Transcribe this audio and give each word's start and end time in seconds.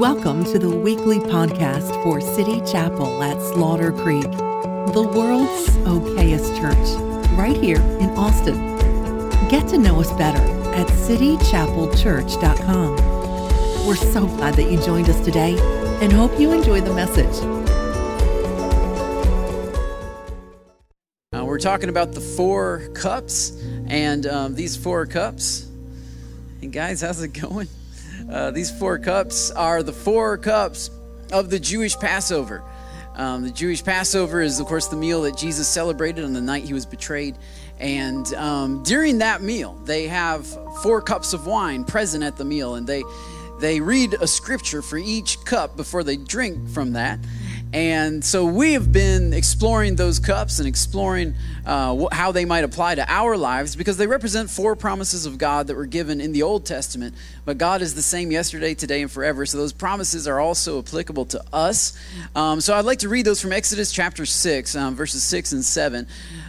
Welcome 0.00 0.44
to 0.44 0.58
the 0.58 0.74
weekly 0.74 1.18
podcast 1.18 1.92
for 2.02 2.22
City 2.22 2.62
Chapel 2.62 3.22
at 3.22 3.38
Slaughter 3.52 3.92
Creek, 3.92 4.22
the 4.22 5.12
world's 5.14 5.68
okayest 5.86 6.58
church, 6.58 6.96
right 7.38 7.54
here 7.54 7.76
in 7.76 8.08
Austin. 8.16 8.78
Get 9.50 9.68
to 9.68 9.76
know 9.76 10.00
us 10.00 10.10
better 10.12 10.40
at 10.72 10.86
citychapelchurch.com. 10.86 12.96
We're 13.86 13.94
so 13.94 14.26
glad 14.26 14.54
that 14.54 14.72
you 14.72 14.80
joined 14.80 15.10
us 15.10 15.22
today 15.22 15.58
and 16.00 16.10
hope 16.10 16.40
you 16.40 16.52
enjoy 16.52 16.80
the 16.80 16.94
message. 16.94 17.36
Uh, 21.30 21.44
we're 21.44 21.58
talking 21.58 21.90
about 21.90 22.12
the 22.12 22.22
four 22.22 22.88
cups, 22.94 23.62
and 23.86 24.24
um, 24.24 24.54
these 24.54 24.78
four 24.78 25.04
cups. 25.04 25.68
And 26.62 26.72
guys, 26.72 27.02
how's 27.02 27.20
it 27.20 27.34
going? 27.34 27.68
Uh, 28.30 28.50
these 28.50 28.70
four 28.70 28.98
cups 28.98 29.50
are 29.50 29.82
the 29.82 29.92
four 29.92 30.38
cups 30.38 30.90
of 31.32 31.50
the 31.50 31.58
Jewish 31.58 31.96
Passover. 31.96 32.62
Um, 33.16 33.42
the 33.42 33.50
Jewish 33.50 33.82
Passover 33.84 34.40
is, 34.40 34.60
of 34.60 34.66
course, 34.66 34.86
the 34.86 34.96
meal 34.96 35.22
that 35.22 35.36
Jesus 35.36 35.68
celebrated 35.68 36.24
on 36.24 36.32
the 36.32 36.40
night 36.40 36.64
he 36.64 36.72
was 36.72 36.86
betrayed. 36.86 37.36
And 37.78 38.32
um, 38.34 38.82
during 38.84 39.18
that 39.18 39.42
meal, 39.42 39.74
they 39.84 40.06
have 40.06 40.46
four 40.82 41.02
cups 41.02 41.32
of 41.32 41.46
wine 41.46 41.84
present 41.84 42.22
at 42.22 42.36
the 42.36 42.44
meal, 42.44 42.76
and 42.76 42.86
they 42.86 43.02
they 43.60 43.80
read 43.80 44.14
a 44.14 44.26
scripture 44.26 44.80
for 44.80 44.96
each 44.96 45.44
cup 45.44 45.76
before 45.76 46.02
they 46.02 46.16
drink 46.16 46.68
from 46.70 46.92
that. 46.92 47.18
And 47.72 48.24
so 48.24 48.46
we 48.46 48.72
have 48.72 48.90
been 48.90 49.32
exploring 49.32 49.94
those 49.94 50.18
cups 50.18 50.58
and 50.58 50.66
exploring 50.66 51.34
uh, 51.64 52.06
how 52.10 52.32
they 52.32 52.44
might 52.44 52.64
apply 52.64 52.96
to 52.96 53.08
our 53.08 53.36
lives 53.36 53.76
because 53.76 53.96
they 53.96 54.08
represent 54.08 54.50
four 54.50 54.74
promises 54.74 55.24
of 55.24 55.38
God 55.38 55.68
that 55.68 55.76
were 55.76 55.86
given 55.86 56.20
in 56.20 56.32
the 56.32 56.42
Old 56.42 56.66
Testament. 56.66 57.14
But 57.44 57.58
God 57.58 57.80
is 57.80 57.94
the 57.94 58.02
same 58.02 58.32
yesterday, 58.32 58.74
today, 58.74 59.02
and 59.02 59.10
forever. 59.10 59.46
So 59.46 59.56
those 59.56 59.72
promises 59.72 60.26
are 60.26 60.40
also 60.40 60.80
applicable 60.80 61.26
to 61.26 61.44
us. 61.52 61.96
Um, 62.34 62.60
so 62.60 62.74
I'd 62.74 62.84
like 62.84 63.00
to 63.00 63.08
read 63.08 63.24
those 63.24 63.40
from 63.40 63.52
Exodus 63.52 63.92
chapter 63.92 64.26
6, 64.26 64.74
um, 64.74 64.96
verses 64.96 65.22
6 65.22 65.52
and 65.52 65.64
7. 65.64 66.08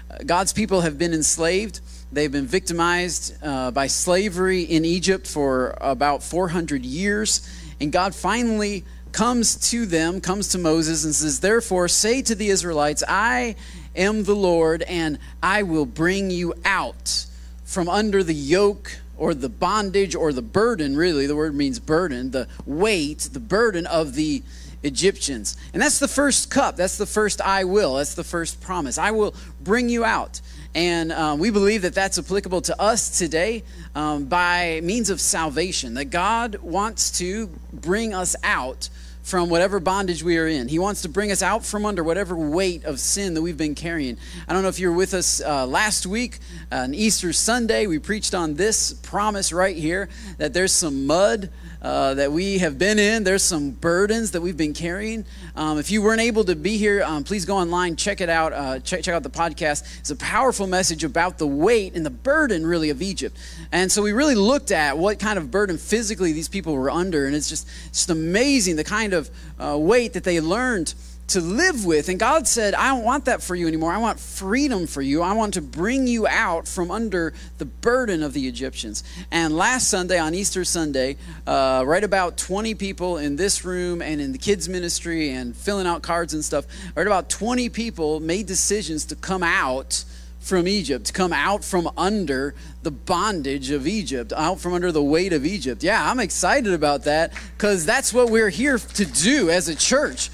Uh, 0.09 0.17
God's 0.25 0.53
people 0.53 0.81
have 0.81 0.97
been 0.97 1.13
enslaved. 1.13 1.81
They've 2.11 2.31
been 2.31 2.47
victimized 2.47 3.35
uh, 3.43 3.69
by 3.69 3.85
slavery 3.87 4.63
in 4.63 4.85
Egypt 4.85 5.27
for 5.27 5.77
about 5.81 6.23
400 6.23 6.83
years. 6.83 7.47
And 7.79 7.91
God 7.91 8.15
finally 8.15 8.85
comes 9.11 9.69
to 9.71 9.85
them, 9.85 10.21
comes 10.21 10.49
to 10.49 10.57
Moses, 10.57 11.03
and 11.05 11.13
says, 11.13 11.39
Therefore, 11.39 11.87
say 11.87 12.21
to 12.21 12.35
the 12.35 12.49
Israelites, 12.49 13.03
I 13.07 13.55
am 13.95 14.23
the 14.23 14.35
Lord, 14.35 14.83
and 14.83 15.19
I 15.41 15.63
will 15.63 15.85
bring 15.85 16.31
you 16.31 16.53
out 16.65 17.25
from 17.63 17.89
under 17.89 18.23
the 18.23 18.33
yoke 18.33 18.99
or 19.17 19.33
the 19.33 19.49
bondage 19.49 20.15
or 20.15 20.33
the 20.33 20.41
burden, 20.41 20.97
really, 20.97 21.27
the 21.27 21.35
word 21.35 21.53
means 21.53 21.79
burden, 21.79 22.31
the 22.31 22.47
weight, 22.65 23.29
the 23.31 23.39
burden 23.39 23.85
of 23.85 24.15
the 24.15 24.41
Egyptians. 24.83 25.57
And 25.73 25.81
that's 25.81 25.99
the 25.99 26.07
first 26.07 26.49
cup. 26.49 26.75
That's 26.75 26.97
the 26.97 27.05
first 27.05 27.41
I 27.41 27.63
will. 27.63 27.95
That's 27.95 28.15
the 28.15 28.23
first 28.23 28.61
promise. 28.61 28.97
I 28.97 29.11
will 29.11 29.35
bring 29.61 29.89
you 29.89 30.03
out. 30.03 30.41
And 30.73 31.11
um, 31.11 31.39
we 31.39 31.51
believe 31.51 31.81
that 31.81 31.93
that's 31.93 32.17
applicable 32.17 32.61
to 32.61 32.81
us 32.81 33.17
today 33.17 33.63
um, 33.93 34.25
by 34.25 34.79
means 34.83 35.09
of 35.09 35.19
salvation, 35.19 35.95
that 35.95 36.05
God 36.05 36.55
wants 36.61 37.17
to 37.19 37.47
bring 37.73 38.13
us 38.13 38.35
out 38.43 38.89
from 39.31 39.49
whatever 39.49 39.79
bondage 39.79 40.21
we 40.21 40.37
are 40.37 40.45
in. 40.45 40.67
He 40.67 40.77
wants 40.77 41.03
to 41.03 41.09
bring 41.09 41.31
us 41.31 41.41
out 41.41 41.63
from 41.63 41.85
under 41.85 42.03
whatever 42.03 42.35
weight 42.35 42.83
of 42.83 42.99
sin 42.99 43.33
that 43.35 43.41
we've 43.41 43.55
been 43.55 43.75
carrying. 43.75 44.17
I 44.45 44.51
don't 44.51 44.61
know 44.61 44.67
if 44.67 44.77
you 44.77 44.89
were 44.89 44.97
with 44.97 45.13
us 45.13 45.39
uh, 45.39 45.65
last 45.65 46.05
week 46.05 46.39
uh, 46.69 46.79
on 46.79 46.93
Easter 46.93 47.31
Sunday. 47.31 47.87
We 47.87 47.97
preached 47.97 48.35
on 48.35 48.55
this 48.55 48.91
promise 48.91 49.53
right 49.53 49.77
here 49.77 50.09
that 50.37 50.53
there's 50.53 50.73
some 50.73 51.07
mud 51.07 51.49
uh, 51.81 52.15
that 52.15 52.33
we 52.33 52.57
have 52.57 52.77
been 52.77 52.99
in. 52.99 53.23
There's 53.23 53.41
some 53.41 53.71
burdens 53.71 54.31
that 54.31 54.41
we've 54.41 54.57
been 54.57 54.73
carrying. 54.73 55.25
Um, 55.55 55.77
if 55.77 55.91
you 55.91 56.01
weren't 56.01 56.21
able 56.21 56.43
to 56.45 56.55
be 56.55 56.77
here, 56.77 57.03
um, 57.03 57.23
please 57.23 57.45
go 57.45 57.57
online, 57.57 57.95
check 57.95 58.21
it 58.21 58.29
out, 58.29 58.53
uh, 58.53 58.79
check, 58.79 59.03
check 59.03 59.13
out 59.13 59.23
the 59.23 59.29
podcast. 59.29 59.99
It's 59.99 60.09
a 60.09 60.15
powerful 60.15 60.67
message 60.67 61.03
about 61.03 61.37
the 61.37 61.47
weight 61.47 61.95
and 61.95 62.05
the 62.05 62.09
burden, 62.09 62.65
really, 62.65 62.89
of 62.89 63.01
Egypt. 63.01 63.37
And 63.71 63.91
so 63.91 64.01
we 64.01 64.11
really 64.11 64.35
looked 64.35 64.71
at 64.71 64.97
what 64.97 65.19
kind 65.19 65.37
of 65.37 65.51
burden 65.51 65.77
physically 65.77 66.31
these 66.31 66.47
people 66.47 66.73
were 66.73 66.89
under, 66.89 67.25
and 67.25 67.35
it's 67.35 67.49
just, 67.49 67.67
just 67.91 68.09
amazing 68.09 68.75
the 68.75 68.83
kind 68.83 69.13
of 69.13 69.29
uh, 69.59 69.77
weight 69.77 70.13
that 70.13 70.23
they 70.23 70.39
learned 70.39 70.93
to 71.27 71.39
live 71.39 71.85
with. 71.85 72.09
And 72.09 72.19
God 72.19 72.47
said, 72.47 72.73
I 72.73 72.89
don't 72.89 73.03
want 73.03 73.25
that 73.25 73.41
for 73.41 73.55
you 73.55 73.67
anymore. 73.67 73.91
I 73.91 73.97
want 73.97 74.19
freedom 74.19 74.85
for 74.87 75.01
you. 75.01 75.21
I 75.21 75.33
want 75.33 75.53
to 75.53 75.61
bring 75.61 76.07
you 76.07 76.27
out 76.27 76.67
from 76.67 76.91
under 76.91 77.33
the 77.57 77.65
burden 77.65 78.21
of 78.21 78.33
the 78.33 78.47
Egyptians. 78.47 79.03
And 79.31 79.55
last 79.55 79.87
Sunday, 79.87 80.19
on 80.19 80.33
Easter 80.33 80.65
Sunday, 80.65 81.17
uh, 81.47 81.83
right 81.85 82.03
about 82.03 82.37
20 82.37 82.75
people 82.75 83.17
in 83.17 83.37
this 83.37 83.63
room 83.63 84.01
and 84.01 84.19
in 84.19 84.33
the 84.33 84.37
kids' 84.37 84.67
ministry 84.67 85.29
and 85.29 85.55
filling 85.55 85.87
out 85.87 86.01
cards 86.01 86.33
and 86.33 86.43
stuff, 86.43 86.65
right 86.95 87.07
about 87.07 87.29
20 87.29 87.69
people 87.69 88.19
made 88.19 88.45
decisions 88.45 89.05
to 89.05 89.15
come 89.15 89.43
out 89.43 90.03
from 90.41 90.67
Egypt, 90.67 91.05
to 91.05 91.13
come 91.13 91.31
out 91.31 91.63
from 91.63 91.89
under 91.95 92.55
the 92.81 92.91
bondage 92.91 93.69
of 93.69 93.87
Egypt, 93.87 94.33
out 94.35 94.59
from 94.59 94.73
under 94.73 94.91
the 94.91 95.01
weight 95.01 95.33
of 95.33 95.45
Egypt. 95.45 95.83
Yeah, 95.83 96.09
I'm 96.09 96.19
excited 96.19 96.73
about 96.73 97.03
that 97.03 97.31
because 97.55 97.85
that's 97.85 98.11
what 98.11 98.29
we're 98.29 98.49
here 98.49 98.79
to 98.79 99.05
do 99.05 99.49
as 99.51 99.69
a 99.69 99.75
church. 99.75 100.29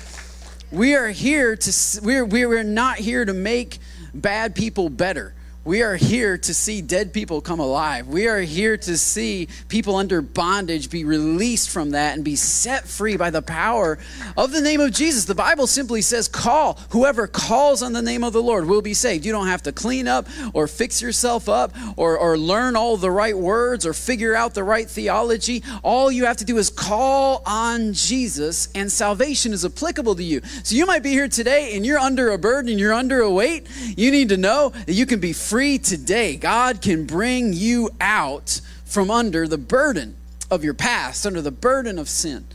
We 0.72 0.96
are 0.96 1.08
here 1.08 1.56
to, 1.56 2.02
we're, 2.04 2.26
we're 2.26 2.64
not 2.64 2.98
here 2.98 3.24
to 3.24 3.34
make 3.34 3.80
bad 4.14 4.54
people 4.54 4.90
better. 4.90 5.34
We 5.68 5.82
are 5.82 5.98
here 5.98 6.38
to 6.38 6.54
see 6.54 6.82
dead 6.82 7.12
people 7.12 7.42
come 7.42 7.60
alive. 7.60 8.08
We 8.08 8.30
are 8.30 8.40
here 8.40 8.78
to 8.78 8.98
see 8.98 9.50
people 9.68 9.98
under 9.98 10.22
bondage 10.22 10.90
be 10.90 11.04
released 11.04 11.72
from 11.72 11.92
that 11.92 12.16
and 12.16 12.24
be 12.24 12.38
set 12.38 12.88
free 12.88 13.18
by 13.18 13.32
the 13.32 13.42
power 13.42 14.00
of 14.38 14.54
the 14.54 14.62
name 14.62 14.80
of 14.80 14.94
Jesus. 14.94 15.26
The 15.26 15.36
Bible 15.36 15.68
simply 15.68 16.02
says, 16.02 16.30
Call. 16.30 16.80
Whoever 16.92 17.28
calls 17.28 17.84
on 17.84 17.92
the 17.92 18.02
name 18.02 18.24
of 18.24 18.32
the 18.32 18.42
Lord 18.42 18.66
will 18.66 18.82
be 18.82 18.94
saved. 18.94 19.26
You 19.26 19.34
don't 19.34 19.48
have 19.48 19.64
to 19.64 19.74
clean 19.74 20.08
up 20.08 20.30
or 20.54 20.68
fix 20.68 21.02
yourself 21.02 21.50
up 21.50 21.74
or, 21.98 22.18
or 22.18 22.38
learn 22.38 22.78
all 22.78 22.96
the 22.96 23.12
right 23.12 23.38
words 23.38 23.86
or 23.86 23.92
figure 23.92 24.34
out 24.34 24.54
the 24.54 24.64
right 24.64 24.90
theology. 24.90 25.64
All 25.84 26.10
you 26.10 26.24
have 26.28 26.38
to 26.38 26.46
do 26.46 26.60
is 26.60 26.70
call 26.70 27.44
on 27.46 27.92
Jesus, 27.92 28.70
and 28.74 28.90
salvation 28.90 29.52
is 29.52 29.66
applicable 29.66 30.16
to 30.16 30.24
you. 30.24 30.40
So 30.64 30.76
you 30.76 30.86
might 30.86 31.04
be 31.04 31.12
here 31.12 31.28
today 31.28 31.76
and 31.76 31.86
you're 31.86 32.00
under 32.00 32.30
a 32.30 32.38
burden, 32.38 32.80
you're 32.80 32.94
under 32.94 33.20
a 33.20 33.30
weight. 33.30 33.68
You 33.98 34.12
need 34.12 34.30
to 34.30 34.38
know 34.38 34.70
that 34.70 34.94
you 34.94 35.06
can 35.06 35.20
be 35.20 35.34
free 35.34 35.57
free 35.58 35.80
today. 35.80 36.36
God 36.36 36.84
can 36.84 37.08
bring 37.08 37.52
you 37.52 37.90
out 38.00 38.62
from 38.86 39.10
under 39.10 39.48
the 39.48 39.58
burden 39.58 40.16
of 40.52 40.64
your 40.64 40.76
past, 40.76 41.26
under 41.26 41.42
the 41.42 41.50
burden 41.50 41.98
of 41.98 42.08
sin. 42.08 42.46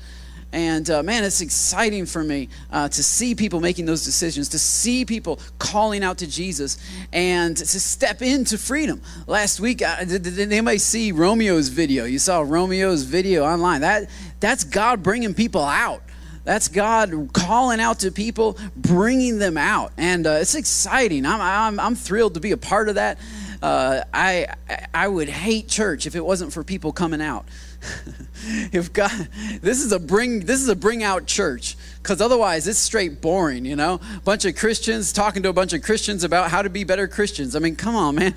And 0.53 0.89
uh, 0.89 1.03
man, 1.03 1.25
it's 1.25 1.41
exciting 1.41 2.07
for 2.07 2.23
me 2.23 2.49
uh, 2.71 2.89
to 2.91 3.03
see 3.03 3.35
people 3.35 3.59
making 3.59 3.87
those 3.87 4.05
decisions, 4.05 4.51
to 4.51 4.59
see 4.61 5.05
people 5.05 5.41
calling 5.59 6.05
out 6.05 6.19
to 6.19 6.29
Jesus, 6.29 6.79
and 7.13 7.57
to 7.57 7.81
step 7.81 8.23
into 8.23 8.57
freedom. 8.57 9.03
Last 9.27 9.59
week, 9.59 9.83
uh, 9.83 10.05
did, 10.05 10.23
did, 10.23 10.39
anybody 10.39 10.79
see 10.79 11.11
Romeo's 11.11 11.71
video? 11.71 12.05
You 12.05 12.21
saw 12.21 12.43
Romeo's 12.43 13.03
video 13.03 13.43
online. 13.45 13.81
That 13.81 14.11
that's 14.39 14.63
God 14.63 15.03
bringing 15.03 15.35
people 15.35 15.65
out. 15.65 16.05
That's 16.45 16.69
God 16.69 17.31
calling 17.33 17.81
out 17.81 18.01
to 18.01 18.11
people, 18.11 18.59
bringing 18.77 19.39
them 19.39 19.57
out. 19.57 19.93
And 19.97 20.27
uh, 20.27 20.39
it's 20.41 20.55
exciting. 20.55 21.25
I'm, 21.25 21.41
I'm, 21.41 21.81
I'm 21.81 21.95
thrilled 21.95 22.35
to 22.35 22.41
be 22.41 22.53
a 22.53 22.57
part 22.57 22.89
of 22.89 22.97
that. 22.97 23.19
Uh, 23.63 24.03
I, 24.13 24.47
I 24.93 25.07
would 25.07 25.29
hate 25.29 25.69
church 25.69 26.07
if 26.07 26.17
it 26.17 26.25
wasn't 26.25 26.53
for 26.53 26.65
people 26.65 26.93
coming 26.93 27.23
out. 27.23 27.47
if 28.73 28.93
God, 28.93 29.29
this 29.61 29.83
is 29.83 29.93
a 29.93 29.99
bring, 29.99 30.41
this 30.41 30.61
is 30.61 30.69
a 30.69 30.77
bring 30.77 31.03
out 31.03 31.27
church 31.27 31.77
because 32.03 32.21
otherwise 32.21 32.67
it's 32.67 32.79
straight 32.79 33.21
boring, 33.21 33.65
you 33.65 33.77
know? 33.77 34.01
Bunch 34.25 34.45
of 34.45 34.57
Christians 34.57 35.13
talking 35.13 35.43
to 35.45 35.49
a 35.49 35.53
bunch 35.53 35.73
of 35.73 35.83
Christians 35.83 36.25
about 36.25 36.51
how 36.51 36.63
to 36.63 36.71
be 36.71 36.83
better 36.85 37.07
Christians. 37.07 37.55
I 37.55 37.61
mean, 37.61 37.77
come 37.77 37.95
on, 37.95 38.17
man. 38.17 38.35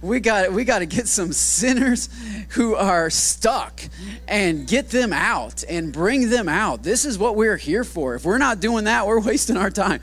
We 0.00 0.20
got 0.20 0.52
we 0.52 0.64
got 0.64 0.78
to 0.78 0.86
get 0.86 1.08
some 1.08 1.32
sinners 1.32 2.08
who 2.50 2.76
are 2.76 3.10
stuck 3.10 3.80
and 4.28 4.66
get 4.66 4.90
them 4.90 5.12
out 5.12 5.64
and 5.68 5.92
bring 5.92 6.30
them 6.30 6.48
out. 6.48 6.84
This 6.84 7.04
is 7.04 7.18
what 7.18 7.34
we're 7.34 7.56
here 7.56 7.82
for. 7.82 8.14
If 8.14 8.24
we're 8.24 8.38
not 8.38 8.60
doing 8.60 8.84
that, 8.84 9.06
we're 9.06 9.20
wasting 9.28 9.56
our 9.56 9.70
time. 9.70 10.00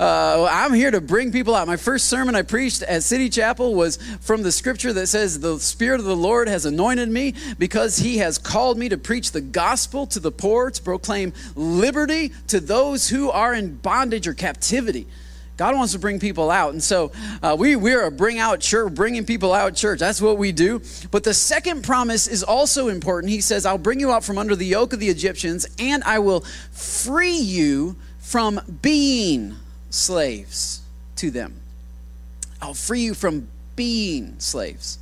Uh, 0.00 0.48
I'm 0.50 0.72
here 0.72 0.90
to 0.90 1.00
bring 1.00 1.30
people 1.30 1.54
out. 1.54 1.66
My 1.66 1.76
first 1.76 2.06
sermon 2.06 2.34
I 2.34 2.42
preached 2.42 2.82
at 2.82 3.02
City 3.02 3.28
Chapel 3.28 3.74
was 3.74 3.98
from 4.20 4.42
the 4.42 4.52
scripture 4.52 4.92
that 4.94 5.08
says, 5.08 5.40
The 5.40 5.58
Spirit 5.58 6.00
of 6.00 6.06
the 6.06 6.16
Lord 6.16 6.48
has 6.48 6.64
anointed 6.64 7.10
me 7.10 7.34
because 7.58 7.98
he 7.98 8.18
has 8.18 8.38
called 8.38 8.78
me 8.78 8.88
to 8.88 8.93
preach 8.96 9.32
the 9.32 9.40
gospel 9.40 10.06
to 10.08 10.20
the 10.20 10.32
poor, 10.32 10.70
to 10.70 10.82
proclaim 10.82 11.32
liberty 11.54 12.32
to 12.48 12.60
those 12.60 13.08
who 13.08 13.30
are 13.30 13.54
in 13.54 13.76
bondage 13.76 14.26
or 14.26 14.34
captivity. 14.34 15.06
God 15.56 15.76
wants 15.76 15.92
to 15.92 16.00
bring 16.00 16.18
people 16.18 16.50
out. 16.50 16.72
And 16.72 16.82
so 16.82 17.12
uh, 17.42 17.54
we, 17.58 17.76
we're 17.76 18.06
a 18.06 18.10
bring 18.10 18.38
out 18.38 18.60
church, 18.60 18.92
bringing 18.92 19.24
people 19.24 19.52
out 19.52 19.76
church. 19.76 20.00
That's 20.00 20.20
what 20.20 20.36
we 20.36 20.50
do. 20.50 20.82
But 21.10 21.22
the 21.22 21.34
second 21.34 21.84
promise 21.84 22.26
is 22.26 22.42
also 22.42 22.88
important. 22.88 23.30
He 23.30 23.40
says, 23.40 23.64
I'll 23.64 23.78
bring 23.78 24.00
you 24.00 24.10
out 24.10 24.24
from 24.24 24.36
under 24.36 24.56
the 24.56 24.66
yoke 24.66 24.92
of 24.92 24.98
the 24.98 25.08
Egyptians, 25.08 25.66
and 25.78 26.02
I 26.04 26.18
will 26.18 26.40
free 26.72 27.38
you 27.38 27.94
from 28.18 28.60
being 28.82 29.54
slaves 29.90 30.82
to 31.16 31.30
them. 31.30 31.60
I'll 32.60 32.74
free 32.74 33.02
you 33.02 33.14
from 33.14 33.48
being 33.76 34.34
slaves. 34.38 34.98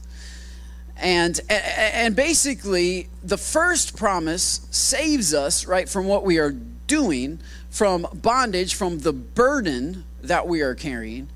And, 1.03 1.41
and 1.51 2.15
basically, 2.15 3.09
the 3.25 3.37
first 3.37 3.97
promise 3.97 4.67
saves 4.71 5.35
us, 5.35 5.67
right, 5.67 5.89
from 5.89 6.07
what 6.07 6.25
we 6.25 6.39
are 6.39 6.53
doing, 6.87 7.41
from 7.71 8.07
bondage, 8.15 8.75
from 8.75 9.01
the 9.01 9.13
burden 9.13 10.05
that 10.23 10.47
we 10.47 10.61
are 10.61 10.77
carrying. 10.77 11.29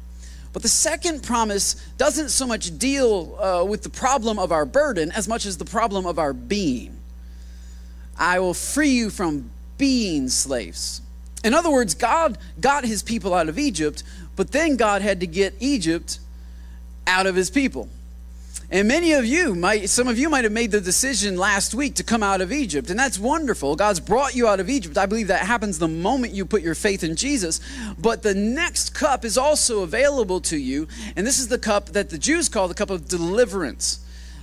But 0.53 0.63
the 0.63 0.69
second 0.69 1.25
promise 1.25 1.75
doesn't 1.99 2.29
so 2.29 2.47
much 2.47 2.79
deal 2.79 3.37
uh, 3.41 3.65
with 3.65 3.83
the 3.83 3.91
problem 3.91 4.39
of 4.39 4.53
our 4.53 4.65
burden 4.65 5.11
as 5.11 5.27
much 5.27 5.45
as 5.45 5.59
the 5.59 5.65
problem 5.65 6.07
of 6.07 6.21
our 6.21 6.33
being. 6.33 6.97
I 8.17 8.39
will 8.39 8.55
free 8.55 8.91
you 8.91 9.11
from 9.11 9.51
being 9.79 10.29
slaves. 10.29 11.03
In 11.43 11.55
other 11.55 11.71
words, 11.71 11.95
God 11.95 12.39
got 12.61 12.85
his 12.85 13.03
people 13.03 13.35
out 13.35 13.49
of 13.49 13.59
Egypt, 13.59 14.05
but 14.37 14.53
then 14.53 14.77
God 14.77 15.03
had 15.03 15.21
to 15.21 15.27
get 15.27 15.55
Egypt 15.59 16.21
out 17.07 17.27
of 17.27 17.35
his 17.35 17.51
people. 17.51 17.89
And 18.69 18.89
many 18.89 19.13
of 19.13 19.25
you 19.25 19.55
might, 19.55 19.89
some 19.89 20.09
of 20.09 20.19
you 20.19 20.29
might 20.29 20.43
have 20.43 20.53
made 20.53 20.73
the 20.73 20.81
decision 20.81 21.37
last 21.37 21.73
week 21.73 21.95
to 21.97 22.03
come 22.03 22.23
out 22.23 22.41
of 22.41 22.51
Egypt, 22.51 22.91
and 22.91 22.99
that's 22.99 23.17
wonderful. 23.17 23.77
God's 23.77 24.01
brought 24.01 24.35
you 24.35 24.49
out 24.49 24.59
of 24.59 24.69
Egypt. 24.69 24.99
I 24.99 25.07
believe 25.07 25.29
that 25.29 25.47
happens 25.47 25.79
the 25.79 25.87
moment 25.87 26.33
you 26.33 26.45
put 26.45 26.63
your 26.63 26.75
faith 26.75 27.05
in 27.05 27.15
Jesus. 27.15 27.61
But 27.97 28.25
the 28.25 28.35
next 28.35 28.93
cup 28.93 29.25
is 29.25 29.39
also 29.39 29.83
available 29.83 30.41
to 30.43 30.57
you, 30.57 30.89
and 31.15 31.25
this 31.25 31.39
is 31.39 31.47
the 31.47 31.59
cup 31.59 31.91
that 31.91 32.11
the 32.11 32.19
Jews 32.19 32.49
call 32.49 32.67
the 32.67 32.75
cup 32.75 32.91
of 32.91 33.07
deliverance. 33.07 34.01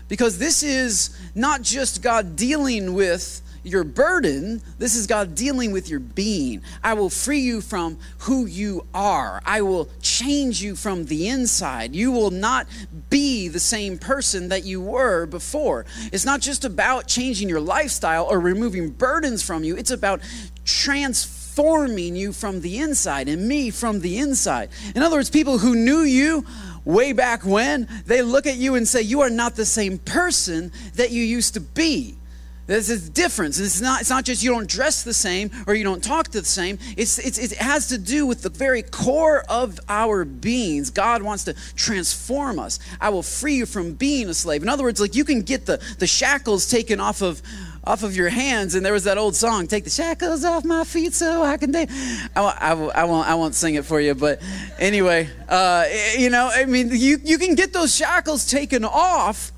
Because 0.08 0.38
this 0.38 0.64
is 0.64 1.18
not 1.36 1.62
just 1.62 2.02
God 2.02 2.38
dealing 2.38 2.94
with 2.94 3.42
your 3.64 3.84
burden. 3.84 4.62
This 4.78 4.96
is 4.96 5.08
God 5.08 5.36
dealing 5.36 5.72
with 5.72 5.90
your 5.90 6.00
being. 6.00 6.62
I 6.84 6.94
will 6.94 7.10
free 7.10 7.40
you 7.40 7.62
from 7.62 7.98
who 8.20 8.46
you 8.46 8.86
are. 8.94 9.42
I 9.46 9.62
will 9.62 9.90
change 10.02 10.62
you 10.62 10.76
from 10.76 11.06
the 11.06 11.30
inside. 11.30 11.96
You 11.96 12.12
will 12.12 12.32
not 12.32 12.68
be 13.10 13.48
the 13.48 13.60
same 13.60 13.98
person 13.98 14.50
that 14.50 14.64
you 14.64 14.82
were 14.82 15.26
before. 15.26 15.86
It's 16.12 16.26
not 16.26 16.42
just 16.42 16.66
about 16.66 17.08
changing 17.08 17.50
your 17.50 17.62
lifestyle 17.62 18.26
or 18.26 18.40
removing 18.40 18.90
burdens 18.90 19.44
from 19.44 19.64
you, 19.64 19.76
it's 19.76 19.92
about 19.92 20.22
transforming 20.66 22.16
you 22.16 22.32
from 22.32 22.62
the 22.62 22.80
inside 22.80 23.28
and 23.28 23.48
me 23.48 23.70
from 23.70 24.00
the 24.00 24.18
inside. 24.18 24.70
In 24.96 25.04
other 25.04 25.18
words, 25.18 25.30
people 25.30 25.58
who 25.58 25.76
knew 25.76 26.02
you 26.02 26.46
way 26.86 27.14
back 27.14 27.46
when, 27.46 27.88
they 28.06 28.22
look 28.22 28.48
at 28.48 28.58
you 28.58 28.76
and 28.76 28.88
say, 28.88 29.02
You 29.02 29.22
are 29.22 29.30
not 29.30 29.56
the 29.56 29.66
same 29.66 29.98
person 29.98 30.72
that 30.96 31.12
you 31.12 31.24
used 31.24 31.54
to 31.54 31.62
be. 31.62 32.18
There's 32.66 32.90
a 32.90 33.10
difference. 33.10 33.60
It's 33.60 33.82
not, 33.82 34.02
it's 34.02 34.10
not 34.10 34.24
just 34.24 34.42
you 34.42 34.52
don't 34.52 34.70
dress 34.70 35.04
the 35.04 35.14
same 35.14 35.52
or 35.68 35.74
you 35.74 35.84
don't 35.84 36.04
talk 36.04 36.30
the 36.30 36.46
same. 36.46 36.80
It's, 36.96 37.20
it's, 37.20 37.38
it 37.38 37.58
has 37.58 37.88
to 37.88 37.98
do 37.98 38.26
with 38.26 38.42
the 38.42 38.50
very 38.50 38.84
core 38.84 39.44
of 39.50 39.80
our 39.90 40.24
beings. 40.24 40.90
God 40.90 41.24
wants 41.24 41.44
to 41.46 41.56
transform 41.76 42.60
us. 42.60 42.80
I 43.02 43.10
will 43.10 43.24
free 43.24 43.56
you 43.56 43.66
from 43.66 43.94
being 43.94 44.30
a 44.30 44.34
slave. 44.34 44.64
In 44.64 44.70
other 44.70 44.84
words, 44.84 45.02
like 45.02 45.14
you 45.14 45.26
can 45.26 45.42
get 45.42 45.66
the, 45.66 45.82
the 46.00 46.08
shackles 46.08 46.70
taken 46.70 47.02
off 47.02 47.22
of, 47.22 47.42
off 47.84 48.04
of 48.04 48.16
your 48.16 48.30
hands. 48.30 48.76
And 48.76 48.86
there 48.86 48.94
was 48.94 49.04
that 49.04 49.18
old 49.18 49.36
song, 49.36 49.68
Take 49.68 49.84
the 49.84 49.90
Shackles 49.90 50.46
Off 50.46 50.64
My 50.64 50.86
Feet 50.86 51.14
So 51.14 51.44
I 51.44 51.58
Can 51.58 51.72
Dance. 51.72 51.92
I, 52.34 52.44
I, 52.44 52.72
I, 52.72 53.04
won't, 53.04 53.28
I 53.28 53.36
won't 53.36 53.56
sing 53.56 53.76
it 53.76 53.84
for 53.84 54.00
you, 54.00 54.16
but 54.16 54.42
anyway, 54.80 55.30
uh, 55.50 55.86
you 56.18 56.30
know, 56.30 56.50
I 56.54 56.64
mean, 56.64 56.92
you, 56.94 57.18
you 57.24 57.38
can 57.38 57.56
get 57.56 57.74
those 57.74 57.94
shackles 57.94 58.50
taken 58.50 58.86
off 58.86 59.52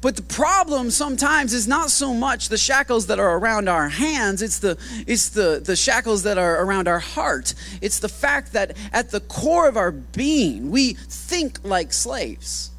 but 0.00 0.16
the 0.16 0.22
problem 0.22 0.90
sometimes 0.90 1.52
is 1.52 1.68
not 1.68 1.90
so 1.90 2.14
much 2.14 2.48
the 2.48 2.56
shackles 2.56 3.06
that 3.06 3.18
are 3.18 3.36
around 3.38 3.68
our 3.68 3.88
hands, 3.88 4.42
it's 4.42 4.58
the, 4.58 4.78
it's 5.06 5.30
the, 5.30 5.60
the 5.64 5.76
shackles 5.76 6.22
that 6.22 6.38
are 6.38 6.62
around 6.64 6.88
our 6.88 6.98
heart. 6.98 7.54
It's 7.80 7.98
the 7.98 8.08
fact 8.08 8.52
that 8.52 8.76
at 8.92 9.10
the 9.10 9.20
core 9.20 9.68
of 9.68 9.76
our 9.76 9.90
being, 9.90 10.70
we 10.70 10.94
think 10.94 11.58
like 11.64 11.92
slaves. 11.92 12.70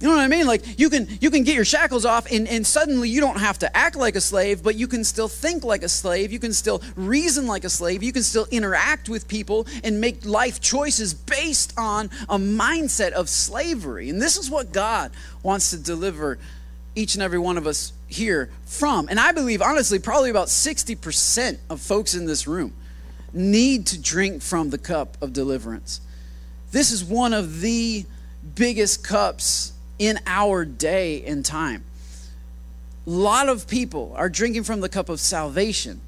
You 0.00 0.08
know 0.08 0.16
what 0.16 0.22
I 0.22 0.28
mean? 0.28 0.46
Like 0.46 0.78
you 0.78 0.88
can 0.88 1.08
you 1.20 1.30
can 1.30 1.44
get 1.44 1.54
your 1.54 1.64
shackles 1.64 2.06
off 2.06 2.32
and, 2.32 2.48
and 2.48 2.66
suddenly 2.66 3.10
you 3.10 3.20
don't 3.20 3.38
have 3.38 3.58
to 3.58 3.76
act 3.76 3.96
like 3.96 4.16
a 4.16 4.20
slave, 4.20 4.62
but 4.62 4.74
you 4.74 4.88
can 4.88 5.04
still 5.04 5.28
think 5.28 5.62
like 5.62 5.82
a 5.82 5.90
slave, 5.90 6.32
you 6.32 6.38
can 6.38 6.54
still 6.54 6.82
reason 6.96 7.46
like 7.46 7.64
a 7.64 7.68
slave, 7.68 8.02
you 8.02 8.12
can 8.12 8.22
still 8.22 8.46
interact 8.50 9.10
with 9.10 9.28
people 9.28 9.66
and 9.84 10.00
make 10.00 10.24
life 10.24 10.58
choices 10.58 11.12
based 11.12 11.74
on 11.76 12.06
a 12.30 12.38
mindset 12.38 13.12
of 13.12 13.28
slavery. 13.28 14.08
And 14.08 14.22
this 14.22 14.38
is 14.38 14.48
what 14.48 14.72
God 14.72 15.12
wants 15.42 15.68
to 15.70 15.76
deliver 15.76 16.38
each 16.94 17.14
and 17.14 17.22
every 17.22 17.38
one 17.38 17.58
of 17.58 17.66
us 17.66 17.92
here 18.08 18.48
from. 18.64 19.06
And 19.10 19.20
I 19.20 19.32
believe 19.32 19.60
honestly, 19.60 19.98
probably 19.98 20.30
about 20.30 20.48
60% 20.48 21.58
of 21.68 21.78
folks 21.78 22.14
in 22.14 22.24
this 22.24 22.46
room 22.46 22.72
need 23.34 23.86
to 23.88 24.00
drink 24.00 24.40
from 24.40 24.70
the 24.70 24.78
cup 24.78 25.18
of 25.20 25.34
deliverance. 25.34 26.00
This 26.72 26.90
is 26.90 27.04
one 27.04 27.34
of 27.34 27.60
the 27.60 28.06
biggest 28.54 29.04
cups 29.06 29.74
in 30.00 30.18
our 30.26 30.64
day 30.64 31.22
and 31.24 31.44
time. 31.44 31.84
A 33.06 33.10
lot 33.10 33.48
of 33.48 33.68
people 33.68 34.14
are 34.16 34.30
drinking 34.30 34.64
from 34.64 34.80
the 34.80 34.88
cup 34.88 35.08
of 35.08 35.20
salvation. 35.20 36.00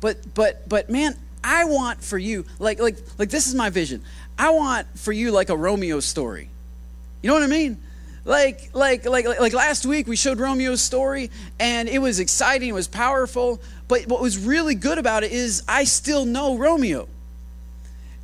But 0.00 0.34
but 0.34 0.68
but 0.68 0.90
man, 0.90 1.16
I 1.44 1.66
want 1.66 2.02
for 2.02 2.18
you 2.18 2.44
like 2.58 2.80
like 2.80 2.96
like 3.18 3.28
this 3.28 3.46
is 3.46 3.54
my 3.54 3.70
vision. 3.70 4.02
I 4.38 4.50
want 4.50 4.88
for 4.98 5.12
you 5.12 5.30
like 5.30 5.50
a 5.50 5.56
Romeo 5.56 6.00
story. 6.00 6.48
You 7.22 7.28
know 7.28 7.34
what 7.34 7.44
I 7.44 7.48
mean? 7.48 7.76
Like, 8.24 8.70
like, 8.72 9.04
like, 9.04 9.26
like 9.26 9.52
last 9.52 9.84
week 9.84 10.06
we 10.06 10.14
showed 10.14 10.38
Romeo's 10.38 10.80
story 10.80 11.30
and 11.58 11.88
it 11.88 11.98
was 11.98 12.20
exciting, 12.20 12.68
it 12.68 12.72
was 12.72 12.86
powerful. 12.86 13.60
But 13.88 14.06
what 14.06 14.20
was 14.22 14.38
really 14.38 14.74
good 14.74 14.98
about 14.98 15.24
it 15.24 15.32
is 15.32 15.62
I 15.68 15.84
still 15.84 16.24
know 16.24 16.56
Romeo. 16.56 17.08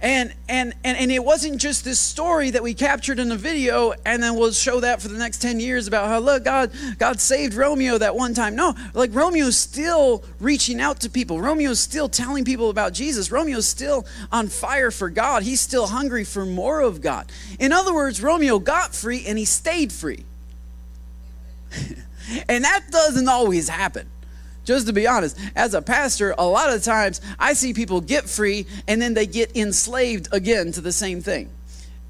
And, 0.01 0.33
and, 0.49 0.75
and, 0.85 0.97
and 0.97 1.11
it 1.11 1.25
wasn't 1.25 1.61
just 1.61 1.85
this 1.85 1.99
story 1.99 2.51
that 2.51 2.63
we 2.63 2.73
captured 2.73 3.19
in 3.19 3.33
a 3.33 3.37
video 3.37 3.95
and 4.07 4.23
then 4.23 4.37
we'll 4.37 4.53
show 4.53 4.79
that 4.79 5.03
for 5.03 5.09
the 5.09 5.19
next 5.19 5.43
10 5.43 5.59
years 5.59 5.89
about 5.89 6.07
how, 6.07 6.21
look, 6.21 6.45
God, 6.45 6.71
God 6.99 7.21
saved 7.21 7.55
Romeo 7.55 7.99
that 7.99 8.15
one 8.15 8.33
time. 8.33 8.55
No, 8.55 8.77
like 8.95 9.13
Romeo's 9.13 9.57
still 9.57 10.23
reaching 10.39 10.81
out 10.81 11.01
to 11.01 11.11
people. 11.11 11.41
Romeo's 11.41 11.81
still 11.81 12.09
telling 12.09 12.45
people 12.45 12.71
about 12.71 12.93
Jesus. 12.93 13.33
Romeo's 13.33 13.67
still 13.67 14.07
on 14.31 14.47
fire 14.47 14.93
for 14.93 15.11
God. 15.11 15.43
He's 15.43 15.61
still 15.61 15.89
hungry 15.89 16.23
for 16.23 16.47
more 16.47 16.81
of 16.81 17.01
God. 17.01 17.33
In 17.59 17.73
other 17.73 17.93
words, 17.93 18.23
Romeo 18.23 18.61
got 18.61 18.95
free 18.95 19.25
and 19.27 19.37
he 19.37 19.45
stayed 19.45 19.93
free. 19.93 20.25
and 22.49 22.63
that 22.63 22.85
doesn't 22.93 23.29
always 23.29 23.69
happen 23.69 24.09
just 24.69 24.87
to 24.87 24.93
be 24.93 25.07
honest, 25.07 25.39
as 25.57 25.73
a 25.73 25.81
pastor, 25.81 26.35
a 26.37 26.47
lot 26.47 26.71
of 26.71 26.83
times 26.85 27.23
I 27.39 27.55
see 27.55 27.73
people 27.73 28.03
get 28.03 28.29
free 28.29 28.67
and 28.87 29.01
then 29.01 29.15
they 29.15 29.27
get 29.27 29.57
enslaved 29.57 30.29
again 30.31 30.73
to 30.73 30.83
the 30.83 30.93
same 30.93 31.23
thing. 31.23 31.49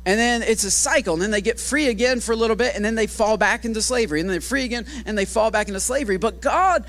And 0.09 0.19
then 0.19 0.43
it's 0.43 0.65
a 0.65 0.71
cycle. 0.71 1.13
And 1.13 1.21
then 1.21 1.31
they 1.31 1.43
get 1.43 1.61
free 1.61 1.89
again 1.89 2.21
for 2.21 2.33
a 2.33 2.37
little 2.37 2.57
bit, 2.57 2.75
and 2.75 2.83
then 2.83 2.95
they 2.95 3.07
fall 3.07 3.37
back 3.37 3.67
into 3.67 3.83
slavery. 3.83 4.21
And 4.21 4.29
then 4.29 4.33
they're 4.33 4.41
free 4.41 4.65
again, 4.65 4.87
and 5.05 5.19
they 5.19 5.27
fall 5.27 5.51
back 5.51 5.69
into 5.69 5.81
slavery. 5.81 6.17
But 6.17 6.41
God, 6.41 6.87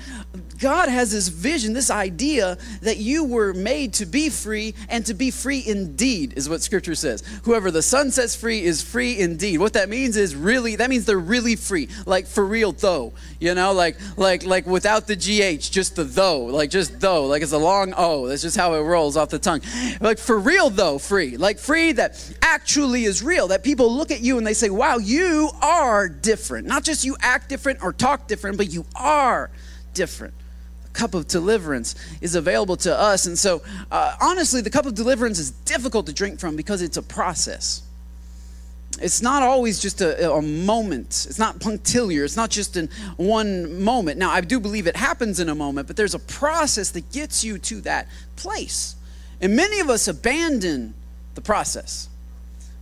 God 0.58 0.88
has 0.88 1.12
this 1.12 1.28
vision, 1.28 1.74
this 1.74 1.90
idea 1.90 2.56
that 2.80 2.96
you 2.96 3.24
were 3.24 3.52
made 3.52 3.92
to 3.94 4.06
be 4.06 4.30
free 4.30 4.74
and 4.88 5.04
to 5.04 5.12
be 5.12 5.30
free 5.30 5.62
indeed, 5.66 6.32
is 6.38 6.48
what 6.48 6.62
Scripture 6.62 6.94
says. 6.94 7.22
Whoever 7.44 7.70
the 7.70 7.82
Son 7.82 8.10
sets 8.10 8.34
free 8.34 8.62
is 8.62 8.80
free 8.80 9.18
indeed. 9.18 9.58
What 9.58 9.74
that 9.74 9.90
means 9.90 10.16
is 10.16 10.34
really, 10.34 10.76
that 10.76 10.88
means 10.88 11.04
they're 11.04 11.18
really 11.18 11.56
free, 11.56 11.90
like 12.06 12.26
for 12.26 12.46
real 12.46 12.72
though. 12.72 13.12
You 13.38 13.54
know, 13.54 13.72
like 13.72 13.98
like 14.16 14.44
like 14.44 14.66
without 14.66 15.06
the 15.06 15.16
GH, 15.16 15.70
just 15.70 15.96
the 15.96 16.04
though, 16.04 16.40
like 16.40 16.70
just 16.70 17.00
though, 17.00 17.26
like 17.26 17.42
it's 17.42 17.52
a 17.52 17.58
long 17.58 17.92
O. 17.96 18.28
That's 18.28 18.42
just 18.42 18.56
how 18.56 18.74
it 18.74 18.80
rolls 18.80 19.18
off 19.18 19.28
the 19.28 19.38
tongue. 19.38 19.60
Like 20.00 20.18
for 20.18 20.38
real 20.38 20.70
though, 20.70 20.98
free, 20.98 21.36
like 21.36 21.58
free 21.58 21.92
that 21.92 22.34
actually 22.40 23.09
is 23.10 23.22
real. 23.22 23.48
That 23.48 23.62
people 23.62 23.94
look 23.94 24.10
at 24.10 24.20
you 24.20 24.38
and 24.38 24.46
they 24.46 24.54
say, 24.54 24.70
"Wow, 24.70 24.96
you 24.96 25.50
are 25.60 26.08
different." 26.08 26.66
Not 26.66 26.82
just 26.84 27.04
you 27.04 27.16
act 27.20 27.50
different 27.50 27.82
or 27.82 27.92
talk 27.92 28.26
different, 28.26 28.56
but 28.56 28.72
you 28.72 28.86
are 28.96 29.50
different 29.92 30.34
The 30.84 30.90
cup 30.90 31.14
of 31.14 31.28
deliverance 31.28 31.94
is 32.20 32.34
available 32.34 32.76
to 32.78 32.98
us. 32.98 33.26
And 33.26 33.38
so, 33.38 33.62
uh, 33.90 34.16
honestly, 34.20 34.60
the 34.62 34.70
cup 34.70 34.86
of 34.86 34.94
deliverance 34.94 35.38
is 35.38 35.50
difficult 35.50 36.06
to 36.06 36.12
drink 36.12 36.40
from 36.40 36.56
because 36.56 36.80
it's 36.80 36.96
a 36.96 37.02
process. 37.02 37.82
It's 39.00 39.22
not 39.22 39.42
always 39.42 39.80
just 39.80 40.00
a, 40.00 40.32
a 40.32 40.42
moment. 40.42 41.26
It's 41.28 41.38
not 41.38 41.60
punctiliar. 41.60 42.24
It's 42.24 42.36
not 42.36 42.50
just 42.50 42.76
in 42.76 42.88
one 43.16 43.82
moment. 43.82 44.18
Now, 44.18 44.30
I 44.30 44.40
do 44.40 44.60
believe 44.60 44.86
it 44.86 44.96
happens 44.96 45.40
in 45.40 45.48
a 45.48 45.54
moment, 45.54 45.86
but 45.86 45.96
there's 45.96 46.14
a 46.14 46.18
process 46.18 46.90
that 46.90 47.10
gets 47.12 47.44
you 47.44 47.58
to 47.58 47.80
that 47.82 48.08
place. 48.36 48.96
And 49.40 49.56
many 49.56 49.80
of 49.80 49.88
us 49.88 50.06
abandon 50.06 50.92
the 51.34 51.40
process. 51.40 52.09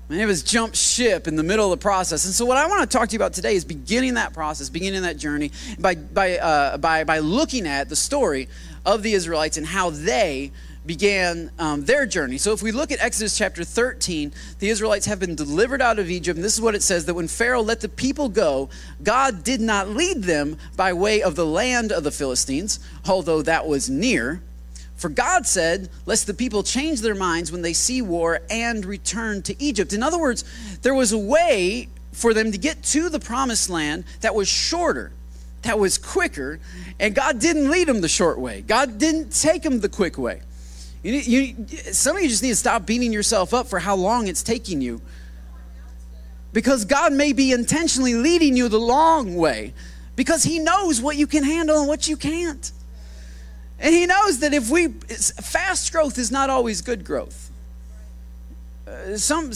Many 0.09 0.23
of 0.23 0.31
us 0.31 0.43
jump 0.43 0.75
ship 0.75 1.29
in 1.29 1.37
the 1.37 1.43
middle 1.43 1.71
of 1.71 1.79
the 1.79 1.83
process. 1.83 2.25
And 2.25 2.33
so, 2.33 2.47
what 2.47 2.57
I 2.57 2.67
want 2.67 2.81
to 2.91 2.97
talk 2.97 3.11
to 3.11 3.13
you 3.13 3.19
about 3.19 3.35
today 3.35 3.55
is 3.55 3.65
beginning 3.65 4.15
that 4.15 4.33
process, 4.33 4.71
beginning 4.71 5.03
that 5.03 5.19
journey 5.19 5.53
by, 5.79 5.97
by, 5.97 6.39
uh, 6.39 6.79
by, 6.79 7.05
by 7.05 7.19
looking 7.19 7.67
at 7.67 7.91
the 7.91 7.97
story 7.97 8.49
of 8.87 9.03
the 9.03 9.13
Israelites 9.13 9.59
and 9.59 9.67
how 9.67 9.91
they 9.91 10.51
began 10.87 11.51
um, 11.59 11.85
their 11.85 12.07
journey. 12.07 12.39
So, 12.39 12.55
if 12.55 12.63
we 12.63 12.73
look 12.73 12.91
at 12.91 13.03
Exodus 13.03 13.37
chapter 13.37 13.65
13, 13.65 14.33
the 14.61 14.71
Israelites 14.71 15.05
have 15.05 15.21
been 15.21 15.35
delivered 15.35 15.83
out 15.83 15.99
of 15.99 16.09
Egypt. 16.09 16.37
And 16.37 16.45
this 16.45 16.55
is 16.55 16.61
what 16.63 16.75
it 16.75 16.83
says 16.83 17.05
that 17.05 17.13
when 17.13 17.29
Pharaoh 17.29 17.61
let 17.61 17.83
the 17.83 17.89
people 17.91 18.31
go, 18.31 18.71
God 19.03 19.45
did 19.45 19.61
not 19.61 19.91
lead 19.91 20.23
them 20.23 20.57
by 20.75 20.95
way 20.95 21.21
of 21.21 21.37
the 21.37 21.45
land 21.45 21.93
of 21.93 22.03
the 22.03 22.11
Philistines, 22.11 22.81
although 23.07 23.43
that 23.43 23.67
was 23.67 23.91
near. 23.91 24.41
For 24.99 25.09
God 25.09 25.47
said, 25.47 25.89
Lest 26.07 26.27
the 26.27 26.35
people 26.35 26.63
change 26.63 27.01
their 27.01 27.15
minds 27.15 27.51
when 27.51 27.63
they 27.63 27.73
see 27.73 28.03
war 28.03 28.41
and 28.51 28.85
return 28.85 29.43
to 29.43 29.63
Egypt. 29.63 29.93
In 29.93 30.03
other 30.03 30.19
words, 30.19 30.45
there 30.83 30.95
was 30.95 31.13
a 31.13 31.19
way 31.19 31.89
for 32.13 32.35
them 32.35 32.51
to 32.51 32.59
get 32.59 32.83
to 32.83 33.09
the 33.09 33.21
promised 33.21 33.71
land 33.71 34.05
that 34.21 34.35
was 34.35 34.49
shorter, 34.49 35.13
that 35.63 35.79
was 35.79 35.99
quicker, 35.99 36.59
and 36.99 37.15
God 37.15 37.39
didn't 37.39 37.71
lead 37.71 37.87
them 37.87 38.01
the 38.01 38.09
short 38.09 38.41
way. 38.41 38.61
God 38.61 38.99
didn't 38.99 39.31
take 39.31 39.63
them 39.63 39.81
the 39.81 39.89
quick 39.89 40.19
way. 40.19 40.43
You, 41.05 41.13
you, 41.13 41.67
some 41.93 42.17
of 42.17 42.23
you 42.23 42.29
just 42.29 42.43
need 42.43 42.51
to 42.51 42.57
stop 42.57 42.85
beating 42.85 43.13
yourself 43.13 43.55
up 43.55 43.69
for 43.69 43.79
how 43.79 43.95
long 43.95 44.27
it's 44.27 44.43
taking 44.43 44.81
you. 44.81 45.01
Because 46.53 46.85
God 46.85 47.13
may 47.13 47.33
be 47.33 47.53
intentionally 47.53 48.15
leading 48.15 48.57
you 48.57 48.69
the 48.69 48.81
long 48.81 49.37
way 49.37 49.75
because 50.17 50.43
He 50.43 50.59
knows 50.59 51.01
what 51.01 51.15
you 51.15 51.29
can 51.29 51.45
handle 51.45 51.79
and 51.79 51.87
what 51.87 52.09
you 52.09 52.17
can't. 52.17 52.73
And 53.79 53.95
He 53.95 54.07
knows 54.07 54.41
that 54.41 54.53
if 54.55 54.71
we, 54.71 54.89
fast 54.89 55.93
growth 55.93 56.19
is 56.19 56.31
not 56.31 56.51
always 56.51 56.81
good 56.81 57.05
growth. 57.05 57.51
Uh, 58.87 59.17
some 59.17 59.53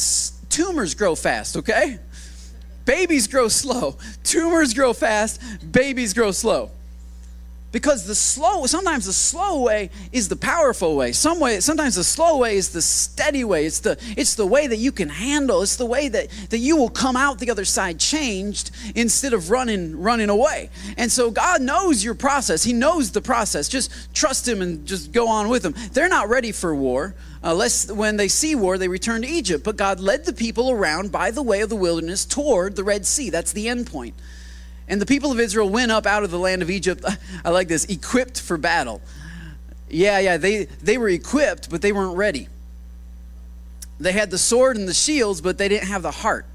tumors 0.49 0.95
grow 0.95 1.15
fast, 1.15 1.57
okay? 1.57 1.99
Babies 2.85 3.27
grow 3.27 3.49
slow. 3.49 3.97
Tumors 4.25 4.75
grow 4.75 4.93
fast. 4.93 5.41
Babies 5.71 6.15
grow 6.15 6.33
slow. 6.33 6.71
Because 7.73 8.07
the 8.07 8.15
slow, 8.15 8.67
sometimes 8.67 9.07
the 9.07 9.15
slow 9.15 9.63
way 9.63 9.91
is 10.13 10.29
the 10.29 10.37
powerful 10.37 10.95
way. 10.95 11.13
Some 11.13 11.41
way, 11.41 11.61
sometimes 11.61 11.95
the 11.95 12.05
slow 12.05 12.37
way 12.37 12.57
is 12.57 12.69
the 12.69 12.83
steady 12.83 13.45
way. 13.45 13.65
It's 13.65 13.81
the, 13.81 13.99
it's 14.17 14.35
the 14.35 14.47
way 14.47 14.67
that 14.67 14.77
you 14.77 14.93
can 14.93 15.09
handle. 15.09 15.63
It's 15.63 15.77
the 15.77 15.87
way 15.87 16.09
that, 16.09 16.29
that 16.51 16.59
you 16.59 16.77
will 16.77 16.91
come 16.91 17.17
out 17.17 17.39
the 17.39 17.51
other 17.51 17.65
side 17.65 17.99
changed 17.99 18.71
instead 18.95 19.33
of 19.33 19.51
running, 19.51 19.99
running 19.99 20.29
away. 20.29 20.69
And 20.99 21.11
so 21.11 21.31
God 21.31 21.63
knows 21.63 22.05
your 22.05 22.15
process. 22.15 22.63
He 22.63 22.75
knows 22.75 23.11
the 23.13 23.23
process. 23.23 23.69
Just 23.69 24.15
trust 24.15 24.47
Him 24.47 24.61
and 24.61 24.87
just 24.87 25.11
go 25.11 25.29
on 25.29 25.49
with 25.49 25.65
Him. 25.65 25.75
They're 25.93 26.11
not 26.11 26.29
ready 26.29 26.53
for 26.53 26.75
war. 26.75 27.15
Unless 27.43 27.91
when 27.91 28.19
they 28.19 28.29
see 28.29 28.55
war, 28.55 28.79
they 28.79 28.87
return 28.87 29.23
to 29.23 29.29
Egypt. 29.29 29.65
But 29.65 29.77
God 29.77 29.99
led 29.99 30.27
the 30.27 30.33
people 30.35 30.71
around 30.71 31.11
by 31.11 31.31
the 31.31 31.43
way 31.43 31.63
of 31.63 31.71
the 31.71 31.77
wilderness 31.77 32.27
toward 32.27 32.77
the 32.77 32.85
Red 32.85 33.07
Sea. 33.07 33.31
That's 33.31 33.53
the 33.53 33.69
end 33.69 33.91
point. 33.91 34.15
And 34.89 35.01
the 35.01 35.07
people 35.07 35.31
of 35.33 35.41
Israel 35.41 35.69
went 35.69 35.93
up 35.93 36.07
out 36.07 36.25
of 36.25 36.31
the 36.31 36.39
land 36.39 36.63
of 36.63 36.71
Egypt. 36.71 37.05
I 37.45 37.51
like 37.51 37.69
this 37.69 37.85
equipped 37.87 38.41
for 38.41 38.57
battle. 38.57 39.01
Yeah, 39.89 40.19
yeah, 40.19 40.37
they, 40.37 40.65
they 40.65 40.99
were 40.99 41.09
equipped, 41.09 41.71
but 41.71 41.83
they 41.83 41.93
weren't 41.93 42.17
ready. 42.17 42.49
They 44.01 44.13
had 44.13 44.31
the 44.31 44.39
sword 44.39 44.77
and 44.77 44.89
the 44.89 44.95
shields, 44.95 45.41
but 45.41 45.59
they 45.59 45.69
didn't 45.69 45.89
have 45.89 46.03
the 46.03 46.11
heart. 46.11 46.47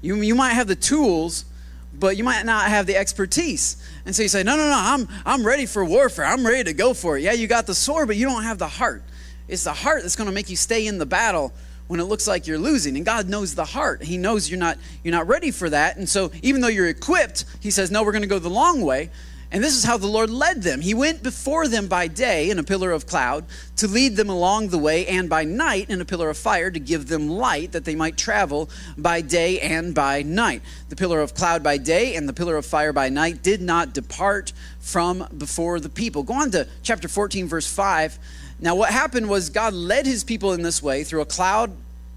You, 0.00 0.16
you 0.16 0.34
might 0.34 0.52
have 0.52 0.68
the 0.68 0.76
tools, 0.76 1.44
but 1.92 2.16
you 2.16 2.24
might 2.24 2.44
not 2.44 2.68
have 2.68 2.86
the 2.86 2.96
expertise. 2.96 3.76
And 4.06 4.14
so 4.14 4.22
you 4.22 4.28
say, 4.28 4.42
No, 4.42 4.56
no, 4.56 4.68
no, 4.68 4.76
I'm, 4.76 5.08
I'm 5.26 5.44
ready 5.44 5.66
for 5.66 5.84
warfare. 5.84 6.24
I'm 6.24 6.46
ready 6.46 6.64
to 6.64 6.72
go 6.72 6.94
for 6.94 7.18
it. 7.18 7.22
Yeah, 7.22 7.32
you 7.32 7.46
got 7.46 7.66
the 7.66 7.74
sword, 7.74 8.06
but 8.06 8.16
you 8.16 8.26
don't 8.26 8.44
have 8.44 8.58
the 8.58 8.68
heart. 8.68 9.02
It's 9.48 9.64
the 9.64 9.72
heart 9.72 10.02
that's 10.02 10.14
going 10.14 10.28
to 10.28 10.34
make 10.34 10.50
you 10.50 10.56
stay 10.56 10.86
in 10.86 10.98
the 10.98 11.06
battle 11.06 11.52
when 11.88 12.00
it 12.00 12.04
looks 12.04 12.28
like 12.28 12.46
you're 12.46 12.58
losing. 12.58 12.96
And 12.96 13.04
god 13.04 13.28
knows 13.28 13.54
the 13.54 13.64
heart. 13.64 14.02
He 14.02 14.16
knows 14.16 14.48
you're 14.48 14.58
not 14.58 14.78
you're 15.02 15.12
not 15.12 15.26
ready 15.26 15.50
for 15.50 15.68
that. 15.68 15.96
And 15.96 16.08
so 16.08 16.30
even 16.42 16.60
though 16.60 16.68
you're 16.68 16.88
equipped 16.88 17.44
he 17.60 17.70
says 17.70 17.90
no 17.90 18.02
we're 18.04 18.12
going 18.12 18.22
to 18.22 18.28
go 18.28 18.38
the 18.38 18.48
long 18.48 18.82
way. 18.82 19.10
And 19.50 19.64
this 19.64 19.74
is 19.74 19.84
how 19.84 19.96
the 19.96 20.06
lord 20.06 20.28
led 20.28 20.62
them. 20.62 20.82
He 20.82 20.92
went 20.92 21.22
before 21.22 21.68
them 21.68 21.88
by 21.88 22.06
day 22.06 22.50
in 22.50 22.58
a 22.58 22.62
pillar 22.62 22.92
of 22.92 23.06
cloud 23.06 23.46
to 23.76 23.88
lead 23.88 24.14
them 24.16 24.28
along 24.28 24.68
the 24.68 24.78
way 24.78 25.06
and 25.06 25.30
by 25.30 25.44
night 25.44 25.88
in 25.88 26.02
a 26.02 26.04
pillar 26.04 26.28
of 26.28 26.36
fire 26.36 26.70
to 26.70 26.78
give 26.78 27.08
them 27.08 27.28
light 27.28 27.72
that 27.72 27.86
they 27.86 27.94
might 27.94 28.18
travel 28.18 28.68
by 28.98 29.22
day 29.22 29.58
and 29.60 29.94
by 29.94 30.20
night. 30.20 30.60
The 30.90 30.96
pillar 30.96 31.20
of 31.20 31.34
cloud 31.34 31.62
by 31.62 31.78
day 31.78 32.14
and 32.14 32.28
the 32.28 32.34
pillar 32.34 32.56
of 32.56 32.66
fire 32.66 32.92
by 32.92 33.08
night 33.08 33.42
did 33.42 33.62
not 33.62 33.94
depart 33.94 34.52
from 34.80 35.26
before 35.38 35.80
the 35.80 35.88
people. 35.88 36.24
Go 36.24 36.34
on 36.34 36.50
to 36.50 36.68
chapter 36.82 37.08
14 37.08 37.48
verse 37.48 37.72
5 37.72 38.18
now, 38.60 38.74
what 38.74 38.90
happened 38.90 39.28
was 39.28 39.50
God 39.50 39.72
led 39.72 40.04
his 40.04 40.24
people 40.24 40.52
in 40.52 40.62
this 40.62 40.82
way 40.82 41.04
through 41.04 41.20
a 41.20 41.26
cloud 41.26 41.70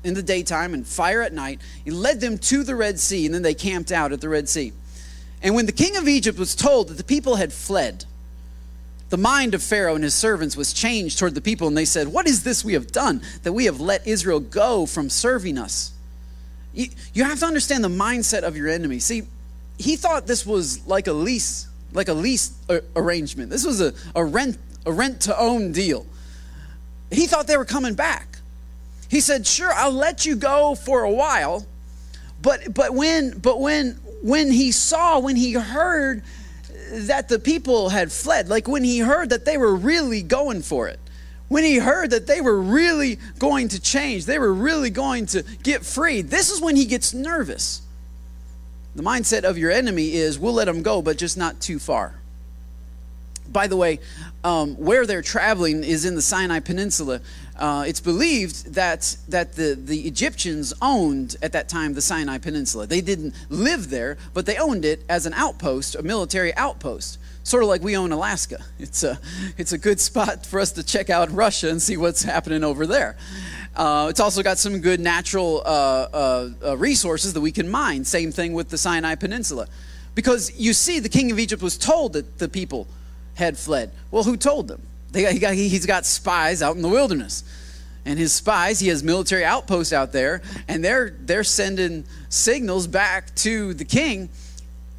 in 0.04 0.16
the 0.16 0.24
daytime 0.24 0.74
and 0.74 0.86
fire 0.88 1.22
at 1.22 1.34
night. 1.34 1.62
He 1.86 1.92
led 1.92 2.20
them 2.20 2.38
to 2.40 2.64
the 2.64 2.76
Red 2.76 3.00
Sea, 3.00 3.26
and 3.26 3.36
then 3.36 3.44
they 3.44 3.54
camped 3.54 3.92
out 3.92 4.12
at 4.12 4.22
the 4.22 4.30
Red 4.30 4.50
Sea. 4.50 4.74
And 5.44 5.54
when 5.54 5.68
the 5.68 5.72
king 5.72 5.96
of 5.98 6.08
Egypt 6.08 6.40
was 6.40 6.56
told 6.56 6.88
that 6.88 6.98
the 6.98 7.04
people 7.04 7.36
had 7.36 7.54
fled, 7.54 8.06
the 9.10 9.18
mind 9.18 9.54
of 9.54 9.62
Pharaoh 9.62 9.96
and 9.96 10.04
his 10.04 10.16
servants 10.16 10.58
was 10.58 10.74
changed 10.74 11.20
toward 11.20 11.36
the 11.36 11.42
people, 11.42 11.68
and 11.68 11.78
they 11.78 11.86
said, 11.86 12.08
What 12.08 12.28
is 12.28 12.44
this 12.44 12.66
we 12.66 12.74
have 12.74 12.92
done 12.92 13.22
that 13.44 13.54
we 13.54 13.66
have 13.66 13.80
let 13.80 14.08
Israel 14.08 14.40
go 14.40 14.86
from 14.86 15.10
serving 15.10 15.58
us? 15.58 15.92
You, 16.74 16.90
have 17.24 17.40
to 17.40 17.46
understand 17.46 17.84
the 17.84 17.90
mindset 17.90 18.44
of 18.44 18.56
your 18.56 18.70
enemy. 18.70 19.00
See, 19.00 19.24
he 19.78 19.98
thought 19.98 20.26
this 20.26 20.46
was 20.46 20.88
like 20.88 21.08
a 21.08 21.14
lease, 21.14 21.68
like 21.92 22.08
a 22.08 22.14
lease 22.14 22.58
uh, 22.70 22.80
arrangement. 22.96 23.50
This 23.50 23.66
was 23.66 23.82
a, 23.82 23.94
a 24.16 24.24
rent 24.24 24.58
a 24.86 24.92
rent 24.92 25.22
to 25.22 25.38
own 25.40 25.72
deal. 25.72 26.06
He 27.12 27.28
thought 27.28 27.48
they 27.48 27.58
were 27.58 27.66
coming 27.66 27.94
back. 27.94 28.40
He 29.10 29.20
said, 29.20 29.46
"Sure, 29.46 29.72
I'll 29.74 29.92
let 29.92 30.26
you 30.26 30.36
go 30.36 30.76
for 30.76 31.04
a 31.04 31.12
while." 31.12 31.66
But 32.42 32.74
but 32.74 32.94
when 32.94 33.38
but 33.38 33.60
when 33.60 34.00
when 34.22 34.52
he 34.52 34.72
saw, 34.72 35.20
when 35.20 35.36
he 35.36 35.54
heard 35.54 36.24
that 36.92 37.30
the 37.30 37.40
people 37.40 37.90
had 37.90 38.12
fled, 38.12 38.50
like 38.50 38.68
when 38.68 38.84
he 38.84 39.00
heard 39.00 39.30
that 39.30 39.46
they 39.46 39.58
were 39.58 39.76
really 39.76 40.22
going 40.22 40.62
for 40.62 40.88
it, 40.88 41.00
when 41.48 41.64
he 41.64 41.78
heard 41.78 42.12
that 42.12 42.28
they 42.28 42.40
were 42.40 42.60
really 42.60 43.20
going 43.38 43.68
to 43.70 43.80
change, 43.80 44.26
they 44.26 44.40
were 44.40 44.54
really 44.54 44.90
going 44.90 45.26
to 45.28 45.44
get 45.64 45.86
free, 45.86 46.22
this 46.22 46.50
is 46.50 46.62
when 46.62 46.76
he 46.76 46.86
gets 46.86 47.14
nervous. 47.14 47.82
The 48.96 49.04
mindset 49.04 49.44
of 49.44 49.58
your 49.58 49.72
enemy 49.72 50.14
is 50.14 50.40
we'll 50.40 50.54
let 50.54 50.66
them 50.66 50.82
go, 50.82 51.02
but 51.02 51.18
just 51.18 51.38
not 51.38 51.60
too 51.62 51.80
far. 51.80 52.16
By 53.50 53.68
the 53.68 53.76
way, 53.76 54.00
um, 54.44 54.76
where 54.76 55.06
they're 55.06 55.22
traveling 55.22 55.84
is 55.84 56.06
in 56.06 56.16
the 56.16 56.22
Sinai 56.22 56.60
Peninsula. 56.60 57.22
Uh, 57.58 57.86
it's 57.88 58.00
believed 58.00 58.74
that, 58.74 59.16
that 59.30 59.54
the, 59.54 59.76
the 59.76 60.00
Egyptians 60.02 60.74
owned 60.82 61.36
at 61.42 61.52
that 61.52 61.70
time 61.70 61.94
the 61.94 62.02
Sinai 62.02 62.38
Peninsula. 62.38 62.88
They 62.88 63.02
didn't 63.02 63.36
live 63.50 63.90
there, 63.90 64.18
but 64.34 64.46
they 64.46 64.58
owned 64.58 64.84
it 64.86 65.04
as 65.08 65.26
an 65.26 65.34
outpost, 65.34 65.96
a 65.96 66.02
military 66.02 66.56
outpost. 66.56 67.20
Sort 67.44 67.64
of 67.64 67.70
like 67.70 67.82
we 67.82 67.98
own 67.98 68.12
Alaska. 68.12 68.64
It's 68.80 69.04
a, 69.04 69.20
it's 69.58 69.74
a 69.74 69.78
good 69.78 70.00
spot 70.00 70.46
for 70.46 70.60
us 70.60 70.72
to 70.74 70.84
check 70.84 71.10
out 71.10 71.32
Russia 71.32 71.70
and 71.70 71.82
see 71.82 71.98
what's 71.98 72.24
happening 72.24 72.64
over 72.64 72.88
there. 72.88 73.16
Uh, 73.76 74.08
it's 74.10 74.20
also 74.20 74.44
got 74.44 74.58
some 74.58 74.82
good 74.82 75.00
natural 75.00 75.62
uh, 75.64 76.08
uh, 76.14 76.50
uh 76.66 76.78
resources 76.78 77.34
that 77.34 77.42
we 77.42 77.52
can 77.52 77.70
mine. 77.70 78.04
Same 78.04 78.32
thing 78.32 78.54
with 78.54 78.70
the 78.70 78.78
Sinai 78.78 79.16
Peninsula. 79.16 79.68
Because 80.14 80.60
you 80.60 80.74
see, 80.74 81.00
the 81.00 81.10
king 81.10 81.32
of 81.32 81.40
Egypt 81.40 81.62
was 81.62 81.78
told 81.78 82.14
that 82.14 82.40
the 82.40 82.50
people 82.50 82.88
had 83.36 83.58
fled. 83.58 83.92
Well, 84.12 84.24
who 84.24 84.38
told 84.38 84.68
them? 84.68 84.82
They, 85.12 85.32
he 85.34 85.40
got, 85.40 85.54
he's 85.54 85.86
got 85.86 86.06
spies 86.06 86.62
out 86.62 86.76
in 86.76 86.82
the 86.82 86.90
wilderness. 86.90 87.44
And 88.06 88.18
his 88.18 88.34
spies, 88.34 88.80
he 88.80 88.88
has 88.88 89.04
military 89.04 89.46
outposts 89.46 89.94
out 89.94 90.12
there, 90.12 90.42
and 90.68 90.84
they're, 90.84 91.16
they're 91.20 91.44
sending 91.44 92.04
signals 92.30 92.88
back 92.88 93.36
to 93.36 93.74
the 93.76 93.86
king. 93.86 94.30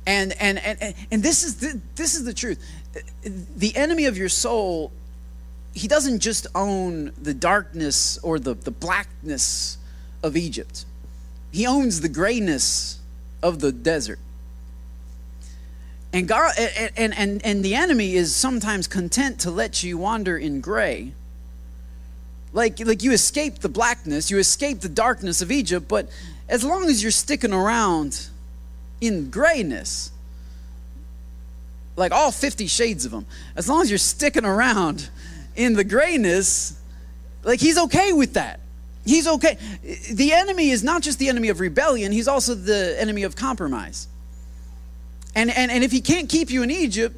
And, 0.07 0.33
and, 0.41 0.59
and, 0.59 0.95
and 1.11 1.23
this, 1.23 1.43
is 1.43 1.57
the, 1.57 1.81
this 1.97 2.15
is 2.15 2.25
the 2.25 2.35
truth. 2.35 2.65
The 3.57 3.75
enemy 3.75 4.05
of 4.05 4.17
your 4.17 4.29
soul, 4.29 4.93
he 5.75 5.89
doesn't 5.89 6.21
just 6.21 6.47
own 6.55 7.13
the 7.21 7.35
darkness 7.35 8.19
or 8.19 8.39
the, 8.39 8.55
the 8.55 8.71
blackness 8.71 9.79
of 10.23 10.37
Egypt, 10.37 10.85
he 11.51 11.67
owns 11.67 12.01
the 12.01 12.09
grayness 12.09 12.99
of 13.43 13.59
the 13.59 13.73
desert. 13.73 14.21
And, 16.13 16.29
God, 16.29 16.53
and, 16.97 17.17
and, 17.17 17.45
and 17.45 17.65
the 17.65 17.75
enemy 17.75 18.15
is 18.15 18.35
sometimes 18.35 18.87
content 18.87 19.41
to 19.41 19.51
let 19.51 19.83
you 19.83 19.97
wander 19.97 20.37
in 20.37 20.61
gray. 20.61 21.13
Like, 22.53 22.81
like 22.81 23.03
you 23.03 23.13
escape 23.13 23.61
the 23.61 23.71
blackness, 23.71 24.31
you 24.31 24.39
escape 24.39 24.81
the 24.81 24.91
darkness 24.91 25.41
of 25.41 25.51
Egypt, 25.51 25.89
but 25.89 26.11
as 26.51 26.63
long 26.65 26.85
as 26.85 27.03
you're 27.03 27.11
sticking 27.11 27.53
around 27.53 28.29
in 29.01 29.31
grayness, 29.31 30.11
like 31.97 32.13
all 32.13 32.31
50 32.31 32.67
shades 32.67 33.07
of 33.07 33.13
them, 33.13 33.25
as 33.57 33.69
long 33.71 33.81
as 33.81 33.91
you're 33.91 33.99
sticking 33.99 34.45
around 34.45 35.09
in 35.57 35.73
the 35.75 35.85
grayness, 35.85 36.79
like 37.43 37.59
he's 37.59 37.79
okay 37.79 38.13
with 38.13 38.35
that. 38.35 38.61
He's 39.05 39.27
okay. 39.27 39.57
The 40.13 40.33
enemy 40.33 40.71
is 40.71 40.85
not 40.85 41.03
just 41.03 41.19
the 41.19 41.29
enemy 41.29 41.49
of 41.49 41.59
rebellion, 41.59 42.13
he's 42.13 42.29
also 42.29 42.55
the 42.55 42.97
enemy 43.01 43.23
of 43.23 43.35
compromise. 43.35 44.09
And, 45.35 45.51
and, 45.51 45.71
and 45.71 45.83
if 45.83 45.93
he 45.93 46.01
can't 46.01 46.29
keep 46.29 46.51
you 46.51 46.63
in 46.63 46.71
Egypt, 46.71 47.17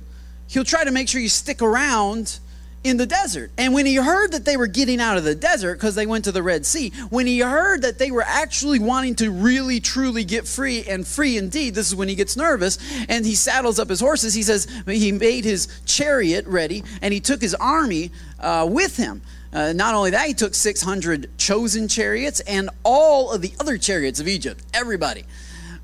he'll 0.49 0.64
try 0.64 0.85
to 0.85 0.90
make 0.90 1.09
sure 1.09 1.21
you 1.21 1.28
stick 1.28 1.62
around 1.62 2.38
in 2.85 2.99
the 2.99 3.06
desert. 3.06 3.50
And 3.56 3.73
when 3.73 3.87
he 3.87 3.97
heard 3.97 4.33
that 4.33 4.44
they 4.44 4.59
were 4.59 4.66
getting 4.66 5.00
out 5.00 5.16
of 5.16 5.25
the 5.25 5.35
desert 5.35 5.76
because 5.76 5.94
they 5.94 6.04
went 6.04 6.25
to 6.25 6.33
the 6.33 6.42
Red 6.42 6.66
Sea, 6.66 6.90
when 7.09 7.26
he 7.26 7.40
heard 7.40 7.83
that 7.83 7.99
they 7.99 8.11
were 8.11 8.25
actually 8.25 8.78
wanting 8.78 9.14
to 9.16 9.30
really 9.30 9.80
truly 9.80 10.23
get 10.23 10.47
free 10.47 10.85
and 10.85 11.06
free 11.06 11.38
indeed, 11.38 11.75
this 11.75 11.88
is 11.88 11.97
when 11.97 12.09
he 12.09 12.14
gets 12.14 12.37
nervous 12.37 12.78
and 13.09 13.25
he 13.25 13.35
saddles 13.35 13.78
up 13.78 13.88
his 13.88 14.00
horses. 14.00 14.35
He 14.35 14.42
says 14.42 14.68
he 14.87 15.12
made 15.12 15.44
his 15.44 15.66
chariot 15.87 16.47
ready 16.47 16.85
and 17.00 17.14
he 17.14 17.21
took 17.21 17.40
his 17.40 17.54
army 17.54 18.12
uh, 18.38 18.68
with 18.71 18.99
him. 18.99 19.23
Uh, 19.50 19.73
not 19.73 19.94
only 19.94 20.11
that, 20.11 20.26
he 20.26 20.35
took 20.35 20.54
600 20.54 21.38
chosen 21.38 21.88
chariots 21.88 22.40
and 22.40 22.68
all 22.83 23.33
of 23.33 23.40
the 23.40 23.52
other 23.61 23.78
chariots 23.78 24.21
of 24.21 24.28
Egypt, 24.28 24.62
everybody 24.75 25.25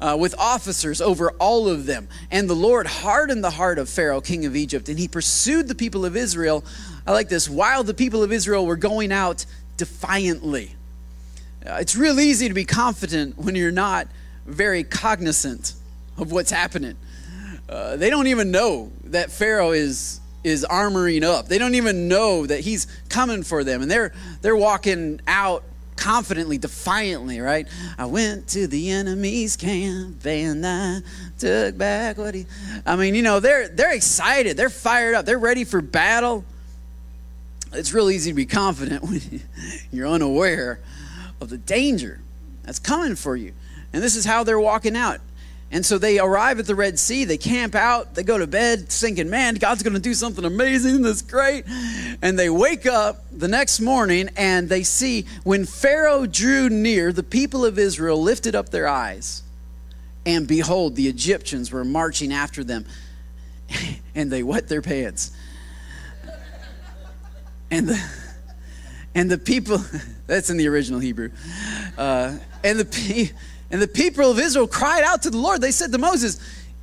uh, 0.01 0.17
with 0.19 0.35
officers 0.39 1.01
over 1.01 1.31
all 1.33 1.69
of 1.69 1.87
them. 1.87 2.09
And 2.31 2.49
the 2.49 2.55
Lord 2.55 2.87
hardened 2.87 3.45
the 3.45 3.51
heart 3.51 3.79
of 3.79 3.89
Pharaoh, 3.89 4.21
king 4.21 4.47
of 4.47 4.57
Egypt, 4.57 4.89
and 4.89 4.99
he 4.99 5.09
pursued 5.09 5.69
the 5.69 5.75
people 5.75 6.05
of 6.05 6.17
Israel. 6.17 6.65
I 7.07 7.13
like 7.13 7.29
this 7.29 7.49
while 7.49 7.85
the 7.85 7.95
people 7.95 8.23
of 8.23 8.33
Israel 8.33 8.67
were 8.67 8.77
going 8.77 9.13
out 9.13 9.45
defiantly. 9.77 10.75
Uh, 11.65 11.79
it's 11.81 11.97
real 11.97 12.19
easy 12.19 12.49
to 12.49 12.55
be 12.55 12.65
confident 12.65 13.37
when 13.39 13.55
you're 13.55 13.71
not 13.71 14.09
very 14.47 14.83
cognizant 14.83 15.75
of 16.17 16.33
what's 16.33 16.51
happening. 16.51 16.97
Uh, 17.69 17.97
they 17.97 18.11
don't 18.11 18.27
even 18.27 18.51
know 18.51 18.91
that 19.05 19.31
Pharaoh 19.31 19.73
is 19.73 20.21
is 20.43 20.65
armoring 20.71 21.23
up. 21.23 21.49
They 21.49 21.59
don't 21.59 21.75
even 21.75 22.09
know 22.09 22.47
that 22.47 22.61
he's 22.61 22.87
coming 23.11 23.43
for 23.43 23.63
them, 23.63 23.83
and 23.83 23.91
they're 23.91 24.13
they're 24.41 24.57
walking 24.57 25.21
out 25.27 25.65
confidently, 26.01 26.59
defiantly, 26.59 27.41
right? 27.41 27.69
I 27.99 28.07
went 28.07 28.49
to 28.49 28.67
the 28.67 28.91
enemy's 28.91 29.57
camp 29.57 30.25
and 30.27 30.67
I 30.67 31.01
took 31.39 31.77
back 31.77 32.17
what 32.19 32.35
he. 32.35 32.47
I 32.87 32.97
mean, 32.97 33.15
you 33.15 33.23
know, 33.23 33.39
they're 33.39 33.69
they're 33.69 33.95
excited, 33.95 34.57
they're 34.57 34.71
fired 34.71 35.15
up, 35.15 35.27
they're 35.27 35.39
ready 35.39 35.65
for 35.65 35.81
battle. 35.81 36.45
It's 37.73 37.93
real 37.93 38.11
easy 38.11 38.31
to 38.31 38.35
be 38.35 38.47
confident 38.47 39.03
when 39.09 39.21
you're 39.93 40.09
unaware 40.09 40.81
of 41.41 41.51
the 41.51 41.59
danger 41.59 42.21
that's 42.65 42.79
coming 42.79 43.15
for 43.15 43.37
you. 43.37 43.53
And 43.93 44.03
this 44.03 44.17
is 44.17 44.25
how 44.25 44.43
they're 44.43 44.59
walking 44.59 44.97
out. 44.97 45.21
And 45.73 45.87
so 45.87 45.99
they 45.99 46.19
arrive 46.19 46.59
at 46.59 46.67
the 46.67 46.75
Red 46.75 46.99
Sea, 46.99 47.25
they 47.25 47.37
camp 47.37 47.77
out, 47.77 48.17
they 48.17 48.25
go 48.25 48.37
to 48.39 48.47
bed 48.49 48.89
thinking, 48.89 49.31
man, 49.31 49.55
God's 49.55 49.85
going 49.85 49.95
to 49.95 50.01
do 50.01 50.15
something 50.15 50.45
amazing, 50.45 51.03
that's 51.03 51.23
great. 51.23 51.65
And 52.23 52.37
they 52.37 52.51
wake 52.51 52.87
up 52.87 53.25
the 53.31 53.47
next 53.47 53.79
morning 53.79 54.31
and 54.37 54.69
they 54.69 54.83
see 54.83 55.27
when 55.45 55.65
Pharaoh 55.67 56.27
drew 56.27 56.69
near, 56.69 57.13
the 57.13 57.23
people 57.23 57.65
of 57.65 57.79
Israel 57.79 58.21
lifted 58.21 58.57
up 58.57 58.71
their 58.71 58.89
eyes. 58.89 59.45
And 60.27 60.49
behold, 60.49 60.97
the 60.97 61.07
Egyptians 61.07 61.71
were 61.71 61.85
marching 61.85 62.33
after 62.33 62.65
them. 62.65 62.85
And 64.13 64.29
they 64.29 64.43
wet 64.43 64.69
their 64.69 64.83
pants. 64.83 65.31
And 67.71 67.89
the, 67.89 68.05
and 69.15 69.31
the 69.31 69.39
people, 69.39 69.79
that's 70.27 70.51
in 70.51 70.57
the 70.57 70.67
original 70.67 70.99
Hebrew. 70.99 71.31
Uh, 71.97 72.39
and 72.65 72.81
the 72.81 73.31
and 73.71 73.81
the 73.81 73.89
people 73.89 74.31
of 74.31 74.39
Israel 74.39 74.67
cried 74.67 75.05
out 75.05 75.23
to 75.23 75.31
the 75.31 75.39
Lord. 75.39 75.61
They 75.61 75.71
said 75.71 75.93
to 75.93 75.99
Moses, 75.99 76.37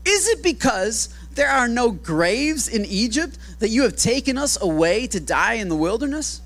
Is 0.05 0.27
it 0.29 0.41
because 0.41 1.09
there 1.35 1.49
are 1.49 1.67
no 1.67 1.91
graves 1.91 2.67
in 2.67 2.85
Egypt 2.85 3.37
that 3.59 3.69
you 3.69 3.83
have 3.83 3.95
taken 3.95 4.37
us 4.37 4.59
away 4.61 5.07
to 5.07 5.19
die 5.19 5.53
in 5.53 5.69
the 5.69 5.75
wilderness? 5.75 6.41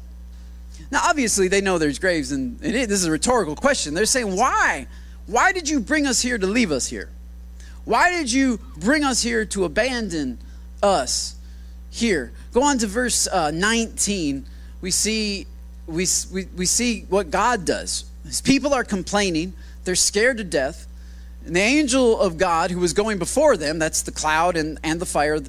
Now, 0.89 1.01
obviously, 1.03 1.47
they 1.47 1.61
know 1.61 1.77
there's 1.77 1.99
graves, 1.99 2.31
and 2.31 2.59
this 2.59 2.91
is 2.91 3.05
a 3.05 3.11
rhetorical 3.11 3.55
question. 3.55 3.93
They're 3.93 4.05
saying, 4.05 4.35
Why? 4.35 4.87
Why 5.27 5.53
did 5.53 5.69
you 5.69 5.79
bring 5.79 6.07
us 6.07 6.21
here 6.21 6.37
to 6.37 6.47
leave 6.47 6.71
us 6.71 6.87
here? 6.87 7.09
Why 7.85 8.11
did 8.11 8.31
you 8.31 8.59
bring 8.77 9.03
us 9.03 9.21
here 9.21 9.45
to 9.45 9.63
abandon 9.63 10.39
us 10.83 11.35
here? 11.89 12.31
Go 12.51 12.63
on 12.63 12.77
to 12.79 12.87
verse 12.87 13.27
uh, 13.27 13.51
19. 13.51 14.45
We 14.81 14.91
see, 14.91 15.47
we, 15.87 16.05
we, 16.33 16.45
we 16.57 16.65
see 16.65 17.05
what 17.09 17.31
God 17.31 17.65
does. 17.65 18.05
His 18.25 18.41
people 18.41 18.73
are 18.73 18.83
complaining 18.83 19.53
they're 19.83 19.95
scared 19.95 20.37
to 20.37 20.43
death. 20.43 20.87
And 21.45 21.55
the 21.55 21.61
angel 21.61 22.19
of 22.19 22.37
God, 22.37 22.71
who 22.71 22.79
was 22.79 22.93
going 22.93 23.17
before 23.17 23.57
them, 23.57 23.79
that's 23.79 24.03
the 24.03 24.11
cloud 24.11 24.55
and, 24.55 24.79
and 24.83 24.99
the 24.99 25.05
fire, 25.05 25.39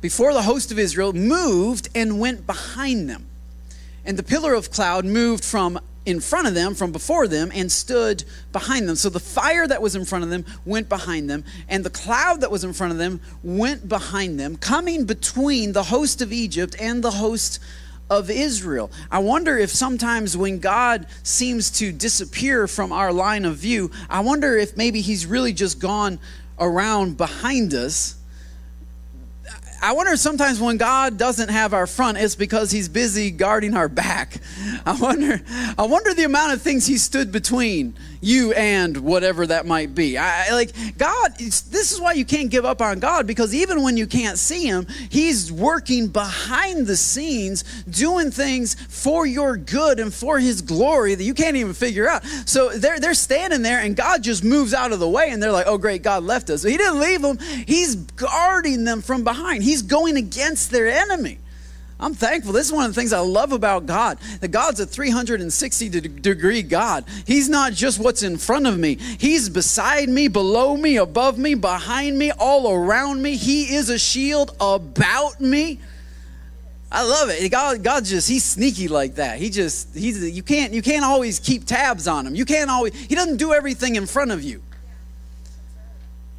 before 0.00 0.32
the 0.32 0.42
host 0.42 0.70
of 0.70 0.78
Israel, 0.78 1.12
moved 1.12 1.88
and 1.94 2.20
went 2.20 2.46
behind 2.46 3.08
them. 3.08 3.26
And 4.04 4.18
the 4.18 4.22
pillar 4.22 4.54
of 4.54 4.70
cloud 4.70 5.04
moved 5.04 5.44
from 5.44 5.80
in 6.04 6.20
front 6.20 6.48
of 6.48 6.54
them, 6.54 6.74
from 6.74 6.90
before 6.90 7.28
them, 7.28 7.52
and 7.54 7.70
stood 7.70 8.24
behind 8.52 8.88
them. 8.88 8.96
So 8.96 9.08
the 9.08 9.20
fire 9.20 9.66
that 9.66 9.80
was 9.80 9.94
in 9.94 10.04
front 10.04 10.24
of 10.24 10.30
them 10.30 10.44
went 10.64 10.88
behind 10.88 11.30
them, 11.30 11.44
and 11.68 11.84
the 11.84 11.90
cloud 11.90 12.40
that 12.40 12.50
was 12.50 12.64
in 12.64 12.72
front 12.72 12.92
of 12.92 12.98
them 12.98 13.20
went 13.44 13.88
behind 13.88 14.38
them, 14.38 14.56
coming 14.56 15.04
between 15.04 15.72
the 15.72 15.84
host 15.84 16.20
of 16.20 16.32
Egypt 16.32 16.74
and 16.80 17.04
the 17.04 17.12
host 17.12 17.60
of 18.10 18.30
Israel. 18.30 18.90
I 19.10 19.20
wonder 19.20 19.56
if 19.56 19.70
sometimes 19.70 20.36
when 20.36 20.58
God 20.58 21.06
seems 21.22 21.70
to 21.78 21.92
disappear 21.92 22.66
from 22.68 22.92
our 22.92 23.12
line 23.12 23.44
of 23.44 23.56
view, 23.56 23.90
I 24.10 24.20
wonder 24.20 24.56
if 24.56 24.76
maybe 24.76 25.00
He's 25.00 25.26
really 25.26 25.52
just 25.52 25.78
gone 25.78 26.18
around 26.58 27.16
behind 27.16 27.74
us 27.74 28.16
I 29.84 29.94
wonder 29.94 30.16
sometimes 30.16 30.60
when 30.60 30.76
God 30.76 31.18
doesn't 31.18 31.48
have 31.48 31.74
our 31.74 31.88
front, 31.88 32.16
it's 32.16 32.36
because 32.36 32.70
He's 32.70 32.88
busy 32.88 33.32
guarding 33.32 33.76
our 33.76 33.88
back. 33.88 34.36
I 34.86 34.92
wonder, 34.92 35.42
I 35.76 35.82
wonder 35.86 36.14
the 36.14 36.22
amount 36.22 36.52
of 36.52 36.62
things 36.62 36.86
He 36.86 36.98
stood 36.98 37.32
between 37.32 37.96
you 38.22 38.52
and 38.52 38.96
whatever 38.96 39.46
that 39.48 39.66
might 39.66 39.94
be. 39.94 40.16
I 40.16 40.52
like 40.52 40.72
God. 40.96 41.34
This 41.38 41.92
is 41.92 42.00
why 42.00 42.12
you 42.12 42.24
can't 42.24 42.50
give 42.50 42.64
up 42.64 42.80
on 42.80 43.00
God 43.00 43.26
because 43.26 43.54
even 43.54 43.82
when 43.82 43.96
you 43.96 44.06
can't 44.06 44.38
see 44.38 44.64
Him, 44.64 44.86
He's 45.10 45.52
working 45.52 46.08
behind 46.08 46.86
the 46.86 46.96
scenes, 46.96 47.64
doing 47.84 48.30
things 48.30 48.74
for 48.74 49.26
your 49.26 49.56
good 49.56 49.98
and 50.00 50.14
for 50.14 50.38
His 50.38 50.62
glory 50.62 51.14
that 51.14 51.24
you 51.24 51.34
can't 51.34 51.56
even 51.56 51.74
figure 51.74 52.08
out. 52.08 52.24
So 52.46 52.70
they're 52.70 53.00
they're 53.00 53.14
standing 53.14 53.62
there, 53.62 53.80
and 53.80 53.96
God 53.96 54.22
just 54.22 54.44
moves 54.44 54.72
out 54.72 54.92
of 54.92 55.00
the 55.00 55.08
way, 55.08 55.30
and 55.30 55.42
they're 55.42 55.52
like, 55.52 55.66
"Oh, 55.66 55.76
great, 55.76 56.02
God 56.02 56.22
left 56.22 56.48
us." 56.48 56.62
He 56.62 56.76
didn't 56.76 57.00
leave 57.00 57.22
them. 57.22 57.38
He's 57.66 57.96
guarding 57.96 58.84
them 58.84 59.02
from 59.02 59.24
behind. 59.24 59.64
He's 59.64 59.82
going 59.82 60.16
against 60.16 60.70
their 60.70 60.86
enemy. 60.86 61.38
I'm 62.02 62.14
thankful. 62.14 62.52
This 62.52 62.66
is 62.66 62.72
one 62.72 62.84
of 62.84 62.92
the 62.92 63.00
things 63.00 63.12
I 63.12 63.20
love 63.20 63.52
about 63.52 63.86
God. 63.86 64.18
That 64.40 64.48
God's 64.48 64.80
a 64.80 64.86
360 64.86 65.88
degree 66.00 66.62
God. 66.62 67.04
He's 67.24 67.48
not 67.48 67.74
just 67.74 68.00
what's 68.00 68.24
in 68.24 68.38
front 68.38 68.66
of 68.66 68.76
me, 68.76 68.96
He's 68.96 69.48
beside 69.48 70.08
me, 70.08 70.26
below 70.26 70.76
me, 70.76 70.96
above 70.96 71.38
me, 71.38 71.54
behind 71.54 72.18
me, 72.18 72.32
all 72.32 72.72
around 72.72 73.22
me. 73.22 73.36
He 73.36 73.74
is 73.76 73.88
a 73.88 74.00
shield 74.00 74.56
about 74.60 75.40
me. 75.40 75.78
I 76.90 77.04
love 77.04 77.30
it. 77.30 77.48
God, 77.50 77.84
God 77.84 78.04
just 78.04 78.28
He's 78.28 78.44
sneaky 78.44 78.88
like 78.88 79.14
that. 79.14 79.38
He 79.38 79.48
just 79.48 79.94
He's 79.94 80.28
you 80.28 80.42
can't 80.42 80.72
you 80.72 80.82
can't 80.82 81.04
always 81.04 81.38
keep 81.38 81.66
tabs 81.66 82.08
on 82.08 82.26
Him. 82.26 82.34
You 82.34 82.44
can't 82.44 82.68
always 82.68 82.94
He 82.94 83.14
doesn't 83.14 83.36
do 83.36 83.52
everything 83.54 83.94
in 83.94 84.06
front 84.06 84.32
of 84.32 84.42
you. 84.42 84.60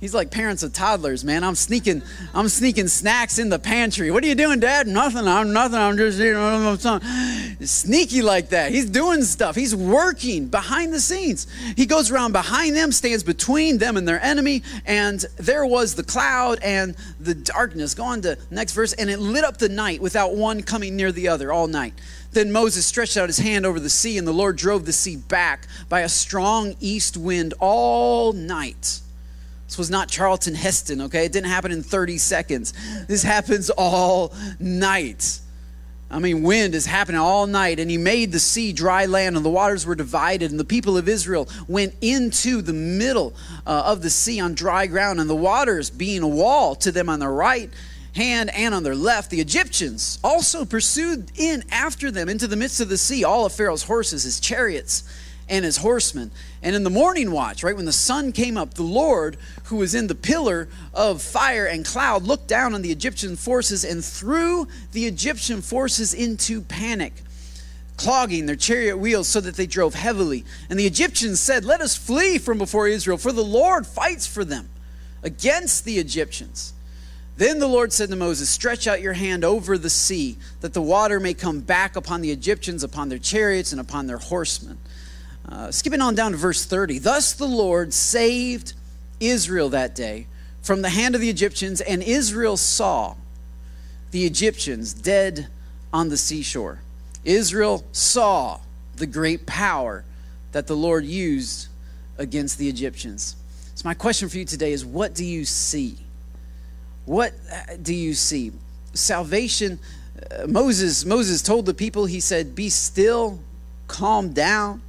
He's 0.04 0.13
like 0.13 0.32
parents 0.32 0.63
of 0.63 0.74
toddlers, 0.74 1.24
man. 1.24 1.46
I'm 1.46 1.56
sneaking, 1.56 2.04
I'm 2.34 2.50
sneaking 2.50 2.89
snacks 2.89 3.39
in 3.39 3.48
the 3.48 3.58
pantry. 3.58 4.12
What 4.12 4.22
are 4.26 4.28
you 4.28 4.36
doing, 4.36 4.60
Dad? 4.60 4.86
Nothing. 4.86 5.30
I'm 5.30 5.54
nothing. 5.54 5.80
I'm 5.80 5.96
just 5.96 6.20
you 6.20 7.66
sneaky 7.66 8.22
like 8.22 8.50
that. 8.50 8.74
He's 8.74 8.89
doing 8.89 9.24
stuff. 9.24 9.56
He's 9.56 9.74
working 9.74 10.48
behind 10.48 10.94
the 10.94 11.00
scenes. 11.00 11.48
He 11.78 11.86
goes 11.86 12.12
around 12.12 12.34
behind 12.34 12.76
them, 12.76 12.92
stands 12.92 13.24
between 13.24 13.78
them 13.78 13.96
and 13.96 14.06
their 14.06 14.22
enemy, 14.22 14.63
and 14.86 15.24
there 15.38 15.66
was 15.66 15.96
the 15.96 16.04
cloud 16.04 16.60
and 16.62 16.98
the 17.22 17.34
darkness. 17.34 17.96
Go 17.96 18.04
on 18.04 18.22
to 18.24 18.38
next 18.52 18.74
verse, 18.74 18.92
and 18.92 19.10
it 19.10 19.20
lit 19.20 19.46
up 19.46 19.56
the 19.56 19.70
night 19.70 20.02
without 20.02 20.36
one 20.36 20.63
coming 20.63 20.98
near 20.98 21.13
the 21.13 21.30
other 21.30 21.54
all 21.54 21.68
night. 21.68 21.94
Then 22.34 22.52
Moses 22.52 22.86
stretched 22.86 23.16
out 23.16 23.30
his 23.30 23.38
hand 23.38 23.66
over 23.66 23.80
the 23.80 23.89
sea, 23.89 24.18
and 24.18 24.28
the 24.28 24.34
Lord 24.34 24.58
drove 24.58 24.86
the 24.86 24.92
sea 24.92 25.16
back 25.16 25.66
by 25.88 26.02
a 26.02 26.10
strong 26.10 26.76
east 26.82 27.16
wind 27.16 27.54
all 27.62 28.34
night 28.34 29.00
this 29.74 29.80
was 29.80 29.90
not 29.90 30.08
Charlton 30.08 30.54
Heston, 30.54 31.02
okay? 31.02 31.26
It 31.26 31.32
didn't 31.32 31.50
happen 31.50 31.72
in 31.72 31.82
30 31.82 32.20
seconds. 32.20 32.76
This 33.08 33.24
happens 33.24 33.72
all 33.72 34.32
night. 34.60 35.40
I 36.12 36.20
mean, 36.20 36.44
wind 36.44 36.76
is 36.76 36.86
happening 36.86 37.20
all 37.20 37.48
night, 37.48 37.80
and 37.80 37.90
he 37.90 37.98
made 37.98 38.32
the 38.32 38.38
sea 38.38 38.72
dry 38.72 39.08
land, 39.08 39.36
and 39.36 39.44
the 39.44 39.50
waters 39.50 39.84
were 39.84 39.96
divided, 39.96 40.52
and 40.52 40.60
the 40.60 40.64
people 40.64 40.96
of 40.96 41.10
Israel 41.10 41.50
went 41.68 41.96
into 42.02 42.62
the 42.62 42.72
middle 42.72 43.34
uh, 43.66 43.82
of 43.88 44.04
the 44.04 44.12
sea 44.12 44.40
on 44.40 44.54
dry 44.54 44.86
ground, 44.86 45.20
and 45.20 45.28
the 45.28 45.36
waters 45.36 45.90
being 45.90 46.22
a 46.22 46.28
wall 46.28 46.76
to 46.76 46.92
them 46.92 47.10
on 47.10 47.18
their 47.18 47.34
right 47.34 47.72
hand 48.16 48.52
and 48.54 48.76
on 48.76 48.84
their 48.84 48.94
left. 48.94 49.32
The 49.32 49.42
Egyptians 49.42 50.20
also 50.24 50.66
pursued 50.66 51.32
in 51.36 51.64
after 51.72 52.12
them 52.12 52.30
into 52.30 52.46
the 52.46 52.58
midst 52.58 52.80
of 52.80 52.90
the 52.90 52.98
sea, 53.00 53.24
all 53.24 53.48
of 53.48 53.54
Pharaoh's 53.54 53.82
horses, 53.82 54.22
his 54.22 54.40
chariots, 54.40 55.04
and 55.50 55.66
his 55.66 55.78
horsemen. 55.78 56.30
And 56.63 56.78
in 56.78 56.84
the 56.84 56.89
morning 56.89 57.32
watch, 57.32 57.62
right 57.62 57.76
when 57.76 57.86
the 57.86 57.91
sun 57.91 58.32
came 58.32 58.58
up, 58.58 58.76
the 58.76 58.84
Lord, 58.84 59.36
who 59.65 59.76
was 59.76 59.93
in 59.93 60.08
the 60.08 60.15
pillar 60.15 60.69
of 60.93 61.21
fire 61.21 61.65
and 61.65 61.86
cloud, 61.86 62.23
looked 62.23 62.47
down 62.47 62.73
on 62.73 62.82
the 62.82 62.91
Egyptian 62.91 63.36
forces 63.36 63.84
and 63.84 64.04
threw 64.04 64.69
the 64.93 65.06
Egyptian 65.06 65.62
forces 65.62 66.13
into 66.13 66.62
panic, 66.62 67.13
clogging 67.97 68.45
their 68.45 68.56
chariot 68.56 68.97
wheels 68.97 69.28
so 69.28 69.41
that 69.41 69.56
they 69.56 69.67
drove 69.67 69.93
heavily. 69.93 70.45
And 70.69 70.80
the 70.80 70.88
Egyptians 70.88 71.41
said, 71.41 71.65
Let 71.65 71.82
us 71.82 71.97
flee 71.97 72.38
from 72.38 72.60
before 72.60 72.88
Israel, 72.88 73.17
for 73.17 73.34
the 73.34 73.43
Lord 73.43 73.86
fights 73.86 74.26
for 74.26 74.45
them 74.45 74.69
against 75.21 75.84
the 75.84 75.99
Egyptians. 75.99 76.73
Then 77.36 77.60
the 77.60 77.67
Lord 77.67 77.91
said 77.91 78.10
to 78.10 78.15
Moses, 78.15 78.49
Stretch 78.49 78.88
out 78.88 79.02
your 79.02 79.13
hand 79.13 79.43
over 79.43 79.78
the 79.78 79.89
sea, 79.89 80.38
that 80.62 80.73
the 80.73 80.82
water 80.82 81.19
may 81.19 81.34
come 81.34 81.60
back 81.60 81.97
upon 81.97 82.21
the 82.21 82.32
Egyptians, 82.32 82.84
upon 82.84 83.10
their 83.10 83.17
chariots, 83.17 83.73
and 83.73 83.82
upon 83.82 84.08
their 84.08 84.19
horsemen. 84.19 84.78
Uh, 85.48 85.72
skipping 85.72 86.02
on 86.02 86.16
down 86.16 86.32
to 86.32 86.38
verse 86.38 86.66
30. 86.66 87.00
Thus 87.00 87.34
the 87.34 87.46
Lord 87.46 87.94
saved 87.94 88.74
Israel 89.20 89.70
that 89.70 89.94
day 89.96 90.28
from 90.62 90.82
the 90.82 90.90
hand 90.90 91.14
of 91.14 91.22
the 91.22 91.30
Egyptians, 91.30 91.82
and 91.82 92.02
Israel 92.02 92.56
saw 92.56 93.16
the 94.12 94.26
Egyptians 94.26 94.94
dead 94.94 95.48
on 95.92 96.10
the 96.10 96.18
seashore. 96.18 96.80
Israel 97.26 97.84
saw 97.92 98.60
the 98.96 99.06
great 99.06 99.46
power 99.46 100.06
that 100.54 100.68
the 100.68 100.76
Lord 100.76 101.06
used 101.06 101.68
against 102.18 102.58
the 102.58 102.70
Egyptians. 102.70 103.36
So, 103.76 103.88
my 103.88 103.94
question 103.94 104.30
for 104.30 104.38
you 104.38 104.46
today 104.46 104.72
is 104.72 104.86
what 104.86 105.14
do 105.14 105.26
you 105.26 105.46
see? 105.46 105.98
What 107.06 107.34
uh, 107.52 107.76
do 107.82 107.94
you 107.94 108.14
see? 108.14 108.52
Salvation. 108.94 109.80
Uh, 110.32 110.48
Moses, 110.48 111.06
Moses 111.06 111.42
told 111.42 111.66
the 111.66 111.74
people, 111.74 112.06
he 112.06 112.20
said, 112.20 112.56
Be 112.56 112.70
still, 112.70 113.40
calm 113.88 114.32
down. 114.32 114.82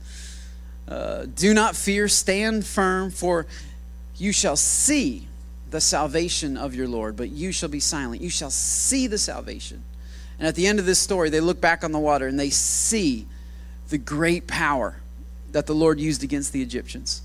Uh, 0.87 1.27
do 1.35 1.55
not 1.55 1.77
fear, 1.77 2.09
stand 2.09 2.66
firm, 2.66 3.11
for 3.11 3.47
You 4.16 4.33
shall 4.33 4.57
see 4.57 5.27
the 5.70 5.81
salvation 5.81 6.57
of 6.57 6.75
your 6.75 6.87
Lord, 6.87 7.16
but 7.16 7.31
you 7.31 7.51
shall 7.51 7.68
be 7.68 7.81
silent. 7.81 8.23
You 8.23 8.31
shall 8.31 8.51
see 8.51 9.07
the 9.07 9.18
salvation. 9.18 9.83
And 10.38 10.47
at 10.47 10.55
the 10.55 10.66
end 10.66 10.79
of 10.79 10.87
this 10.87 10.99
story, 10.99 11.31
they 11.31 11.40
look 11.40 11.61
back 11.61 11.83
on 11.83 11.92
the 11.92 11.99
water 11.99 12.27
and 12.27 12.38
they 12.38 12.51
see 12.51 13.27
the 13.88 13.99
great 13.99 14.47
power 14.47 14.97
that 15.53 15.66
the 15.66 15.75
Lord 15.75 15.99
used 16.01 16.23
against 16.23 16.53
the 16.53 16.62
Egyptians. 16.62 17.23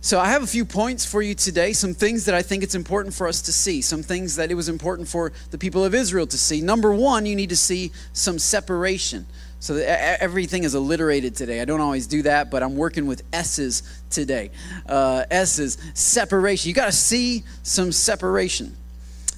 So 0.00 0.20
I 0.20 0.28
have 0.28 0.42
a 0.42 0.46
few 0.46 0.64
points 0.64 1.04
for 1.04 1.20
you 1.20 1.34
today, 1.34 1.72
some 1.72 1.92
things 1.92 2.26
that 2.26 2.34
I 2.34 2.42
think 2.42 2.62
it's 2.62 2.76
important 2.76 3.14
for 3.14 3.26
us 3.26 3.42
to 3.42 3.52
see, 3.52 3.82
some 3.82 4.02
things 4.02 4.36
that 4.36 4.50
it 4.50 4.54
was 4.54 4.68
important 4.68 5.08
for 5.08 5.32
the 5.50 5.58
people 5.58 5.84
of 5.84 5.94
Israel 5.94 6.28
to 6.28 6.38
see. 6.38 6.60
Number 6.60 6.92
1, 6.92 7.26
you 7.26 7.34
need 7.34 7.48
to 7.48 7.56
see 7.56 7.90
some 8.12 8.38
separation. 8.38 9.26
So 9.58 9.76
everything 9.76 10.64
is 10.64 10.74
alliterated 10.74 11.34
today. 11.34 11.60
I 11.60 11.64
don't 11.64 11.80
always 11.80 12.06
do 12.06 12.22
that, 12.22 12.50
but 12.50 12.62
I'm 12.62 12.76
working 12.76 13.06
with 13.06 13.22
S's 13.32 13.82
today. 14.10 14.50
Uh, 14.86 15.24
S's, 15.30 15.78
separation. 15.94 16.68
You 16.68 16.74
got 16.74 16.86
to 16.86 16.92
see 16.92 17.42
some 17.62 17.90
separation. 17.90 18.76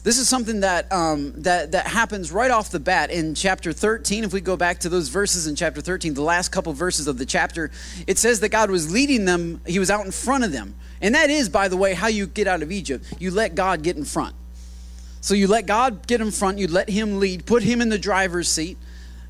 This 0.05 0.19
is 0.19 0.29
something 0.29 0.61
that, 0.61 0.91
um, 0.93 1.33
that, 1.43 1.73
that 1.73 1.87
happens 1.87 2.33
right 2.33 2.51
off 2.51 2.71
the 2.71 2.81
bat 2.81 3.11
in 3.11 3.35
chapter 3.35 3.73
13. 3.73 4.25
If 4.25 4.33
we 4.33 4.41
go 4.41 4.57
back 4.57 4.81
to 4.81 4.89
those 4.89 5.09
verses 5.09 5.47
in 5.47 5.55
chapter 5.55 5.81
13, 5.81 6.15
the 6.15 6.23
last 6.23 6.51
couple 6.51 6.73
verses 6.73 7.09
of 7.09 7.19
the 7.19 7.27
chapter, 7.27 7.71
it 8.07 8.19
says 8.19 8.41
that 8.41 8.49
God 8.49 8.71
was 8.71 8.93
leading 8.93 9.25
them, 9.25 9.61
He 9.67 9.79
was 9.79 9.91
out 9.91 10.05
in 10.05 10.13
front 10.13 10.45
of 10.45 10.53
them. 10.53 10.75
And 11.01 11.15
that 11.15 11.31
is, 11.31 11.49
by 11.49 11.69
the 11.69 11.77
way, 11.77 11.95
how 11.95 12.09
you 12.09 12.27
get 12.27 12.47
out 12.47 12.63
of 12.63 12.73
Egypt. 12.73 13.05
You 13.19 13.31
let 13.31 13.55
God 13.55 13.83
get 13.83 13.97
in 13.97 14.05
front. 14.05 14.35
So 15.21 15.35
you 15.35 15.47
let 15.47 15.67
God 15.67 16.07
get 16.07 16.21
in 16.21 16.31
front, 16.31 16.59
you 16.59 16.69
let 16.69 16.89
Him 16.89 17.19
lead, 17.19 17.45
put 17.45 17.63
Him 17.63 17.81
in 17.81 17.89
the 17.89 17.99
driver's 17.99 18.49
seat. 18.49 18.79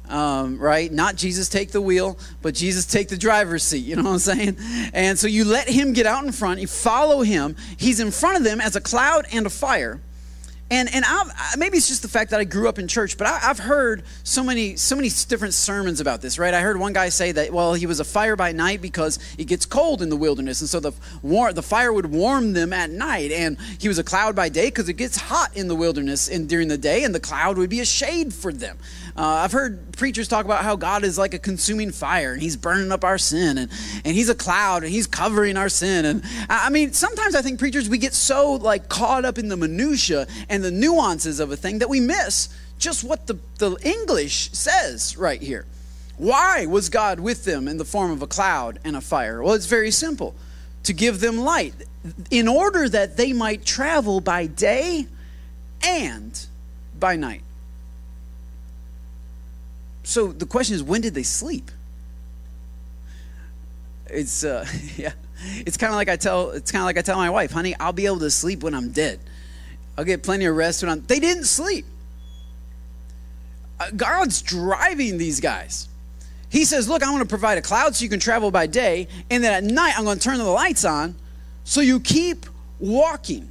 Um, 0.09 0.59
right? 0.59 0.91
Not 0.91 1.17
Jesus 1.17 1.49
take 1.49 1.71
the 1.71 1.81
wheel, 1.81 2.19
but 2.41 2.55
Jesus 2.55 2.87
take 2.87 3.09
the 3.09 3.17
driver's 3.17 3.63
seat. 3.63 3.85
You 3.85 3.97
know 3.97 4.05
what 4.05 4.13
I'm 4.13 4.19
saying? 4.19 4.57
And 4.95 5.19
so 5.19 5.27
you 5.27 5.45
let 5.45 5.69
him 5.69 5.93
get 5.93 6.07
out 6.07 6.25
in 6.25 6.33
front. 6.33 6.61
You 6.61 6.67
follow 6.67 7.23
him. 7.23 7.57
He's 7.77 8.01
in 8.01 8.11
front 8.11 8.39
of 8.39 8.45
them 8.45 8.61
as 8.61 8.75
a 8.75 8.81
cloud 8.81 9.27
and 9.33 9.47
a 9.47 9.51
fire 9.51 10.01
and 10.71 10.93
and 10.93 11.05
I've, 11.07 11.59
maybe 11.59 11.79
it's 11.79 11.89
just 11.89 12.03
the 12.03 12.09
fact 12.09 12.31
that 12.31 12.41
I 12.41 12.45
grew 12.45 12.69
up 12.69 12.79
in 12.79 12.89
church, 12.89 13.17
but 13.17 13.27
I, 13.27 13.39
have 13.39 13.59
heard 13.59 14.03
so 14.23 14.43
many 14.43 14.77
so 14.77 14.97
many 14.97 15.09
different 15.29 15.55
sermons 15.55 16.01
about 16.01 16.21
this. 16.21 16.39
Right? 16.39 16.53
I 16.53 16.61
heard 16.61 16.79
one 16.79 16.93
guy 16.93 17.09
say 17.09 17.33
that 17.33 17.53
well, 17.53 17.75
he 17.75 17.87
was 17.87 18.01
a 18.01 18.05
fire 18.05 18.37
by 18.37 18.53
night 18.53 18.83
because 18.83 19.19
it 19.39 19.45
gets 19.45 19.65
cold 19.65 20.03
in 20.03 20.11
the 20.11 20.17
wilderness, 20.17 20.61
and 20.61 20.69
so 20.69 20.81
the 20.81 20.93
war, 21.23 21.53
the 21.53 21.63
fire 21.63 21.93
would 21.93 22.07
warm 22.07 22.53
them 22.53 22.73
at 22.73 22.91
night. 22.91 23.33
And 23.33 23.57
he 23.79 23.89
was 23.89 23.99
a 23.99 24.05
cloud 24.05 24.37
by 24.37 24.49
day 24.51 24.67
because 24.67 24.89
it 24.89 24.95
gets 24.95 25.17
hot 25.17 25.57
in 25.57 25.69
the 25.69 25.75
wilderness 25.75 26.29
and 26.29 26.49
during 26.49 26.69
the 26.69 26.79
day, 26.79 27.05
and 27.05 27.15
the 27.15 27.21
cloud 27.21 27.57
would 27.57 27.71
be 27.71 27.81
a 27.81 27.87
shade 27.87 28.35
for 28.35 28.53
them. 28.53 28.79
Uh, 29.19 29.43
I've 29.43 29.51
heard 29.51 29.97
preachers 29.97 30.29
talk 30.29 30.45
about 30.45 30.63
how 30.63 30.77
God 30.77 31.03
is 31.03 31.19
like 31.19 31.35
a 31.35 31.41
consuming 31.41 31.91
fire 31.91 32.33
and 32.33 32.41
he's 32.41 32.57
burning 32.57 32.93
up 32.93 33.03
our 33.03 33.19
sin 33.19 33.59
and, 33.59 33.69
and 34.05 34.15
he's 34.15 34.29
a 34.29 34.35
cloud 34.35 34.85
and 34.85 34.93
he's 34.93 35.09
covering 35.09 35.57
our 35.57 35.69
sin. 35.69 36.05
And 36.05 36.23
I 36.49 36.71
mean, 36.71 36.93
sometimes 36.93 37.35
I 37.35 37.43
think 37.43 37.59
preachers, 37.59 37.89
we 37.89 37.99
get 37.99 38.15
so 38.15 38.53
like 38.53 38.89
caught 38.89 39.25
up 39.25 39.37
in 39.37 39.49
the 39.49 39.57
minutia 39.57 40.29
and 40.49 40.63
the 40.63 40.71
nuances 40.71 41.41
of 41.41 41.51
a 41.51 41.57
thing 41.57 41.81
that 41.81 41.89
we 41.89 41.99
miss 41.99 42.49
just 42.79 43.03
what 43.03 43.27
the, 43.27 43.37
the 43.59 43.77
English 43.83 44.53
says 44.53 45.17
right 45.17 45.43
here. 45.43 45.67
Why 46.17 46.67
was 46.67 46.89
God 46.89 47.19
with 47.19 47.45
them 47.45 47.67
in 47.67 47.77
the 47.77 47.85
form 47.85 48.13
of 48.13 48.23
a 48.23 48.29
cloud 48.29 48.79
and 48.85 48.95
a 48.95 49.01
fire? 49.01 49.43
Well, 49.43 49.55
it's 49.55 49.67
very 49.67 49.91
simple 49.91 50.37
to 50.85 50.93
give 50.93 51.19
them 51.19 51.39
light 51.39 51.75
in 52.31 52.47
order 52.47 52.89
that 52.89 53.17
they 53.17 53.33
might 53.33 53.65
travel 53.65 54.21
by 54.21 54.47
day 54.47 55.09
and 55.83 56.39
by 56.97 57.17
night. 57.17 57.43
So 60.09 60.29
the 60.29 60.47
question 60.47 60.75
is, 60.75 60.83
when 60.83 61.03
did 61.03 61.13
they 61.13 61.23
sleep? 61.23 61.71
It's 64.07 64.43
uh, 64.43 64.67
yeah, 64.97 65.13
it's 65.67 65.77
kind 65.77 65.93
of 65.93 65.97
like 65.97 66.09
I 66.09 66.17
tell 66.17 66.49
it's 66.53 66.73
kind 66.73 66.81
of 66.81 66.87
like 66.87 66.97
I 66.97 67.03
tell 67.03 67.19
my 67.19 67.29
wife, 67.29 67.51
honey, 67.53 67.75
I'll 67.79 67.93
be 67.93 68.07
able 68.07 68.21
to 68.21 68.31
sleep 68.31 68.63
when 68.63 68.75
I'm 68.75 68.91
dead. 68.91 69.21
I'll 69.99 70.07
get 70.07 70.23
plenty 70.23 70.47
of 70.47 70.57
rest 70.57 70.83
when 70.83 70.91
I'm. 70.91 71.05
They 71.05 71.21
didn't 71.21 71.45
sleep. 71.45 71.85
Uh, 73.79 73.91
God's 73.95 74.41
driving 74.41 75.19
these 75.19 75.41
guys. 75.41 75.89
He 76.49 76.65
says, 76.65 76.89
Look, 76.89 77.03
I 77.03 77.11
want 77.11 77.21
to 77.23 77.29
provide 77.29 77.59
a 77.59 77.63
cloud 77.63 77.95
so 77.95 78.03
you 78.03 78.09
can 78.09 78.19
travel 78.19 78.51
by 78.51 78.67
day, 78.67 79.09
and 79.31 79.45
then 79.45 79.53
at 79.53 79.63
night 79.63 79.93
I'm 79.95 80.05
going 80.05 80.19
to 80.19 80.25
turn 80.25 80.39
the 80.39 80.45
lights 80.45 80.87
on 80.87 81.17
so 81.65 81.83
you 81.83 82.01
keep 82.01 82.47
walking. 82.81 83.47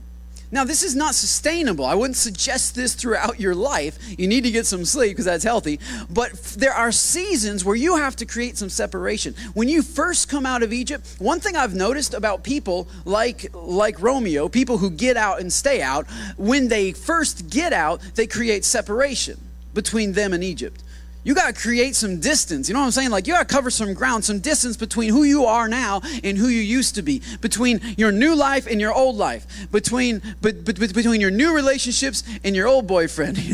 Now, 0.50 0.64
this 0.64 0.82
is 0.82 0.96
not 0.96 1.14
sustainable. 1.14 1.86
I 1.86 1.94
wouldn't 1.94 2.16
suggest 2.16 2.74
this 2.74 2.96
throughout 2.96 3.40
your 3.40 3.54
life. 3.54 3.98
You 4.18 4.28
need 4.28 4.46
to 4.46 4.52
get 4.52 4.66
some 4.66 4.86
sleep 4.86 5.12
because 5.12 5.26
that's 5.26 5.44
healthy. 5.44 5.80
But 6.10 6.34
there 6.58 6.74
are 6.74 6.92
seasons 6.92 7.66
where 7.66 7.76
you 7.76 7.98
have 7.98 8.16
to 8.18 8.26
create 8.26 8.58
some 8.58 8.70
separation. 8.70 9.36
When 9.54 9.68
you 9.68 9.82
first 9.82 10.30
come 10.30 10.46
out 10.46 10.64
of 10.64 10.72
Egypt, 10.72 11.16
one 11.20 11.42
thing 11.42 11.58
I've 11.58 11.76
noticed 11.76 12.14
about 12.14 12.44
people 12.44 12.88
like, 13.04 13.54
like 13.54 14.02
Romeo, 14.02 14.48
people 14.48 14.78
who 14.78 14.90
get 14.90 15.18
out 15.18 15.42
and 15.42 15.52
stay 15.52 15.82
out, 15.82 16.08
when 16.38 16.70
they 16.70 16.94
first 16.94 17.50
get 17.50 17.74
out, 17.74 18.00
they 18.16 18.26
create 18.26 18.64
separation 18.64 19.38
between 19.74 20.14
them 20.14 20.34
and 20.34 20.44
Egypt 20.44 20.82
you 21.28 21.36
got 21.36 21.54
to 21.54 21.62
create 21.62 21.94
some 21.94 22.22
distance. 22.22 22.70
You 22.70 22.74
know 22.74 22.80
what 22.80 22.86
I'm 22.86 22.92
saying? 22.92 23.10
Like 23.10 23.28
you 23.28 23.34
got 23.34 23.50
to 23.50 23.54
cover 23.54 23.70
some 23.70 23.94
ground, 23.94 24.24
some 24.24 24.40
distance 24.40 24.78
between 24.78 25.10
who 25.10 25.24
you 25.24 25.44
are 25.44 25.68
now 25.68 26.00
and 26.24 26.38
who 26.38 26.48
you 26.48 26.62
used 26.62 26.96
to 26.96 27.02
be, 27.02 27.22
between 27.42 27.82
your 27.98 28.13
new 28.13 28.34
life 28.34 28.66
and 28.66 28.80
your 28.80 28.94
old 28.94 29.18
life, 29.18 29.46
between 29.70 30.22
but, 30.42 30.63
between 30.63 31.20
your 31.20 31.30
new 31.30 31.54
relationships 31.54 32.24
and 32.46 32.56
your 32.56 32.70
old 32.70 32.88
boyfriend. 32.88 33.38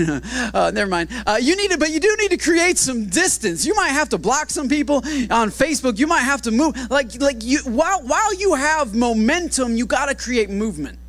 Uh, 0.53 0.71
never 0.71 0.89
mind. 0.89 1.09
Uh, 1.25 1.37
you 1.41 1.55
need 1.55 1.71
to, 1.71 1.77
but 1.77 1.89
you 1.89 1.99
do 1.99 2.15
need 2.19 2.29
to 2.29 2.37
create 2.37 2.77
some 2.77 3.05
distance. 3.05 3.65
You 3.65 3.73
might 3.73 3.89
have 3.89 4.09
to 4.09 4.17
block 4.17 4.49
some 4.49 4.69
people 4.69 4.97
on 4.97 5.49
Facebook. 5.49 5.97
You 5.97 6.05
might 6.05 6.21
have 6.21 6.43
to 6.43 6.51
move. 6.51 6.75
Like 6.91 7.19
like 7.19 7.43
you 7.43 7.59
while 7.59 8.01
while 8.03 8.33
you 8.35 8.53
have 8.53 8.93
momentum, 8.93 9.75
you 9.75 9.85
got 9.85 10.09
to 10.09 10.15
create 10.15 10.49
movement. 10.49 10.99